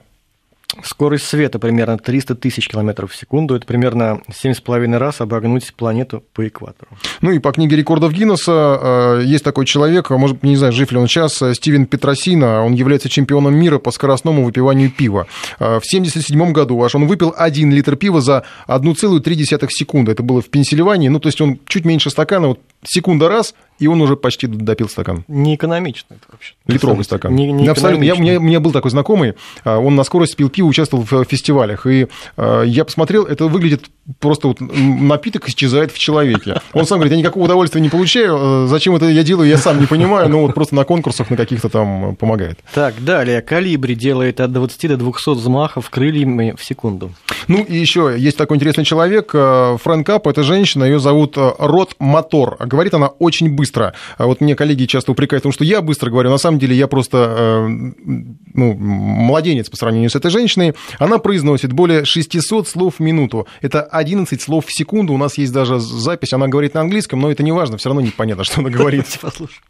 Скорость 0.82 1.26
света 1.26 1.58
примерно 1.58 1.98
300 1.98 2.34
тысяч 2.34 2.68
километров 2.68 3.12
в 3.12 3.16
секунду. 3.16 3.54
Это 3.54 3.66
примерно 3.66 4.20
7,5 4.28 4.98
раз 4.98 5.20
обогнуть 5.20 5.72
планету 5.74 6.24
по 6.32 6.46
экватору. 6.48 6.90
Ну 7.20 7.30
и 7.30 7.38
по 7.38 7.52
книге 7.52 7.76
рекордов 7.76 8.12
Гиннесса 8.12 9.20
э, 9.20 9.22
есть 9.24 9.44
такой 9.44 9.66
человек, 9.66 10.10
может, 10.10 10.42
не 10.42 10.56
знаю, 10.56 10.72
жив 10.72 10.90
ли 10.90 10.98
он 10.98 11.06
сейчас, 11.06 11.40
э, 11.42 11.54
Стивен 11.54 11.86
Петросина. 11.86 12.64
Он 12.64 12.72
является 12.72 13.08
чемпионом 13.08 13.54
мира 13.54 13.78
по 13.78 13.90
скоростному 13.90 14.44
выпиванию 14.44 14.90
пива. 14.90 15.26
В 15.58 15.62
1977 15.62 16.52
году 16.52 16.82
аж 16.82 16.94
он 16.94 17.06
выпил 17.06 17.32
1 17.36 17.70
литр 17.70 17.96
пива 17.96 18.20
за 18.20 18.44
1,3 18.66 19.68
секунды. 19.70 20.12
Это 20.12 20.22
было 20.22 20.40
в 20.42 20.48
Пенсильвании. 20.48 21.08
Ну, 21.08 21.20
то 21.20 21.28
есть 21.28 21.40
он 21.40 21.58
чуть 21.66 21.84
меньше 21.84 22.10
стакана, 22.10 22.48
вот 22.48 22.60
секунда 22.84 23.28
раз, 23.28 23.54
и 23.78 23.86
он 23.86 24.00
уже 24.00 24.16
почти 24.16 24.46
допил 24.46 24.88
стакан. 24.88 25.24
Не 25.28 25.56
экономично 25.56 26.14
это 26.14 26.24
вообще. 26.30 26.54
Литровый 26.66 27.04
стакан. 27.04 27.34
Не, 27.34 27.52
не 27.52 27.66
Абсолютно. 27.66 28.04
Я, 28.04 28.14
у, 28.14 28.18
меня, 28.18 28.38
у 28.38 28.42
меня 28.42 28.60
был 28.60 28.72
такой 28.72 28.90
знакомый, 28.90 29.34
а, 29.64 29.78
он 29.78 29.96
на 29.96 30.04
скорость 30.04 30.36
пил 30.36 30.48
пиво, 30.48 30.66
участвовал 30.66 31.04
в 31.04 31.24
фестивалях, 31.24 31.86
и 31.86 32.06
а, 32.36 32.62
я 32.62 32.84
посмотрел, 32.84 33.24
это 33.24 33.46
выглядит 33.46 33.86
просто 34.20 34.48
вот 34.48 34.58
напиток 34.60 35.48
исчезает 35.48 35.90
в 35.90 35.98
человеке. 35.98 36.60
Он 36.72 36.86
сам 36.86 36.98
говорит, 36.98 37.12
я 37.12 37.18
никакого 37.18 37.44
удовольствия 37.44 37.80
не 37.80 37.88
получаю, 37.88 38.36
а, 38.38 38.66
зачем 38.66 38.94
это 38.94 39.06
я 39.06 39.22
делаю, 39.22 39.48
я 39.48 39.58
сам 39.58 39.80
не 39.80 39.86
понимаю, 39.86 40.28
но 40.28 40.40
вот 40.40 40.54
просто 40.54 40.74
на 40.74 40.84
конкурсах 40.84 41.30
на 41.30 41.36
каких-то 41.36 41.68
там 41.68 42.16
помогает. 42.16 42.58
Так, 42.72 43.02
далее, 43.04 43.42
калибри 43.42 43.94
делает 43.94 44.40
от 44.40 44.52
20 44.52 44.88
до 44.88 44.96
200 44.96 45.30
взмахов 45.30 45.90
крыльями 45.90 46.54
в 46.56 46.64
секунду. 46.64 47.12
Ну 47.48 47.62
и 47.62 47.76
еще 47.76 48.14
есть 48.16 48.36
такой 48.36 48.56
интересный 48.56 48.84
человек, 48.84 49.32
Фрэнк 49.32 50.06
Кап, 50.06 50.26
это 50.26 50.42
женщина, 50.42 50.84
ее 50.84 51.00
зовут 51.00 51.36
Рот 51.36 51.96
Мотор. 51.98 52.56
Говорит 52.60 52.94
она 52.94 53.08
очень 53.08 53.50
быстро 53.50 53.63
быстро. 53.64 53.94
А 54.18 54.26
вот 54.26 54.42
мне 54.42 54.54
коллеги 54.54 54.84
часто 54.84 55.12
упрекают 55.12 55.42
в 55.42 55.44
том, 55.44 55.52
что 55.52 55.64
я 55.64 55.80
быстро 55.80 56.10
говорю. 56.10 56.30
На 56.30 56.38
самом 56.38 56.58
деле 56.58 56.76
я 56.76 56.86
просто 56.86 57.16
э, 57.18 57.66
ну, 57.66 58.74
младенец 58.74 59.70
по 59.70 59.76
сравнению 59.76 60.10
с 60.10 60.16
этой 60.16 60.30
женщиной. 60.30 60.74
Она 60.98 61.18
произносит 61.18 61.72
более 61.72 62.04
600 62.04 62.68
слов 62.68 62.96
в 62.98 63.00
минуту. 63.00 63.46
Это 63.62 63.82
11 63.82 64.42
слов 64.42 64.66
в 64.66 64.72
секунду. 64.72 65.14
У 65.14 65.18
нас 65.18 65.38
есть 65.38 65.52
даже 65.52 65.80
запись. 65.80 66.34
Она 66.34 66.46
говорит 66.46 66.74
на 66.74 66.82
английском, 66.82 67.20
но 67.20 67.30
это 67.30 67.42
не 67.42 67.52
важно. 67.52 67.78
Все 67.78 67.88
равно 67.88 68.02
непонятно, 68.02 68.44
что 68.44 68.60
она 68.60 68.70
говорит. 68.70 69.06
Послушай. 69.20 69.56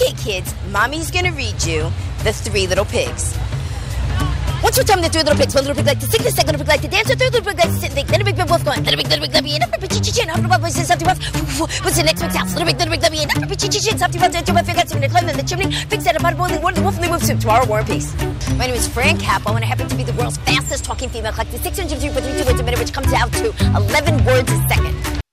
Hey 0.00 0.12
kids, 0.24 0.52
mommy's 0.72 1.08
gonna 1.12 1.30
read 1.32 1.64
you 1.64 1.86
the 2.24 2.32
three 2.32 2.66
little 2.66 2.84
pigs. 2.84 3.32
Once 4.62 4.78
you 4.78 4.84
tell 4.84 4.96
me 4.96 5.02
the 5.02 5.08
three 5.08 5.22
little 5.22 5.38
pigs, 5.38 5.54
one 5.54 5.64
little 5.64 5.76
pig 5.76 5.86
like 5.86 6.00
to 6.00 6.06
sing, 6.06 6.22
the 6.22 6.30
second 6.30 6.58
little 6.58 6.64
pig 6.64 6.68
like 6.68 6.82
to 6.82 6.88
dance, 6.88 7.08
the 7.08 7.16
third 7.16 7.32
little 7.32 7.46
pig 7.46 7.58
like 7.58 7.68
to 7.68 7.78
sit 7.80 7.90
and 7.90 7.94
think, 7.94 8.08
then 8.08 8.20
a 8.20 8.24
big 8.24 8.36
big 8.36 8.48
wolf 8.48 8.64
going, 8.64 8.82
then 8.82 8.94
a 8.94 8.96
big, 8.96 9.06
then 9.06 9.18
a 9.18 9.22
big, 9.22 9.34
a 9.34 9.42
big, 9.42 9.60
then 9.60 9.70
a 9.72 9.78
big, 9.78 9.90
chin, 10.04 10.30
about 10.30 10.62
something 10.72 11.08
else, 11.08 11.20
what's 11.58 11.96
the 11.96 12.02
next 12.02 12.22
week's 12.22 12.36
house, 12.36 12.54
a 12.56 12.64
big, 12.64 12.80
a 12.80 12.86
big, 12.86 13.02
a 13.02 13.10
big, 13.10 13.28
then 13.28 13.42
a 13.42 13.46
big, 13.46 13.58
chin, 13.58 13.98
something 13.98 14.20
else, 14.22 14.32
then 14.32 14.44
a 14.44 14.62
big, 14.62 14.76
then 14.88 15.02
a 15.02 15.08
climb 15.08 15.28
in 15.28 15.36
the 15.36 15.42
chimney, 15.42 15.68
big 15.88 16.00
set 16.00 16.16
of 16.16 16.22
pot 16.22 16.36
boiling 16.36 16.60
water, 16.62 16.76
the 16.76 16.82
wolf 16.82 16.94
and 16.96 17.04
the 17.04 17.08
wolf 17.08 17.22
soup, 17.22 17.40
tomorrow, 17.40 17.66
war 17.66 17.80
and 17.80 17.88
peace. 17.88 18.14
My 18.56 18.66
name 18.66 18.76
is 18.76 18.86
Fran 18.86 19.18
Capo, 19.18 19.54
and 19.54 19.64
I 19.64 19.68
happen 19.68 19.88
to 19.88 19.96
be 19.96 20.04
the 20.04 20.12
world's 20.14 20.38
fastest 20.38 20.84
talking 20.84 21.08
female, 21.08 21.32
collecting 21.32 21.60
653.32 21.60 22.46
words 22.46 22.60
a 22.60 22.62
minute, 22.62 22.78
which 22.80 22.92
comes 22.92 23.12
out 23.12 23.32
to 23.34 23.54
11 23.74 24.24
words 24.24 24.50
a 24.50 24.68
second. 24.68 25.23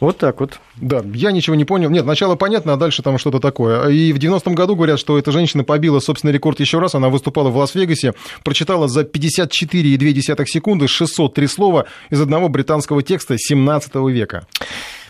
Вот 0.00 0.18
так 0.18 0.40
вот. 0.40 0.60
Да, 0.76 1.02
я 1.12 1.32
ничего 1.32 1.56
не 1.56 1.64
понял. 1.64 1.90
Нет, 1.90 2.06
начало 2.06 2.36
понятно, 2.36 2.74
а 2.74 2.76
дальше 2.76 3.02
там 3.02 3.18
что-то 3.18 3.40
такое. 3.40 3.88
И 3.88 4.12
в 4.12 4.18
90-м 4.18 4.54
году 4.54 4.76
говорят, 4.76 5.00
что 5.00 5.18
эта 5.18 5.32
женщина 5.32 5.64
побила 5.64 5.98
собственный 5.98 6.32
рекорд 6.32 6.60
еще 6.60 6.78
раз. 6.78 6.94
Она 6.94 7.08
выступала 7.08 7.48
в 7.48 7.56
Лас-Вегасе, 7.56 8.14
прочитала 8.44 8.86
за 8.86 9.02
54,2 9.02 10.46
секунды 10.46 10.86
603 10.86 11.46
слова 11.48 11.86
из 12.10 12.20
одного 12.20 12.48
британского 12.48 13.02
текста 13.02 13.36
17 13.36 13.94
века. 14.08 14.46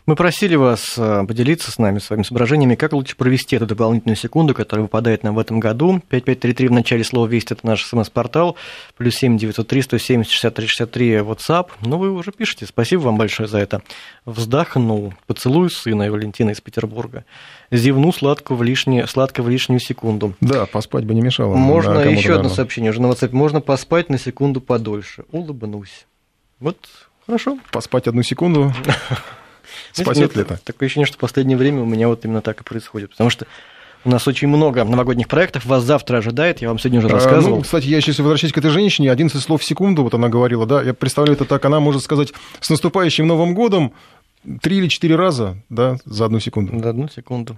Мы 0.08 0.16
просили 0.16 0.54
вас 0.54 0.94
э, 0.96 1.24
поделиться 1.28 1.70
с 1.70 1.76
нами 1.76 1.98
своими 1.98 2.22
соображениями, 2.22 2.76
как 2.76 2.94
лучше 2.94 3.14
провести 3.14 3.56
эту 3.56 3.66
дополнительную 3.66 4.16
секунду, 4.16 4.54
которая 4.54 4.84
выпадает 4.84 5.22
нам 5.22 5.34
в 5.34 5.38
этом 5.38 5.60
году. 5.60 6.00
5533 6.08 6.68
в 6.68 6.72
начале 6.72 7.04
слова 7.04 7.26
«Весть»— 7.26 7.50
это 7.52 7.66
наш 7.66 7.84
смс-портал, 7.84 8.56
плюс 8.96 9.16
7 9.16 9.36
903 9.36 9.82
170 9.82 10.32
63 10.32 10.66
63 10.66 11.12
WhatsApp. 11.16 11.66
Ну, 11.82 11.98
вы 11.98 12.10
уже 12.10 12.32
пишете. 12.32 12.64
Спасибо 12.64 13.00
вам 13.00 13.18
большое 13.18 13.50
за 13.50 13.58
это. 13.58 13.82
Вздохнул. 14.24 15.12
Поцелую 15.26 15.68
сына 15.68 16.10
Валентина 16.10 16.52
из 16.52 16.62
Петербурга. 16.62 17.26
Зевну 17.70 18.10
сладко 18.10 18.54
в, 18.54 18.62
лишнюю, 18.62 19.06
сладко 19.08 19.42
в 19.42 19.50
лишнюю 19.50 19.78
секунду. 19.78 20.32
Да, 20.40 20.64
поспать 20.64 21.04
бы 21.04 21.12
не 21.12 21.20
мешало. 21.20 21.54
Можно 21.54 21.96
да, 21.96 22.04
еще 22.04 22.36
одно 22.36 22.48
сообщение 22.48 22.92
уже 22.92 23.02
на 23.02 23.08
WhatsApp. 23.08 23.32
Можно 23.32 23.60
поспать 23.60 24.08
на 24.08 24.16
секунду 24.16 24.62
подольше. 24.62 25.26
Улыбнусь. 25.32 26.06
Вот, 26.60 26.78
хорошо. 27.26 27.58
Поспать 27.70 28.06
одну 28.06 28.22
секунду. 28.22 28.72
Спасет 30.04 30.36
ли 30.36 30.42
это? 30.42 30.58
Такое 30.64 30.86
ощущение, 30.86 31.06
что 31.06 31.16
в 31.16 31.20
последнее 31.20 31.56
время 31.56 31.82
у 31.82 31.86
меня 31.86 32.08
вот 32.08 32.24
именно 32.24 32.40
так 32.40 32.60
и 32.60 32.64
происходит. 32.64 33.10
Потому 33.10 33.30
что 33.30 33.46
у 34.04 34.10
нас 34.10 34.26
очень 34.28 34.48
много 34.48 34.84
новогодних 34.84 35.28
проектов, 35.28 35.66
вас 35.66 35.82
завтра 35.82 36.18
ожидает, 36.18 36.62
я 36.62 36.68
вам 36.68 36.78
сегодня 36.78 37.00
уже 37.00 37.08
рассказывал. 37.08 37.54
А, 37.54 37.56
ну, 37.58 37.62
кстати, 37.62 37.86
я 37.86 38.00
сейчас 38.00 38.18
возвращаюсь 38.18 38.52
к 38.52 38.58
этой 38.58 38.70
женщине, 38.70 39.10
11 39.10 39.42
слов 39.42 39.60
в 39.60 39.64
секунду, 39.64 40.02
вот 40.02 40.14
она 40.14 40.28
говорила, 40.28 40.66
да, 40.66 40.82
я 40.82 40.94
представляю 40.94 41.36
это 41.36 41.44
так, 41.44 41.64
она 41.64 41.80
может 41.80 42.02
сказать 42.02 42.32
с 42.60 42.70
наступающим 42.70 43.26
Новым 43.26 43.54
годом 43.54 43.92
три 44.62 44.78
или 44.78 44.88
четыре 44.88 45.16
раза, 45.16 45.56
да, 45.68 45.96
за 46.04 46.26
одну 46.26 46.40
секунду. 46.40 46.78
За 46.78 46.90
одну 46.90 47.08
секунду. 47.08 47.56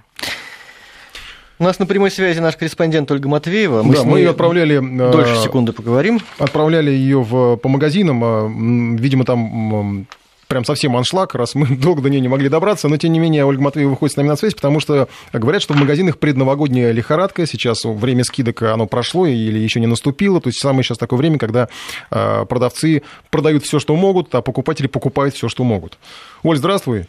У 1.59 1.65
нас 1.65 1.79
на 1.79 1.85
прямой 1.85 2.11
связи 2.11 2.41
наш 2.41 2.57
корреспондент 2.57 3.11
Ольга 3.11 3.29
Матвеева. 3.29 3.83
Мы 3.83 3.95
да, 3.95 4.03
мы 4.03 4.19
ее 4.21 4.31
отправляли... 4.31 4.79
Дольше 4.79 5.35
э, 5.35 5.43
секунды 5.43 5.75
поговорим. 5.75 6.19
Отправляли 6.39 6.91
ее 6.91 7.21
в, 7.23 7.57
по 7.57 7.69
магазинам. 7.69 8.25
Э, 8.25 8.97
видимо, 8.99 9.27
там 9.27 10.07
прям 10.51 10.65
совсем 10.65 10.97
аншлаг, 10.97 11.35
раз 11.35 11.55
мы 11.55 11.67
долго 11.77 12.03
до 12.03 12.11
нее 12.11 12.21
не 12.21 12.29
могли 12.29 12.51
добраться, 12.51 12.89
но 12.89 12.99
тем 12.99 13.13
не 13.13 13.21
менее 13.21 13.47
Ольга 13.47 13.63
Матвеева 13.63 13.91
выходит 13.91 14.15
с 14.15 14.17
нами 14.17 14.29
на 14.29 14.37
связь, 14.37 14.53
потому 14.53 14.81
что 14.81 15.09
говорят, 15.33 15.63
что 15.63 15.75
в 15.75 15.79
магазинах 15.79 16.19
предновогодняя 16.19 16.91
лихорадка, 16.91 17.47
сейчас 17.47 17.85
время 17.85 18.25
скидок 18.25 18.61
оно 18.63 18.87
прошло 18.87 19.27
или 19.27 19.59
еще 19.59 19.81
не 19.81 19.87
наступило, 19.87 20.41
то 20.41 20.49
есть 20.49 20.61
самое 20.61 20.83
сейчас 20.83 20.99
такое 20.99 21.19
время, 21.19 21.39
когда 21.39 21.69
а, 22.11 22.45
продавцы 22.45 23.03
продают 23.31 23.65
все, 23.65 23.79
что 23.79 23.95
могут, 23.95 24.35
а 24.35 24.43
покупатели 24.43 24.89
покупают 24.89 25.35
все, 25.37 25.49
что 25.49 25.63
могут. 25.63 25.99
Оль, 26.43 26.57
здравствуй. 26.57 27.07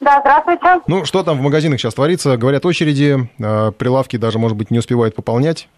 Да, 0.00 0.20
здравствуйте. 0.20 0.82
Ну, 0.86 1.04
что 1.04 1.22
там 1.22 1.38
в 1.38 1.42
магазинах 1.42 1.78
сейчас 1.78 1.94
творится? 1.94 2.38
Говорят, 2.38 2.64
очереди, 2.64 3.28
а, 3.38 3.72
прилавки 3.72 4.16
даже, 4.16 4.38
может 4.38 4.56
быть, 4.56 4.70
не 4.70 4.78
успевают 4.78 5.14
пополнять. 5.14 5.68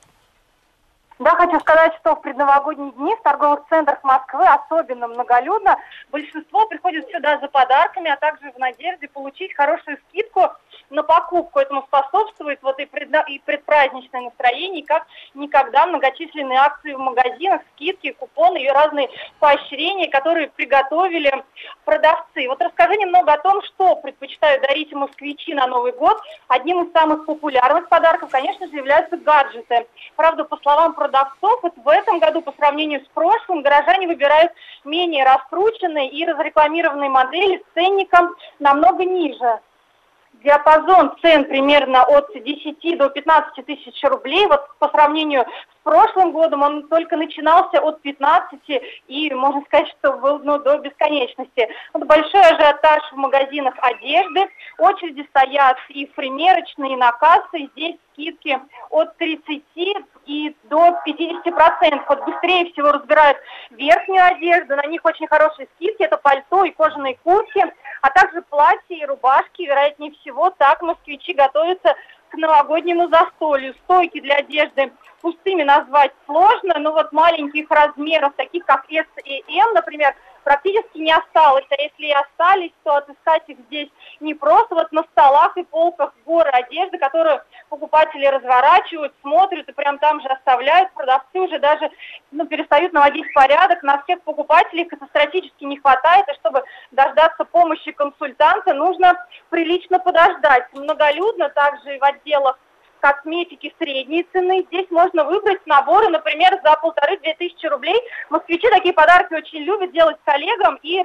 Да, 1.18 1.30
хочу 1.32 1.58
сказать, 1.60 1.94
что 2.00 2.14
в 2.14 2.20
предновогодние 2.20 2.92
дни 2.92 3.12
в 3.16 3.22
торговых 3.22 3.64
центрах 3.68 3.98
Москвы 4.04 4.46
особенно 4.46 5.08
многолюдно. 5.08 5.76
Большинство 6.12 6.66
приходит 6.68 7.10
сюда 7.10 7.38
за 7.40 7.48
подарками, 7.48 8.08
а 8.08 8.16
также 8.16 8.52
в 8.52 8.58
надежде 8.58 9.08
получить 9.08 9.52
хорошую 9.54 9.98
скидку 10.08 10.48
на 10.90 11.02
покупку. 11.02 11.58
Этому 11.58 11.82
способствует 11.82 12.62
вот 12.62 12.78
и, 12.78 12.86
предна... 12.86 13.24
и 13.26 13.40
предпраздничное 13.40 14.22
настроение, 14.22 14.82
и 14.82 14.86
как 14.86 15.06
никогда 15.34 15.86
многочисленные 15.86 16.58
акции 16.58 16.92
в 16.92 16.98
магазинах, 16.98 17.62
скидки, 17.74 18.12
купоны 18.12 18.62
и 18.62 18.68
разные 18.68 19.10
поощрения, 19.40 20.08
которые 20.08 20.48
приготовили 20.48 21.32
продавцы. 21.84 22.46
Вот 22.48 22.62
расскажи 22.62 22.96
немного 22.96 23.32
о 23.32 23.38
том, 23.38 23.60
что 23.62 23.96
предпочитают 23.96 24.62
дарить 24.62 24.92
москвичи 24.92 25.52
на 25.52 25.66
Новый 25.66 25.92
год. 25.92 26.16
Одним 26.46 26.84
из 26.84 26.92
самых 26.92 27.26
популярных 27.26 27.88
подарков, 27.88 28.30
конечно 28.30 28.68
же, 28.68 28.76
являются 28.76 29.16
гаджеты. 29.16 29.86
Правда, 30.16 30.44
по 30.44 30.56
словам 30.58 30.94
продавцов, 30.94 31.07
вот 31.62 31.74
в 31.76 31.88
этом 31.88 32.18
году 32.18 32.42
по 32.42 32.52
сравнению 32.52 33.04
с 33.04 33.09
прошлым 33.09 33.62
горожане 33.62 34.06
выбирают 34.06 34.52
менее 34.84 35.24
раскрученные 35.24 36.11
и 36.11 36.24
разрекламированные 36.24 37.11
модели 37.11 37.59
с 37.59 37.74
ценником 37.74 38.34
намного 38.59 39.04
ниже 39.04 39.61
диапазон 40.44 41.16
цен 41.20 41.44
примерно 41.44 42.04
от 42.04 42.32
10 42.32 42.98
до 42.98 43.09
15 43.09 43.66
тысяч 43.66 44.02
рублей. 44.04 44.46
Вот 44.46 44.68
по 44.78 44.88
сравнению 44.88 45.42
с 45.42 45.82
прошлым 45.82 46.32
годом 46.32 46.62
он 46.62 46.88
только 46.88 47.16
начинался 47.16 47.80
от 47.80 48.00
15 48.02 48.61
и, 49.09 49.34
можно 49.34 49.62
сказать, 49.62 49.88
что 49.98 50.12
был 50.14 50.38
ну, 50.40 50.59
до 50.59 50.78
бесконечности. 50.78 51.68
Вот 51.92 52.04
большой 52.04 52.42
ажиотаж 52.42 53.02
в 53.12 53.16
магазинах 53.16 53.74
одежды. 53.80 54.48
Очереди 54.78 55.26
стоят 55.30 55.76
и 55.88 56.06
в 56.06 56.12
примерочные, 56.14 56.94
и 56.94 56.96
на 56.96 57.12
кассы. 57.12 57.68
Здесь 57.72 57.96
скидки 58.18 58.58
от 58.90 59.16
30 59.16 59.62
и 60.26 60.56
до 60.64 60.98
50 61.04 61.42
процентов. 61.54 62.08
Вот 62.08 62.24
быстрее 62.24 62.70
всего 62.72 62.92
разбирают 62.92 63.38
верхнюю 63.70 64.24
одежду, 64.24 64.76
на 64.76 64.86
них 64.86 65.04
очень 65.04 65.28
хорошие 65.28 65.68
скидки, 65.76 66.02
это 66.02 66.16
пальто 66.16 66.64
и 66.64 66.70
кожаные 66.70 67.16
куртки, 67.22 67.64
а 68.02 68.10
также 68.10 68.42
платья 68.42 68.96
и 68.96 69.04
рубашки. 69.06 69.62
Вероятнее 69.62 70.12
всего, 70.20 70.50
так 70.50 70.82
москвичи 70.82 71.32
готовятся 71.32 71.94
к 72.30 72.34
новогоднему 72.34 73.08
застолью. 73.08 73.74
Стойки 73.84 74.20
для 74.20 74.36
одежды 74.36 74.92
пустыми 75.20 75.62
назвать 75.62 76.12
сложно, 76.26 76.78
но 76.78 76.92
вот 76.92 77.12
маленьких 77.12 77.70
размеров, 77.70 78.34
таких 78.36 78.64
как 78.66 78.84
S 78.90 79.06
и 79.24 79.42
M, 79.48 79.72
например, 79.74 80.14
практически 80.49 80.99
не 80.99 81.12
осталось. 81.12 81.66
А 81.70 81.82
если 81.82 82.07
и 82.07 82.12
остались, 82.12 82.72
то 82.82 82.96
отыскать 82.96 83.42
их 83.49 83.59
здесь 83.66 83.90
не 84.20 84.32
просто. 84.32 84.74
Вот 84.74 84.90
на 84.92 85.03
столах 85.12 85.55
и 85.59 85.62
полках 85.62 86.14
горы 86.24 86.49
одежды, 86.51 86.96
которую 86.96 87.42
покупатели 87.68 88.24
разворачивают, 88.24 89.12
смотрят 89.20 89.68
и 89.68 89.72
прям 89.72 89.99
там 89.99 90.22
же 90.22 90.28
оставляют. 90.28 90.90
Продавцы 90.92 91.38
уже 91.38 91.59
даже 91.59 91.90
ну, 92.30 92.46
перестают 92.46 92.94
наводить 92.94 93.30
порядок. 93.34 93.82
На 93.82 94.03
всех 94.03 94.22
покупателей 94.22 94.86
катастрофически 94.86 95.64
не 95.64 95.76
хватает. 95.76 96.26
И 96.28 96.34
чтобы 96.36 96.64
дождаться 96.92 97.44
помощи 97.44 97.92
консультанта, 97.92 98.72
нужно 98.72 99.22
прилично 99.51 99.99
подождать. 99.99 100.66
Многолюдно 100.72 101.51
также 101.51 101.96
и 101.96 101.99
в 101.99 102.05
отделах 102.05 102.59
косметики 103.01 103.74
средней 103.78 104.26
цены. 104.32 104.64
Здесь 104.68 104.90
можно 104.90 105.24
выбрать 105.24 105.64
наборы, 105.66 106.09
например, 106.09 106.61
за 106.64 106.74
полторы-две 106.76 107.34
тысячи 107.34 107.66
рублей. 107.66 108.01
Москвичи 108.30 108.68
такие 108.70 108.94
подарки 108.94 109.34
очень 109.34 109.61
любят 109.61 109.92
делать 109.92 110.16
коллегам 110.24 110.78
и 110.82 111.03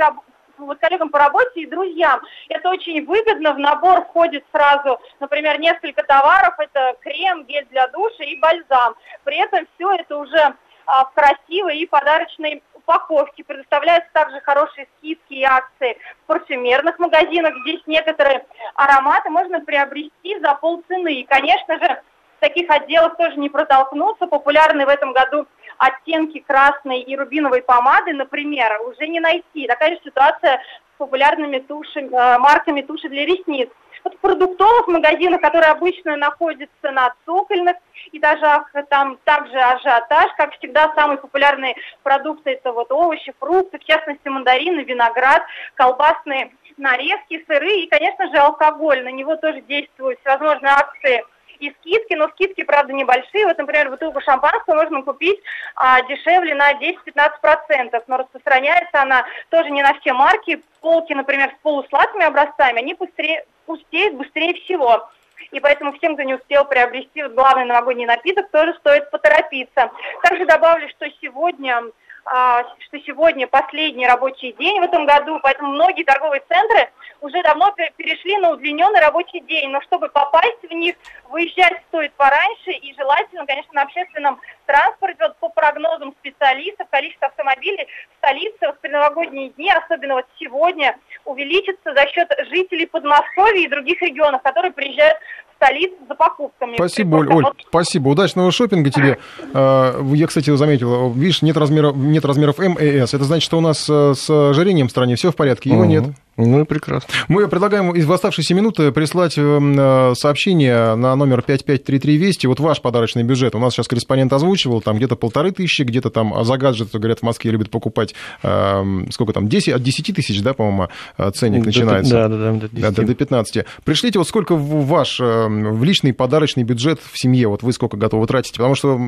вот 0.57 0.79
коллегам 0.79 1.09
по 1.09 1.19
работе 1.19 1.61
и 1.61 1.65
друзьям. 1.65 2.21
Это 2.49 2.69
очень 2.69 3.05
выгодно. 3.05 3.53
В 3.53 3.59
набор 3.59 4.05
входит 4.05 4.45
сразу, 4.51 4.99
например, 5.19 5.59
несколько 5.59 6.03
товаров. 6.03 6.55
Это 6.59 6.95
крем, 7.01 7.45
гель 7.45 7.67
для 7.71 7.87
душа 7.87 8.23
и 8.23 8.39
бальзам. 8.39 8.95
При 9.23 9.37
этом 9.37 9.67
все 9.75 9.91
это 9.93 10.17
уже 10.17 10.55
а, 10.85 11.05
в 11.05 11.13
красивой 11.13 11.79
и 11.79 11.85
подарочной 11.85 12.63
упаковке. 12.83 13.43
Предоставляются 13.43 14.09
также 14.13 14.39
хорошие 14.41 14.87
скидки 14.97 15.33
и 15.33 15.43
акции 15.43 15.97
в 16.23 16.27
парфюмерных 16.27 16.99
магазинах. 16.99 17.53
Здесь 17.63 17.81
некоторые 17.87 18.45
ароматы 18.75 19.29
можно 19.29 19.59
приобрести 19.61 20.39
за 20.39 20.53
полцены. 20.55 21.13
И, 21.13 21.23
конечно 21.23 21.79
же, 21.79 22.01
в 22.37 22.39
таких 22.39 22.69
отделах 22.69 23.17
тоже 23.17 23.37
не 23.37 23.49
протолкнуться. 23.49 24.27
Популярны 24.27 24.85
в 24.85 24.89
этом 24.89 25.13
году 25.13 25.47
оттенки 25.77 26.39
красной 26.39 27.01
и 27.01 27.15
рубиновой 27.15 27.61
помады, 27.61 28.13
например, 28.13 28.79
уже 28.87 29.07
не 29.07 29.19
найти. 29.19 29.67
Такая 29.67 29.95
же 29.95 30.01
ситуация 30.03 30.61
с 30.95 30.97
популярными 30.97 31.59
тушами, 31.59 32.13
э, 32.13 32.37
марками 32.37 32.81
туши 32.81 33.09
для 33.09 33.25
ресниц. 33.25 33.69
Вот 34.03 34.15
в 34.15 34.19
продуктовых 34.19 34.87
магазинах, 34.87 35.41
которые 35.41 35.71
обычно 35.71 36.17
находятся 36.17 36.91
на 36.91 37.13
цокольных 37.25 37.77
этажах, 38.11 38.69
там 38.89 39.17
также 39.23 39.57
ажиотаж. 39.57 40.31
Как 40.37 40.53
всегда, 40.57 40.93
самые 40.95 41.17
популярные 41.17 41.75
продукты 42.03 42.51
это 42.51 42.73
вот 42.73 42.91
овощи, 42.91 43.33
фрукты, 43.39 43.79
в 43.79 43.85
частности 43.85 44.27
мандарины, 44.27 44.81
виноград, 44.81 45.43
колбасные 45.75 46.51
нарезки, 46.77 47.43
сыры 47.47 47.81
и, 47.81 47.87
конечно 47.87 48.27
же, 48.29 48.37
алкоголь. 48.37 49.03
На 49.03 49.11
него 49.11 49.35
тоже 49.37 49.61
действуют 49.61 50.19
всевозможные 50.19 50.73
акции 50.73 51.23
и 51.59 51.71
скидки, 51.79 52.13
но 52.13 52.27
скидки, 52.29 52.63
правда, 52.63 52.93
небольшие. 52.93 53.45
Вот, 53.47 53.57
например, 53.57 53.89
бутылку 53.89 54.19
шампанского 54.21 54.75
можно 54.75 55.01
купить 55.01 55.39
а, 55.75 56.01
дешевле 56.03 56.55
на 56.55 56.73
10-15%, 56.73 58.03
но 58.07 58.17
распространяется 58.17 59.01
она 59.01 59.25
тоже 59.49 59.69
не 59.69 59.81
на 59.81 59.93
все 59.99 60.13
марки. 60.13 60.61
Полки, 60.83 61.13
например, 61.13 61.49
с 61.49 61.61
полусладкими 61.63 62.25
образцами, 62.25 62.79
они 62.79 62.93
быстрее, 62.93 63.45
пустеют 63.65 64.15
быстрее 64.15 64.53
всего. 64.53 65.09
И 65.51 65.61
поэтому 65.61 65.93
всем, 65.93 66.15
кто 66.15 66.23
не 66.23 66.33
успел 66.33 66.65
приобрести 66.65 67.23
главный 67.23 67.63
новогодний 67.63 68.05
напиток, 68.05 68.51
тоже 68.51 68.73
стоит 68.79 69.09
поторопиться. 69.09 69.89
Также 70.21 70.45
добавлю, 70.45 70.89
что 70.89 71.05
сегодня 71.21 71.83
что 72.25 72.99
сегодня 73.05 73.47
последний 73.47 74.07
рабочий 74.07 74.53
день 74.53 74.79
в 74.79 74.83
этом 74.83 75.05
году, 75.05 75.39
поэтому 75.41 75.73
многие 75.73 76.03
торговые 76.03 76.41
центры 76.47 76.89
уже 77.21 77.41
давно 77.43 77.73
перешли 77.97 78.37
на 78.37 78.51
удлиненный 78.51 78.99
рабочий 78.99 79.39
день, 79.41 79.69
но 79.69 79.81
чтобы 79.81 80.09
попасть 80.09 80.61
в 80.61 80.73
них, 80.73 80.95
выезжать 81.29 81.81
стоит 81.87 82.13
пораньше 82.13 82.71
и 82.71 82.93
желательно, 82.95 83.45
конечно, 83.45 83.73
на 83.73 83.83
общественном 83.83 84.39
транспорте. 84.65 85.17
Вот 85.19 85.37
по 85.37 85.49
прогнозам 85.49 86.13
специалистов, 86.19 86.87
количество 86.89 87.27
автомобилей 87.27 87.87
в 88.13 88.17
столице 88.17 88.71
в 88.71 88.79
предновогодние 88.81 89.49
дни, 89.49 89.71
особенно 89.71 90.15
вот 90.15 90.25
сегодня, 90.39 90.97
увеличится 91.25 91.93
за 91.93 92.07
счет 92.09 92.29
жителей 92.49 92.85
Подмосковья 92.87 93.61
и 93.61 93.69
других 93.69 94.01
регионов, 94.01 94.41
которые 94.41 94.71
приезжают 94.71 95.17
столицу 95.55 95.95
за 96.07 96.15
покупками. 96.15 96.75
Спасибо, 96.75 97.17
Оль, 97.17 97.29
Оль, 97.31 97.45
спасибо. 97.67 98.09
Удачного 98.09 98.51
шопинга 98.51 98.89
тебе. 98.89 99.17
А, 99.53 100.01
я, 100.13 100.27
кстати, 100.27 100.55
заметил, 100.55 101.11
видишь, 101.11 101.41
нет, 101.41 101.57
размера, 101.57 101.91
нет 101.91 102.25
размеров 102.25 102.59
М 102.59 102.75
и 102.75 102.85
С. 102.85 103.13
Это 103.13 103.23
значит, 103.23 103.43
что 103.43 103.57
у 103.57 103.61
нас 103.61 103.87
э, 103.89 104.13
с 104.15 104.29
ожирением 104.29 104.87
в 104.87 104.91
стране 104.91 105.15
все 105.15 105.31
в 105.31 105.35
порядке, 105.35 105.69
его 105.69 105.81
угу. 105.81 105.89
нет. 105.89 106.03
Ну 106.35 106.61
и 106.61 106.65
прекрасно. 106.65 107.07
Мы 107.27 107.47
предлагаем 107.47 107.91
из 107.91 108.09
оставшиеся 108.09 108.55
минуты 108.55 108.91
прислать 108.91 109.35
э, 109.37 110.13
сообщение 110.15 110.95
на 110.95 111.15
номер 111.15 111.43
5533 111.43 112.17
Вести. 112.17 112.47
Вот 112.47 112.59
ваш 112.59 112.81
подарочный 112.81 113.21
бюджет. 113.21 113.53
У 113.53 113.59
нас 113.59 113.73
сейчас 113.73 113.87
корреспондент 113.87 114.33
озвучивал, 114.33 114.81
там 114.81 114.97
где-то 114.97 115.15
полторы 115.15 115.51
тысячи, 115.51 115.83
где-то 115.83 116.09
там 116.09 116.43
за 116.43 116.57
гаджеты, 116.57 116.97
говорят, 116.97 117.19
в 117.19 117.23
Москве 117.23 117.51
любят 117.51 117.69
покупать, 117.69 118.15
э, 118.41 118.83
сколько 119.11 119.33
там, 119.33 119.47
10, 119.47 119.73
от 119.73 119.83
10 119.83 120.15
тысяч, 120.15 120.41
да, 120.41 120.53
по-моему, 120.53 120.87
э, 121.19 121.31
ценник 121.35 121.65
начинается. 121.65 122.13
Да, 122.13 122.27
да, 122.27 122.37
да, 122.37 122.51
до, 122.53 122.69
10. 122.69 122.81
Да, 122.81 123.03
до 123.03 123.13
15. 123.13 123.65
Пришлите 123.83 124.17
вот 124.17 124.27
сколько 124.27 124.55
ваш 124.55 125.19
в 125.19 125.83
личный 125.83 126.13
подарочный 126.13 126.63
бюджет 126.63 126.99
в 126.99 127.19
семье, 127.19 127.47
вот 127.47 127.61
вы 127.61 127.73
сколько 127.73 127.95
готовы 127.95 128.25
тратить, 128.25 128.53
потому 128.53 128.73
что 128.73 128.99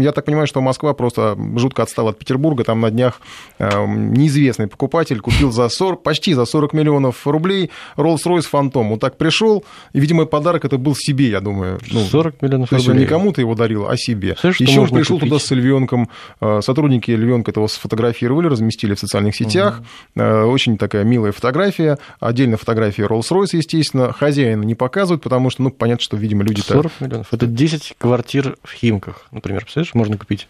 я 0.00 0.10
так 0.10 0.24
понимаю, 0.24 0.48
что 0.48 0.60
Москва 0.60 0.92
просто 0.92 1.38
жутко 1.56 1.84
отстала 1.84 2.10
от 2.10 2.18
Петербурга, 2.18 2.64
там 2.64 2.80
на 2.80 2.90
днях 2.90 3.20
неизвестный 3.60 4.66
покупатель 4.66 5.20
купил 5.20 5.52
за 5.52 5.68
40, 5.68 6.02
почти 6.02 6.34
за 6.34 6.44
40 6.44 6.63
40 6.64 6.72
миллионов 6.72 7.26
рублей 7.26 7.70
Rolls-Royce 7.96 8.46
Phantom. 8.50 8.88
Вот 8.88 9.00
так 9.00 9.18
пришел, 9.18 9.64
и, 9.92 10.00
видимо, 10.00 10.24
подарок 10.24 10.64
это 10.64 10.78
был 10.78 10.94
себе, 10.96 11.28
я 11.28 11.40
думаю. 11.40 11.78
Ну, 11.90 12.00
40 12.00 12.40
миллионов 12.42 12.70
то 12.70 12.76
есть 12.76 12.88
рублей. 12.88 13.02
не 13.02 13.06
кому-то 13.06 13.40
его 13.40 13.54
дарил, 13.54 13.86
а 13.88 13.96
себе. 13.96 14.36
Слышь, 14.38 14.60
Еще 14.60 14.80
он 14.80 14.88
пришел 14.88 15.16
купить? 15.16 15.30
туда 15.30 15.40
с 15.40 15.50
львенком. 15.50 16.08
А, 16.40 16.60
сотрудники 16.62 17.10
львенка 17.10 17.50
этого 17.50 17.66
сфотографировали, 17.66 18.46
разместили 18.46 18.94
в 18.94 18.98
социальных 18.98 19.36
сетях. 19.36 19.82
Угу. 20.16 20.24
Очень 20.24 20.78
такая 20.78 21.04
милая 21.04 21.32
фотография. 21.32 21.98
Отдельно 22.20 22.56
фотография 22.56 23.04
Rolls-Royce, 23.04 23.56
естественно. 23.56 24.12
Хозяина 24.12 24.62
не 24.62 24.74
показывают, 24.74 25.22
потому 25.22 25.50
что, 25.50 25.62
ну, 25.62 25.70
понятно, 25.70 26.02
что, 26.02 26.16
видимо, 26.16 26.44
люди-то... 26.44 26.74
40 26.74 26.92
миллионов. 27.00 27.26
Это 27.32 27.46
10 27.46 27.94
квартир 27.98 28.56
в 28.62 28.72
Химках, 28.72 29.26
например. 29.30 29.62
Представляешь, 29.62 29.94
можно 29.94 30.16
купить 30.16 30.48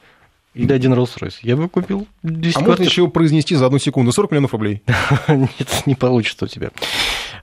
или 0.55 0.72
один 0.72 0.94
Rolls-Royce. 0.94 1.34
Я 1.42 1.57
бы 1.57 1.68
купил 1.68 2.07
10 2.22 2.57
А 2.57 2.61
можно 2.61 2.84
еще 2.84 3.09
произнести 3.09 3.55
за 3.55 3.66
одну 3.66 3.78
секунду 3.78 4.12
40 4.12 4.30
миллионов 4.30 4.52
рублей? 4.52 4.82
Нет, 5.28 5.82
не 5.86 5.94
получится 5.94 6.44
у 6.44 6.48
тебя. 6.48 6.70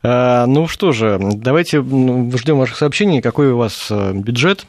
А, 0.03 0.45
ну 0.47 0.67
что 0.67 0.91
же, 0.91 1.19
давайте 1.21 1.81
ждем 1.81 2.57
ваших 2.57 2.77
сообщений. 2.77 3.21
Какой 3.21 3.51
у 3.51 3.57
вас 3.57 3.87
э, 3.89 4.13
бюджет? 4.13 4.65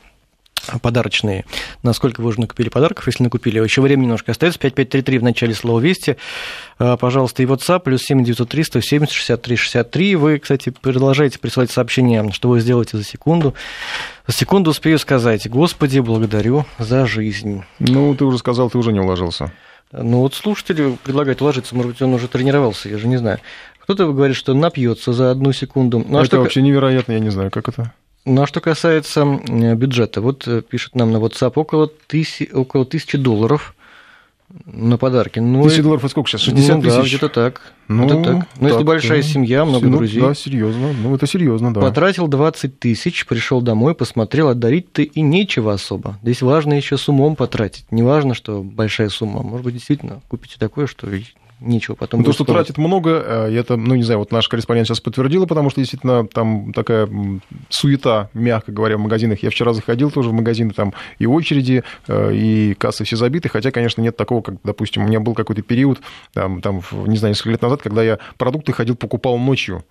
Подарочные. 0.81 1.45
Насколько 1.83 2.21
вы 2.21 2.29
уже 2.29 2.41
накупили 2.41 2.69
подарков, 2.69 3.07
если 3.07 3.25
накупили. 3.25 3.63
Еще 3.63 3.81
время 3.81 4.03
немножко 4.03 4.33
остается. 4.33 4.59
5533 4.59 5.19
в 5.19 5.23
начале 5.23 5.55
слова 5.55 5.81
«Вести». 5.81 6.17
А, 6.79 6.97
пожалуйста, 6.97 7.43
и 7.43 7.47
WhatsApp, 7.47 7.81
плюс 7.81 8.03
7903 8.03 8.65
170 8.65 9.13
63 9.13 9.57
63. 9.57 10.17
Вы, 10.17 10.39
кстати, 10.39 10.71
продолжаете 10.71 11.39
присылать 11.39 11.71
сообщения, 11.71 12.29
что 12.33 12.49
вы 12.49 12.61
сделаете 12.61 12.97
за 12.97 13.05
секунду. 13.05 13.55
За 14.27 14.35
секунду 14.35 14.71
успею 14.71 14.99
сказать. 14.99 15.49
Господи, 15.49 15.99
благодарю 15.99 16.67
за 16.79 17.07
жизнь. 17.07 17.65
Ну, 17.79 18.15
ты 18.15 18.25
уже 18.25 18.39
сказал, 18.39 18.71
ты 18.71 18.79
уже 18.79 18.93
не 18.93 19.01
уложился. 19.01 19.53
Ну, 19.93 20.21
вот 20.21 20.35
слушатели 20.35 20.97
предлагают 21.05 21.43
уложиться. 21.43 21.75
Может 21.75 21.93
быть, 21.93 22.03
он 22.03 22.15
уже 22.15 22.27
тренировался, 22.27 22.89
я 22.89 22.99
же 22.99 23.07
не 23.07 23.19
знаю. 23.19 23.39
Кто-то 23.81 24.07
говорит, 24.07 24.37
что 24.37 24.55
напьется 24.55 25.13
за 25.13 25.31
одну 25.31 25.53
секунду. 25.53 25.99
Ну, 25.99 26.19
а 26.19 26.21
это 26.21 26.27
что... 26.27 26.41
вообще 26.41 26.63
невероятно, 26.63 27.13
я 27.13 27.19
не 27.19 27.31
знаю, 27.31 27.51
как 27.51 27.69
это. 27.69 27.93
Ну 28.25 28.43
а 28.43 28.47
что 28.47 28.61
касается 28.61 29.25
бюджета, 29.25 30.21
вот 30.21 30.47
э, 30.47 30.63
пишет 30.63 30.95
нам 30.95 31.11
на 31.11 31.17
WhatsApp 31.17 31.53
около 31.57 31.89
тысячи, 31.89 32.49
около 32.53 32.85
тысячи 32.85 33.19
долларов 33.19 33.75
на 34.67 34.99
подарки. 34.99 35.39
Ну, 35.39 35.65
Тысяча 35.65 35.83
долларов, 35.83 36.05
это 36.05 36.11
сколько 36.11 36.29
сейчас? 36.29 36.43
60 36.43 36.77
ну, 36.77 36.83
тысяч? 36.83 36.97
Да, 36.97 37.03
где-то 37.03 37.29
так. 37.29 37.73
Ну, 37.89 38.05
где 38.05 38.23
так. 38.23 38.47
Ну, 38.61 38.69
если 38.69 38.83
большая 38.83 39.23
да. 39.23 39.29
семья, 39.29 39.65
много 39.65 39.87
ну, 39.87 39.97
друзей. 39.97 40.21
Да, 40.21 40.35
серьезно. 40.35 40.93
Ну, 40.93 41.15
это 41.15 41.27
серьезно, 41.27 41.73
да. 41.73 41.81
Потратил 41.81 42.29
20 42.29 42.79
тысяч, 42.79 43.27
пришел 43.27 43.61
домой, 43.63 43.95
посмотрел, 43.95 44.49
а 44.49 44.55
дарить-то 44.55 45.03
и 45.03 45.21
нечего 45.21 45.73
особо. 45.73 46.19
Здесь 46.23 46.43
важно 46.43 46.75
еще 46.75 46.99
с 46.99 47.09
умом 47.09 47.35
потратить. 47.35 47.91
Не 47.91 48.03
важно, 48.03 48.35
что 48.35 48.63
большая 48.63 49.09
сумма. 49.09 49.43
Может 49.43 49.65
быть, 49.65 49.75
действительно, 49.75 50.21
купите 50.29 50.57
такое, 50.59 50.87
что 50.87 51.09
нечего 51.63 51.95
потом... 51.95 52.21
Ну, 52.21 52.27
то, 52.27 52.33
что 52.33 52.45
тратит 52.45 52.79
много, 52.79 53.11
э, 53.11 53.55
это, 53.55 53.77
ну, 53.77 53.95
не 53.95 54.03
знаю, 54.03 54.19
вот 54.19 54.33
наш 54.33 54.49
корреспондент 54.49 54.89
сейчас 54.89 55.01
подтвердила, 55.01 55.47
потому 55.47 55.71
что 55.71 55.81
действительно 55.81 56.27
там 56.27 56.73
такая 56.73 57.09
суета, 57.69 58.31
мягко 58.35 58.73
говоря, 58.73 58.97
в 58.97 59.01
магазинах. 59.01 59.43
Я 59.43 59.51
вчера 59.51 59.73
заходил 59.73 60.11
тоже 60.11 60.31
в 60.31 60.33
магазины, 60.33 60.73
там 60.73 60.93
и 61.19 61.27
очереди, 61.27 61.85
э, 62.09 62.35
и 62.35 62.75
кассы 62.75 63.05
все 63.05 63.17
забиты, 63.17 63.49
хотя, 63.49 63.71
конечно, 63.71 64.01
нет 64.01 64.17
такого, 64.17 64.43
как, 64.43 64.57
допустим, 64.65 65.05
у 65.05 65.09
меня 65.09 65.21
был 65.21 65.35
какой-то 65.35 65.63
период, 65.63 66.01
там, 66.33 66.61
там, 66.61 66.83
не 67.07 67.17
знаю, 67.17 67.33
несколько 67.33 67.51
лет 67.51 67.63
назад, 67.63 67.83
когда 67.83 68.03
я 68.03 68.19
продукты 68.37 68.73
ходил, 68.73 68.97
покупал 68.97 69.39
ночью. 69.39 69.85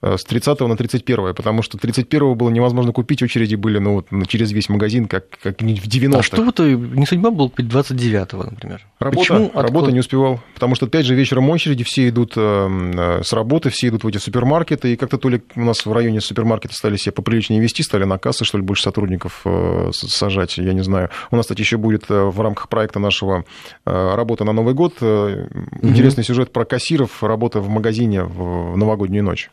Э, 0.00 0.16
с 0.16 0.22
30 0.24 0.60
на 0.60 0.76
31, 0.76 1.34
потому 1.34 1.62
что 1.62 1.76
31 1.76 2.34
было 2.36 2.50
невозможно 2.50 2.92
купить, 2.92 3.20
очереди 3.20 3.56
были 3.56 3.78
ну, 3.78 3.94
вот, 3.94 4.28
через 4.28 4.52
весь 4.52 4.68
магазин, 4.68 5.08
как, 5.08 5.24
как 5.42 5.60
в 5.60 5.64
90-х. 5.64 6.18
А 6.18 6.22
что 6.22 6.44
вот 6.44 6.60
не 6.60 7.04
судьба 7.04 7.32
было 7.32 7.48
купить 7.48 7.68
29 7.68 8.32
например? 8.32 8.86
Работа, 9.00 9.18
Почему? 9.18 9.50
работа 9.54 9.90
не 9.90 9.98
успевал, 9.98 10.40
потому 10.54 10.76
что, 10.76 10.86
опять 10.86 11.04
же, 11.04 11.16
вечером 11.16 11.50
очереди, 11.50 11.82
все 11.82 12.08
идут 12.08 12.34
э, 12.36 12.40
э, 12.40 13.22
с 13.24 13.32
работы, 13.32 13.70
все 13.70 13.88
идут 13.88 14.04
в 14.04 14.06
эти 14.06 14.18
супермаркеты, 14.18 14.92
и 14.92 14.96
как-то 14.96 15.18
то 15.18 15.28
ли 15.30 15.42
у 15.56 15.64
нас 15.64 15.84
в 15.84 15.92
районе 15.92 16.20
супермаркета 16.20 16.74
стали 16.74 16.96
себе 16.96 17.10
поприличнее 17.10 17.60
вести, 17.60 17.82
стали 17.82 18.04
на 18.04 18.18
кассы, 18.18 18.44
что 18.44 18.56
ли, 18.56 18.62
больше 18.62 18.84
сотрудников 18.84 19.44
сажать, 19.92 20.58
я 20.58 20.74
не 20.74 20.82
знаю. 20.82 21.10
У 21.32 21.36
нас, 21.36 21.46
кстати, 21.46 21.60
еще 21.60 21.76
будет 21.76 22.08
в 22.08 22.40
рамках 22.40 22.68
проекта 22.68 23.00
нашего 23.00 23.44
работа 23.84 24.44
на 24.44 24.52
Новый 24.52 24.74
год 24.74 24.94
интересный 25.02 26.22
mm-hmm. 26.22 26.26
сюжет 26.26 26.52
про 26.52 26.64
кассиров, 26.64 27.22
работа 27.24 27.60
в 27.60 27.68
магазине 27.68 28.22
в 28.22 28.76
новогоднюю 28.76 29.24
ночь. 29.24 29.50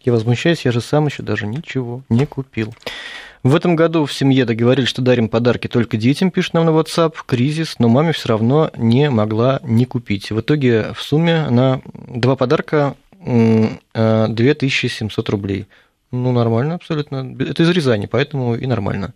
Я 0.00 0.12
возмущаюсь, 0.12 0.64
я 0.64 0.72
же 0.72 0.80
сам 0.80 1.06
еще 1.06 1.22
даже 1.22 1.46
ничего 1.46 2.02
не 2.08 2.26
купил. 2.26 2.74
В 3.42 3.56
этом 3.56 3.74
году 3.74 4.04
в 4.04 4.12
семье 4.12 4.44
договорились, 4.44 4.88
что 4.88 5.02
дарим 5.02 5.28
подарки 5.28 5.66
только 5.66 5.96
детям, 5.96 6.30
пишет 6.30 6.54
нам 6.54 6.66
на 6.66 6.70
WhatsApp, 6.70 7.14
кризис, 7.26 7.80
но 7.80 7.88
маме 7.88 8.12
все 8.12 8.28
равно 8.28 8.70
не 8.76 9.10
могла 9.10 9.58
не 9.64 9.84
купить. 9.84 10.30
В 10.30 10.40
итоге 10.40 10.92
в 10.94 11.02
сумме 11.02 11.48
на 11.50 11.80
два 11.94 12.36
подарка 12.36 12.94
2700 13.20 15.28
рублей. 15.28 15.66
Ну, 16.12 16.32
нормально 16.32 16.74
абсолютно. 16.74 17.34
Это 17.40 17.64
из 17.64 17.70
Рязани, 17.70 18.06
поэтому 18.06 18.54
и 18.54 18.66
нормально. 18.66 19.14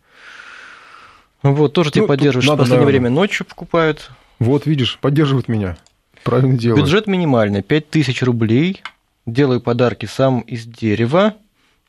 Вот, 1.42 1.72
тоже 1.72 1.90
ну, 1.90 1.92
тебя 1.92 2.06
поддерживаешь. 2.06 2.48
Надо, 2.48 2.56
в 2.56 2.64
последнее 2.64 2.86
наверное. 2.86 3.10
время 3.10 3.14
ночью 3.14 3.46
покупают. 3.46 4.10
Вот, 4.38 4.66
видишь, 4.66 4.98
поддерживают 5.00 5.48
меня. 5.48 5.76
Правильно 6.24 6.58
делают. 6.58 6.84
Бюджет 6.84 7.06
минимальный, 7.06 7.62
5000 7.62 8.22
рублей. 8.22 8.82
Делаю 9.26 9.60
подарки 9.60 10.06
сам 10.06 10.40
из 10.40 10.64
дерева. 10.64 11.34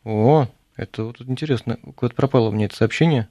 О, 0.04 0.48
это 0.76 1.04
вот 1.04 1.22
интересно. 1.22 1.78
Куда-то 1.96 2.16
пропало 2.16 2.50
у 2.50 2.52
меня 2.52 2.66
это 2.66 2.76
сообщение. 2.76 3.30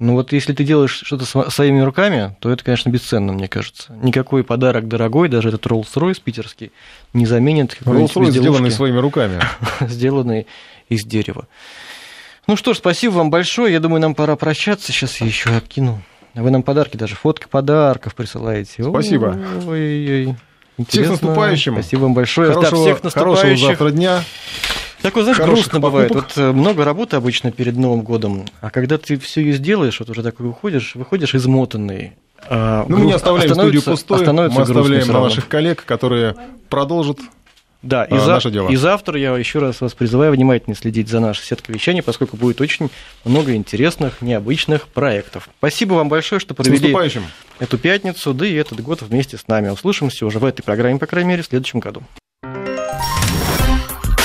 Ну 0.00 0.14
вот 0.14 0.32
если 0.32 0.52
ты 0.52 0.64
делаешь 0.64 1.02
что-то 1.04 1.24
своими 1.50 1.80
руками, 1.80 2.36
то 2.40 2.50
это, 2.50 2.64
конечно, 2.64 2.90
бесценно, 2.90 3.32
мне 3.32 3.46
кажется. 3.46 3.92
Никакой 4.02 4.42
подарок 4.42 4.88
дорогой, 4.88 5.28
даже 5.28 5.50
этот 5.50 5.64
Rolls-Royce 5.66 6.20
питерский, 6.22 6.72
не 7.12 7.26
заменит 7.26 7.78
Rolls-Royce, 7.82 8.30
сделанный 8.30 8.72
своими 8.72 8.98
руками. 8.98 9.40
сделанный 9.80 10.48
из 10.88 11.04
дерева. 11.04 11.46
Ну 12.48 12.56
что 12.56 12.74
ж, 12.74 12.78
спасибо 12.78 13.12
вам 13.12 13.30
большое. 13.30 13.72
Я 13.72 13.80
думаю, 13.80 14.00
нам 14.00 14.14
пора 14.14 14.34
прощаться. 14.36 14.92
Сейчас 14.92 15.20
я 15.20 15.26
еще 15.26 15.50
откину. 15.50 16.02
Вы 16.34 16.50
нам 16.50 16.64
подарки, 16.64 16.96
даже 16.96 17.14
фотки 17.14 17.46
подарков 17.48 18.16
присылаете. 18.16 18.82
Спасибо. 18.82 19.38
Ой-ой-ой. 19.66 20.36
Всех 20.88 21.06
с 21.06 21.10
наступающим. 21.10 21.74
Спасибо 21.74 22.02
вам 22.02 22.14
большое. 22.14 22.52
Хорошего, 22.52 22.70
да, 22.70 22.90
всех 22.90 23.02
наступающих. 23.04 23.42
хорошего 23.42 23.68
завтра 23.68 23.90
дня. 23.90 24.24
Так 25.02 25.14
вот, 25.16 25.22
знаешь, 25.24 25.38
грустно 25.38 25.80
бывает. 25.80 26.14
Вот 26.14 26.36
много 26.36 26.84
работы 26.84 27.16
обычно 27.16 27.52
перед 27.52 27.76
Новым 27.76 28.02
годом, 28.02 28.46
а 28.60 28.70
когда 28.70 28.96
ты 28.98 29.18
все 29.18 29.42
ее 29.42 29.52
сделаешь, 29.52 30.00
вот 30.00 30.10
уже 30.10 30.22
такой 30.22 30.46
выходишь, 30.46 30.94
выходишь 30.94 31.34
измотанный. 31.34 32.14
А, 32.48 32.84
ну, 32.88 32.98
мы 32.98 33.06
не 33.06 33.12
оставляем 33.12 33.54
студию 33.54 33.82
пустой, 33.82 34.26
мы 34.26 34.46
оставляем 34.46 35.06
на 35.08 35.20
наших 35.20 35.48
коллег, 35.48 35.84
которые 35.84 36.34
продолжат 36.68 37.18
да, 37.84 38.04
и, 38.04 38.14
а, 38.14 38.20
за... 38.20 38.32
наше 38.32 38.50
дело. 38.50 38.68
и 38.70 38.76
завтра 38.76 39.18
я 39.18 39.36
еще 39.36 39.58
раз 39.58 39.80
вас 39.80 39.92
призываю 39.92 40.32
внимательно 40.32 40.74
следить 40.74 41.08
за 41.08 41.20
нашей 41.20 41.44
сеткой 41.44 41.74
вещания, 41.74 42.02
поскольку 42.02 42.36
будет 42.36 42.60
очень 42.60 42.90
много 43.24 43.54
интересных, 43.54 44.22
необычных 44.22 44.88
проектов. 44.88 45.48
Спасибо 45.58 45.94
вам 45.94 46.08
большое, 46.08 46.40
что 46.40 46.54
провели 46.54 46.94
эту 47.58 47.78
пятницу, 47.78 48.32
да 48.32 48.46
и 48.46 48.54
этот 48.54 48.80
год 48.80 49.02
вместе 49.02 49.36
с 49.36 49.46
нами. 49.46 49.68
Услышимся 49.68 50.26
уже 50.26 50.38
в 50.38 50.44
этой 50.44 50.62
программе, 50.62 50.98
по 50.98 51.06
крайней 51.06 51.28
мере, 51.28 51.42
в 51.42 51.46
следующем 51.46 51.80
году. 51.80 52.02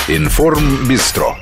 Информ 0.08 0.88
Бистро. 0.88 1.36